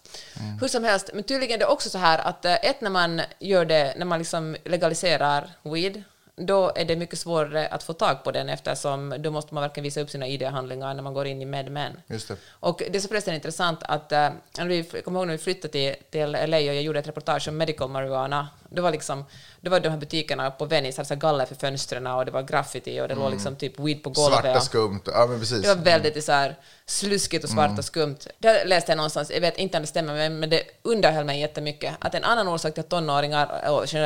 Hur 0.61 0.67
som 0.67 0.83
helst, 0.83 1.09
men 1.13 1.23
tydligen 1.23 1.55
är 1.55 1.59
det 1.59 1.65
också 1.65 1.89
så 1.89 1.97
här 1.97 2.19
att 2.19 2.45
eh, 2.45 2.53
ett, 2.53 2.81
när 2.81 2.89
man 2.89 3.21
gör 3.39 3.65
det, 3.65 3.93
när 3.97 4.05
man 4.05 4.19
liksom 4.19 4.55
legaliserar 4.65 5.49
weed, 5.63 6.03
då 6.39 6.71
är 6.75 6.85
det 6.85 6.95
mycket 6.95 7.19
svårare 7.19 7.67
att 7.67 7.83
få 7.83 7.93
tag 7.93 8.23
på 8.23 8.31
den 8.31 8.49
eftersom 8.49 9.15
då 9.19 9.31
måste 9.31 9.53
man 9.53 9.61
verkligen 9.61 9.83
visa 9.83 10.01
upp 10.01 10.09
sina 10.09 10.27
ID-handlingar 10.27 10.93
när 10.93 11.03
man 11.03 11.13
går 11.13 11.27
in 11.27 11.41
i 11.41 11.45
Med 11.45 11.71
Men. 11.71 12.01
Just 12.07 12.27
det. 12.27 12.35
Och 12.49 12.81
det 12.91 12.95
är 12.95 12.99
så 12.99 13.07
förresten 13.07 13.35
intressant 13.35 13.79
att, 13.81 14.11
äh, 14.11 14.29
vi, 14.65 14.89
jag 14.93 15.05
kommer 15.05 15.19
ihåg 15.19 15.27
när 15.27 15.33
vi 15.33 15.43
flyttade 15.43 15.71
till, 15.71 15.95
till 16.09 16.31
LA 16.31 16.57
och 16.57 16.63
jag 16.63 16.81
gjorde 16.81 16.99
ett 16.99 17.07
reportage 17.07 17.47
om 17.47 17.57
medical 17.57 17.89
marijuana, 17.89 18.47
det 18.69 18.81
var 18.81 18.91
liksom, 18.91 19.25
det 19.61 19.69
var 19.69 19.79
de 19.79 19.89
här 19.89 19.97
butikerna 19.97 20.51
på 20.51 20.65
Venice, 20.65 20.97
hade 20.99 21.07
så 21.07 21.13
här 21.13 21.21
galler 21.21 21.45
för 21.45 21.55
fönstren 21.55 22.07
och 22.07 22.25
det 22.25 22.31
var 22.31 22.41
graffiti 22.41 23.01
och 23.01 23.07
det 23.07 23.15
låg 23.15 23.31
liksom 23.31 23.55
typ 23.55 23.79
weed 23.79 24.03
på 24.03 24.09
golvet. 24.09 24.39
Svarta 24.41 24.61
skumt. 24.61 25.01
Ja, 25.05 25.25
men 25.29 25.39
precis. 25.39 25.61
det 25.61 25.67
var 25.67 25.83
väldigt 25.83 26.23
så 26.23 26.31
här 26.31 26.55
sluskigt 26.85 27.43
och 27.43 27.49
svart 27.49 27.79
och 27.79 27.85
skumt. 27.85 28.17
Det 28.37 28.65
läste 28.65 28.91
jag 28.91 28.97
någonstans, 28.97 29.31
jag 29.31 29.41
vet 29.41 29.57
inte 29.57 29.77
om 29.77 29.83
det 29.83 29.87
stämmer, 29.87 30.29
men, 30.29 30.49
det 30.49 30.63
underhöll 30.81 31.25
mig 31.25 31.39
jättemycket. 31.39 31.95
Att 31.99 32.15
en 32.15 32.23
annan 32.23 32.47
orsak 32.47 32.73
till 32.73 32.81
att 32.81 32.89
tonåringar, 32.89 33.61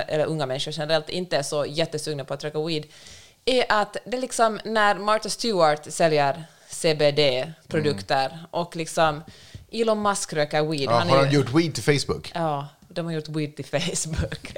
eller 0.07 0.26
unga 0.26 0.45
människor 0.45 0.72
generellt, 0.72 1.09
inte 1.09 1.38
är 1.38 1.43
så 1.43 1.66
jättesugna 1.66 2.26
på 2.26 2.34
att 2.34 2.43
röka 2.43 2.66
weed, 2.68 2.86
är 3.45 3.66
att 3.70 3.97
det 4.05 4.18
liksom 4.18 4.59
när 4.64 4.95
Martha 4.95 5.30
Stewart 5.30 5.93
säljer 5.93 6.43
CBD-produkter 6.70 8.45
och 8.51 8.76
liksom 8.76 9.24
Elon 9.72 10.01
Musk 10.01 10.34
röker 10.34 10.64
weed. 10.64 10.82
Ja, 10.82 10.91
han 10.91 11.09
har 11.09 11.26
ju- 11.26 11.32
gjort 11.32 11.49
weed 11.49 11.74
till 11.76 11.84
Facebook? 11.84 12.32
Ja, 12.36 12.68
de 12.96 13.06
har 13.06 13.14
gjort 13.14 13.30
weed 13.30 13.56
till 13.56 13.66
Facebook. 13.66 14.56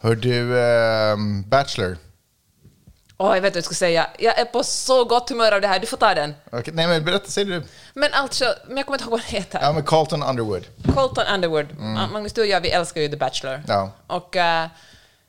Hör 0.00 0.14
du, 0.14 0.60
ehm, 0.60 1.42
Bachelor? 1.48 1.98
Åh, 3.18 3.34
jag 3.34 3.42
vet 3.42 3.52
vad 3.52 3.56
jag 3.56 3.64
ska 3.64 3.74
säga. 3.74 4.06
Jag 4.18 4.38
är 4.38 4.44
på 4.44 4.62
så 4.64 5.04
gott 5.04 5.30
humör 5.30 5.52
av 5.52 5.60
det 5.60 5.68
här. 5.68 5.78
Du 5.78 5.86
får 5.86 5.96
ta 5.96 6.14
den. 6.14 6.34
Okej, 6.52 6.74
nej, 6.74 6.86
men 6.86 7.04
berätta, 7.04 7.30
säg 7.30 7.44
du. 7.44 7.62
Men 7.94 8.12
alltså, 8.12 8.44
men 8.68 8.76
jag 8.76 8.86
kommer 8.86 8.98
inte 8.98 9.04
ihåg 9.04 9.10
vad 9.10 9.20
den 9.20 9.28
heter. 9.28 9.58
Ja, 9.62 9.72
men 9.72 9.82
Carlton 9.82 10.22
Underwood. 10.22 10.66
Colton 10.94 11.26
Underwood. 11.34 11.78
Magnus, 12.12 12.32
du 12.32 12.40
och 12.40 12.46
jag, 12.46 12.60
vi 12.60 12.70
älskar 12.70 13.00
ju 13.00 13.08
The 13.08 13.16
Bachelor. 13.16 13.62
Ja. 13.68 13.90
Och 14.06 14.36
eh, 14.36 14.68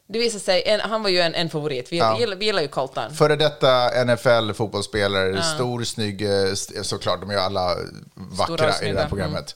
det 0.10 0.20
visade 0.20 0.44
sig, 0.44 0.64
en, 0.66 0.80
han 0.80 1.04
var 1.04 1.10
ju 1.10 1.20
en, 1.20 1.36
en 1.36 1.50
favorit. 1.50 1.92
Vi, 1.92 1.98
Ja. 1.98 2.20
gillar, 2.20 2.36
vi 2.36 2.46
gillar 2.46 2.62
ju 2.62 2.68
Colton. 2.68 3.14
Före 3.14 3.36
detta 3.36 3.90
NFL-fotbollsspelare, 4.06 5.42
stor, 5.44 5.84
snygg, 5.84 6.22
eh, 6.22 6.30
st- 6.52 6.84
såklart, 6.84 7.22
de 7.22 7.30
är 7.30 7.34
ju 7.34 7.40
alla 7.40 7.76
vackra 8.16 8.82
i 8.82 8.92
det 8.94 9.00
här 9.02 9.08
programmet. 9.08 9.56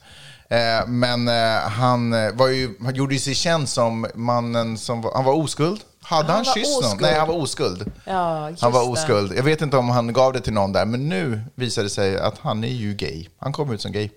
Eh, 0.49 0.87
men 0.87 1.27
eh, 1.27 1.59
han, 1.69 2.13
eh, 2.13 2.31
var 2.33 2.47
ju, 2.47 2.75
han 2.83 2.95
gjorde 2.95 3.13
ju 3.13 3.19
sig 3.19 3.35
känd 3.35 3.69
som 3.69 4.07
mannen 4.15 4.77
som 4.77 5.01
var, 5.01 5.13
han 5.15 5.23
var 5.25 5.33
oskuld. 5.33 5.79
Hade 6.03 6.27
han, 6.33 6.45
Han 6.45 6.53
kysst 6.55 6.81
någon? 6.81 6.97
Nej, 7.01 7.13
han 7.19 7.27
var 7.27 7.35
oskuld. 7.35 7.91
Ja, 8.05 8.51
han 8.61 8.71
var 8.71 8.83
det. 8.83 8.89
oskuld. 8.89 9.33
Jag 9.37 9.43
vet 9.43 9.61
inte 9.61 9.77
om 9.77 9.89
han 9.89 10.13
gav 10.13 10.33
det 10.33 10.39
till 10.41 10.53
någon 10.53 10.73
där, 10.73 10.85
men 10.85 11.09
nu 11.09 11.41
visade 11.55 11.85
det 11.85 11.89
sig 11.89 12.17
att 12.17 12.37
han 12.37 12.63
är 12.63 12.67
ju 12.67 12.93
gay. 12.93 13.25
Han 13.39 13.53
kom 13.53 13.71
ut 13.73 13.81
som 13.81 13.91
gay. 13.91 14.09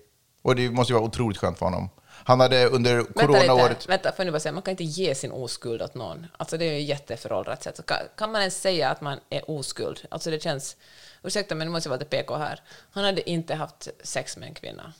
Och 0.43 0.55
det 0.55 0.69
måste 0.69 0.93
ju 0.93 0.99
vara 0.99 1.07
otroligt 1.07 1.37
skönt 1.37 1.57
för 1.59 1.65
honom. 1.65 1.89
Han 2.27 2.39
hade 2.39 2.65
under 2.65 2.95
Vänta 2.95 3.13
coronaåret... 3.27 3.69
lite, 3.69 3.89
vänta, 3.89 4.11
får 4.11 4.25
jag 4.25 4.33
bara 4.33 4.39
säga, 4.39 4.51
man 4.53 4.61
kan 4.61 4.71
inte 4.71 4.83
ge 4.83 5.15
sin 5.15 5.31
oskuld 5.31 5.81
åt 5.81 5.95
någon. 5.95 6.27
Alltså 6.37 6.57
det 6.57 6.65
är 6.65 6.73
ju 6.73 6.81
jätteföråldrat 6.81 7.63
sätt. 7.63 7.77
Så 7.77 7.83
kan, 7.83 7.97
kan 8.17 8.31
man 8.31 8.41
ens 8.41 8.61
säga 8.61 8.89
att 8.89 9.01
man 9.01 9.19
är 9.29 9.51
oskuld? 9.51 9.99
Alltså 10.11 10.29
det 10.31 10.43
känns, 10.43 10.75
ursäkta 11.23 11.55
men 11.55 11.67
nu 11.67 11.71
måste 11.71 11.87
jag 11.87 11.91
vara 11.91 11.99
lite 11.99 12.17
PK 12.17 12.35
här. 12.35 12.61
Han 12.91 13.03
hade 13.03 13.29
inte 13.29 13.55
haft 13.55 13.87
sex 14.03 14.37
med 14.37 14.47
en 14.47 14.53
kvinna. 14.55 14.93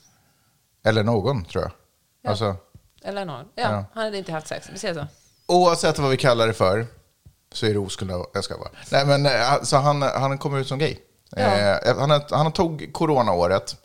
Eller 0.86 1.03
någon, 1.03 1.45
tror 1.45 1.63
jag. 1.63 1.71
Alltså, 2.32 2.55
Eller 3.03 3.26
någon. 3.26 3.45
Ja, 3.55 3.61
Ja. 3.63 3.86
han 3.93 4.03
hade 4.03 4.17
inte 4.17 4.32
haft 4.32 4.47
sex. 4.47 4.69
Vi 4.73 4.80
säger 4.80 4.93
så. 4.93 5.07
oavsett 5.45 5.99
vad 5.99 6.11
vi 6.11 6.17
kallar 6.17 6.47
det 6.47 6.53
för, 6.53 6.88
så 7.53 7.65
är 7.65 7.73
det 7.73 7.80
oskuld. 7.80 8.11
Jag 8.34 8.43
ska 8.43 8.57
vara. 8.57 8.69
Nej, 8.91 9.05
men 9.05 9.26
eh, 9.26 9.61
så 9.63 9.78
han, 9.78 10.01
han 10.01 10.38
kommer 10.38 10.59
ut 10.59 10.67
som 10.67 10.80
gay. 10.80 10.97
Ja. 11.30 11.41
Eh, 11.41 11.97
han, 11.97 12.21
han 12.30 12.51
tog 12.51 12.89
coronaåret 12.93 13.78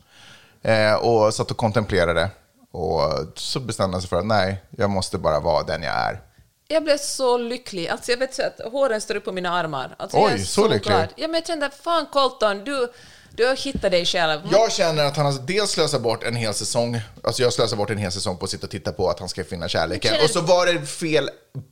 eh, 0.62 0.94
och 0.94 1.34
satt 1.34 1.50
och 1.50 1.56
kontemplerade. 1.56 2.30
Och 2.72 3.10
så 3.34 3.60
bestämde 3.60 3.94
han 3.94 4.00
sig 4.02 4.08
för 4.08 4.16
att 4.18 4.26
nej, 4.26 4.64
jag 4.70 4.90
måste 4.90 5.18
bara 5.18 5.40
vara 5.40 5.62
den 5.62 5.82
jag 5.82 5.94
är. 5.94 6.20
Jag 6.68 6.84
blev 6.84 6.96
så 6.98 7.38
lycklig. 7.38 7.88
Alltså 7.88 8.10
jag 8.10 8.18
vet 8.18 8.34
så 8.34 8.42
att 8.42 8.72
håren 8.72 9.00
står 9.00 9.14
upp 9.14 9.24
på 9.24 9.32
mina 9.32 9.50
armar. 9.50 9.94
Alltså 9.98 10.16
jag 10.16 10.26
Oj, 10.26 10.32
är 10.32 10.38
så 10.38 10.62
lycklig. 10.68 10.82
glad. 10.82 11.08
Ja, 11.16 11.28
men 11.28 11.34
jag 11.34 11.46
kände, 11.46 11.70
fan 11.82 12.06
Colton, 12.06 12.64
du, 12.64 12.92
du 13.36 13.46
har 13.46 13.56
hittat 13.56 13.90
dig 13.90 14.06
själv. 14.06 14.40
Jag 14.52 14.72
känner 14.72 15.04
att 15.04 15.16
han 15.16 15.26
har 15.26 15.32
dels 15.46 15.70
slösat 15.70 16.00
bort 16.00 16.24
en 16.24 16.36
hel 16.36 16.54
säsong, 16.54 17.00
alltså 17.24 17.42
jag 17.42 17.52
slösar 17.52 17.76
bort 17.76 17.90
en 17.90 17.98
hel 17.98 18.12
säsong 18.12 18.36
på 18.36 18.44
att 18.44 18.50
sitta 18.50 18.66
och 18.66 18.70
titta 18.70 18.92
på 18.92 19.08
att 19.10 19.18
han 19.20 19.28
ska 19.28 19.44
finna 19.44 19.68
kärleken. 19.68 20.10
Känner- 20.10 20.24
Och 20.24 20.30
så 20.30 20.40
var 20.40 20.66
det 20.66 20.86
fel 20.86 21.30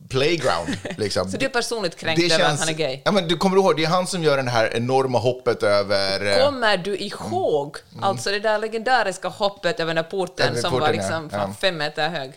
playground. 0.09 0.79
Liksom. 0.99 1.31
Så 1.31 1.37
du 1.37 1.47
är 1.47 1.51
personligt 1.51 1.97
kränkt 1.97 2.33
över 2.33 2.45
att 2.45 2.61
han 2.61 2.69
är 2.69 2.73
gay? 2.73 3.01
Ja, 3.05 3.13
men 3.13 3.29
du 3.29 3.37
kommer 3.37 3.57
ihåg, 3.57 3.77
det 3.77 3.85
är 3.85 3.89
han 3.89 4.07
som 4.07 4.23
gör 4.25 4.43
det 4.43 4.51
här 4.51 4.77
enorma 4.77 5.19
hoppet 5.19 5.63
över... 5.63 6.27
eh, 6.39 6.45
Kommer 6.47 6.77
du 6.77 6.97
ihåg 6.97 7.77
alltså 8.03 8.31
det 8.31 8.41
där 8.41 8.59
legendariska 8.59 9.29
hoppet 9.29 9.81
över 9.81 9.95
den 9.95 10.05
där 10.05 10.11
porten 10.11 10.49
Över 10.49 10.61
som 10.61 10.73
var 10.73 10.81
porten, 10.81 10.97
liksom 10.97 11.31
Ja. 11.33 11.55
fem 11.61 11.77
meter 11.77 12.09
hög? 12.09 12.33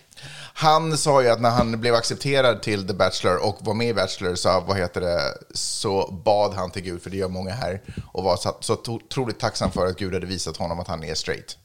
Han 0.53 0.97
sa 0.97 1.21
ju 1.21 1.29
att 1.29 1.41
när 1.41 1.49
han 1.49 1.81
blev 1.81 1.95
accepterad 1.95 2.61
till 2.61 2.87
The 2.87 2.93
Bachelor 2.93 3.37
och 3.37 3.57
var 3.59 3.73
med 3.73 3.87
i 3.87 3.93
Bachelor 3.93 4.35
så, 4.35 4.63
vad 4.67 4.77
heter 4.77 5.01
det, 5.01 5.37
så 5.53 6.11
bad 6.25 6.53
han 6.53 6.71
till 6.71 6.81
Gud, 6.83 7.01
för 7.01 7.09
det 7.09 7.17
gör 7.17 7.27
många 7.27 7.51
här, 7.51 7.81
och 8.13 8.23
var 8.23 8.37
så, 8.37 8.57
så 8.59 8.73
otroligt 8.87 9.39
tacksam 9.39 9.71
för 9.71 9.87
att 9.87 9.97
Gud 9.97 10.13
hade 10.13 10.25
visat 10.25 10.57
honom 10.57 10.79
att 10.79 10.87
han 10.87 11.03
är 11.03 11.15
straight. 11.15 11.57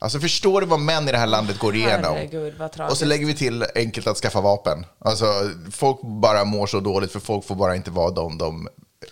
Alltså 0.00 0.20
förstår 0.20 0.60
du 0.60 0.66
vad 0.66 0.80
män 0.80 1.08
i 1.08 1.12
det 1.12 1.18
här 1.18 1.26
landet 1.26 1.58
går 1.58 1.74
igenom? 1.74 2.14
Herregud, 2.14 2.54
och 2.90 2.96
så 2.96 3.04
lägger 3.04 3.26
vi 3.26 3.34
till 3.34 3.64
enkelt 3.74 4.06
att 4.06 4.16
skaffa 4.16 4.40
vapen. 4.40 4.86
Alltså 4.98 5.50
folk 5.72 6.00
bara 6.02 6.44
mår 6.44 6.66
så 6.66 6.80
dåligt 6.80 7.12
för 7.12 7.20
folk 7.20 7.44
får 7.44 7.54
bara 7.54 7.76
inte 7.76 7.90
vara 7.90 8.10
de 8.10 8.38
de 8.38 8.68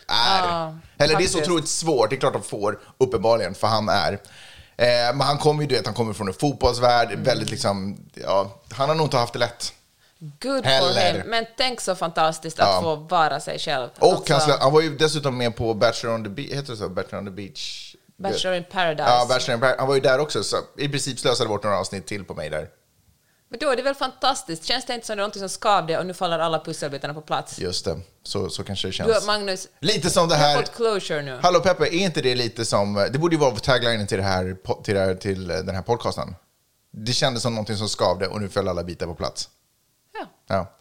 är. 0.08 0.42
Ja, 0.42 0.74
Eller 0.98 1.16
det 1.16 1.24
är 1.24 1.26
så 1.26 1.32
faktiskt. 1.32 1.36
otroligt 1.36 1.68
svårt, 1.68 2.10
det 2.10 2.16
är 2.16 2.20
klart 2.20 2.32
de 2.32 2.42
får, 2.42 2.78
uppenbarligen, 2.98 3.54
för 3.54 3.66
han 3.66 3.88
är. 3.88 4.18
Eh, 4.78 4.86
men 4.86 5.20
han 5.20 5.38
kommer 5.38 5.62
ju, 5.62 5.68
du 5.68 5.74
vet, 5.74 5.86
han 5.86 5.94
kommer 5.94 6.12
från 6.12 6.28
en 6.28 6.34
fotbollsvärld, 6.34 7.08
Mm. 7.10 7.22
väldigt 7.24 7.50
liksom, 7.50 7.98
ja, 8.14 8.50
han 8.70 8.88
har 8.88 8.96
nog 8.96 9.06
inte 9.06 9.16
haft 9.16 9.32
det 9.32 9.38
lätt. 9.38 9.72
Good 10.18 10.64
Heller. 10.66 11.12
for 11.12 11.18
him. 11.18 11.30
Men 11.30 11.46
tänk 11.56 11.80
så 11.80 11.94
fantastiskt 11.94 12.60
att 12.60 12.68
Ja. 12.68 12.80
få 12.82 12.94
vara 12.96 13.40
sig 13.40 13.58
själv. 13.58 13.88
Och 13.98 14.30
Alltså, 14.30 14.50
han, 14.50 14.60
han 14.60 14.72
var 14.72 14.80
ju 14.80 14.96
dessutom 14.96 15.38
med 15.38 15.56
på 15.56 15.74
Bachelor 15.74 16.14
on 16.14 16.24
the 16.24 16.30
Beach, 16.30 16.50
heter 16.52 16.70
det 16.72 16.76
så? 16.78 16.88
Bachelor 16.88 17.18
on 17.18 17.24
the 17.24 17.30
Beach? 17.30 17.94
Bachelor 18.18 18.54
in 18.56 18.64
paradise. 18.72 19.08
Ja, 19.10 19.26
Bachelor 19.28 19.54
in 19.54 19.60
Paradise. 19.60 19.78
Han 19.80 19.88
var 19.88 19.94
ju 19.94 20.00
där 20.00 20.18
också, 20.18 20.42
så 20.44 20.56
i 20.78 20.88
princip 20.88 21.18
slösade 21.18 21.48
bort 21.48 21.62
några 21.64 21.78
avsnitt 21.78 22.06
till 22.06 22.24
på 22.24 22.34
mig 22.34 22.50
där. 22.50 22.68
Men 23.48 23.58
då 23.58 23.70
är 23.70 23.76
det 23.76 23.82
väl 23.82 23.94
fantastiskt? 23.94 24.64
Känns 24.64 24.84
det 24.84 24.94
inte 24.94 25.06
som 25.06 25.16
någonting 25.16 25.40
som 25.40 25.48
skavde 25.48 25.98
och 25.98 26.06
nu 26.06 26.14
faller 26.14 26.38
alla 26.38 26.60
pusselbitarna 26.60 27.14
på 27.14 27.20
plats? 27.20 27.58
Just 27.58 27.84
det, 27.84 28.00
så, 28.22 28.48
så 28.50 28.64
kanske 28.64 28.88
det 28.88 28.90
Du, 28.90 29.12
känns. 29.12 29.26
Magnus, 29.26 29.68
Lite 29.80 30.10
som 30.10 30.28
det 30.28 30.34
du 30.34 30.38
här... 30.38 30.56
fått 30.56 30.74
closure 30.76 31.22
nu. 31.22 31.38
Hallå 31.42 31.60
Peppe, 31.60 31.84
är 31.84 31.90
inte 31.92 32.22
det 32.22 32.34
lite 32.34 32.64
som... 32.64 33.08
Det 33.12 33.18
borde 33.18 33.34
ju 33.34 33.40
vara 33.40 33.56
taglinen 33.56 34.06
till, 34.06 34.18
det 34.18 34.24
här, 34.24 34.56
till, 34.84 34.94
det 34.94 35.00
här, 35.00 35.14
till 35.14 35.46
den 35.48 35.74
här 35.74 35.82
podcasten. 35.82 36.34
Det 36.92 37.12
kändes 37.12 37.42
som 37.42 37.54
någonting 37.54 37.76
som 37.76 37.88
skavde 37.88 38.26
och 38.26 38.40
nu 38.40 38.48
föll 38.48 38.68
alla 38.68 38.84
bitar 38.84 39.06
på 39.06 39.14
plats. 39.14 39.48
Ja. 40.18 40.26
Ja. 40.48 40.76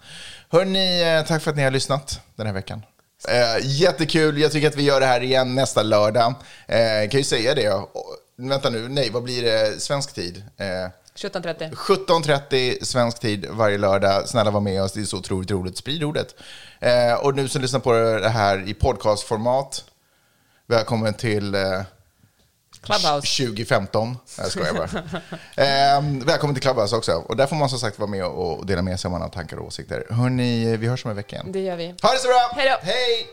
Hörni, 0.49 1.01
eh, 1.17 1.25
tack 1.27 1.41
för 1.43 1.51
att 1.51 1.57
ni 1.57 1.63
har 1.63 1.71
lyssnat 1.71 2.19
den 2.35 2.45
här 2.47 2.53
veckan. 2.53 2.81
Eh, 3.27 3.65
jättekul, 3.65 4.37
jag 4.37 4.51
tycker 4.51 4.67
att 4.67 4.75
vi 4.75 4.83
gör 4.83 4.99
det 4.99 5.05
här 5.05 5.21
igen 5.23 5.55
nästa 5.55 5.83
lördag. 5.83 6.33
Eh, 6.67 7.09
kan 7.09 7.17
ju 7.19 7.23
säga 7.23 7.53
det. 7.55 7.69
Och, 7.73 7.91
vänta 8.37 8.69
nu, 8.69 8.87
nej, 8.89 9.09
vad 9.09 9.23
blir 9.23 9.43
det 9.43 9.81
svensk 9.81 10.13
tid? 10.13 10.43
Eh, 10.57 10.89
17.30. 11.15 11.71
17.30 11.71 12.83
svensk 12.83 13.19
tid 13.19 13.45
varje 13.49 13.77
lördag. 13.77 14.29
Snälla 14.29 14.51
var 14.51 14.61
med 14.61 14.83
oss, 14.83 14.91
det 14.91 14.99
är 15.01 15.03
så 15.05 15.17
otroligt 15.17 15.51
roligt. 15.51 15.77
Sprid 15.77 16.03
ordet. 16.03 16.35
Eh, 16.79 17.13
och 17.13 17.35
nu 17.35 17.47
som 17.47 17.61
lyssnar 17.61 17.79
på 17.79 17.93
det 17.93 18.29
här 18.29 18.69
i 18.69 18.73
podcastformat, 18.73 19.83
välkommen 20.67 21.13
till 21.13 21.55
eh, 21.55 21.61
Clubhouse. 22.81 23.45
2015. 23.45 24.07
Nej, 24.09 24.17
Jag 24.37 24.51
skojar 24.51 24.73
bara. 24.73 24.87
eh, 25.65 26.03
välkommen 26.25 26.55
till 26.55 26.63
Clubhouse 26.63 26.95
också. 26.95 27.11
Och 27.11 27.35
där 27.35 27.47
får 27.47 27.55
man 27.55 27.69
som 27.69 27.79
sagt 27.79 27.99
vara 27.99 28.09
med 28.09 28.25
och 28.25 28.57
och 28.59 28.65
dela 28.65 28.81
med 28.81 28.99
sig 28.99 29.07
om 29.07 29.11
man 29.11 29.21
har 29.21 29.29
tankar 29.29 29.57
och 29.57 29.65
åsikter. 29.65 30.05
Hörni, 30.09 30.77
vi 30.77 30.87
hörs 30.87 31.05
om 31.05 31.11
en 31.11 31.17
vecka 31.17 31.35
igen. 31.35 31.51
Det 31.51 31.59
gör 31.59 31.75
vi. 31.75 31.85
Ha 31.85 32.11
det 32.11 32.19
så 32.19 32.27
bra! 32.27 32.51
Hej 32.55 32.69
då! 32.69 32.85
Hej! 32.87 33.27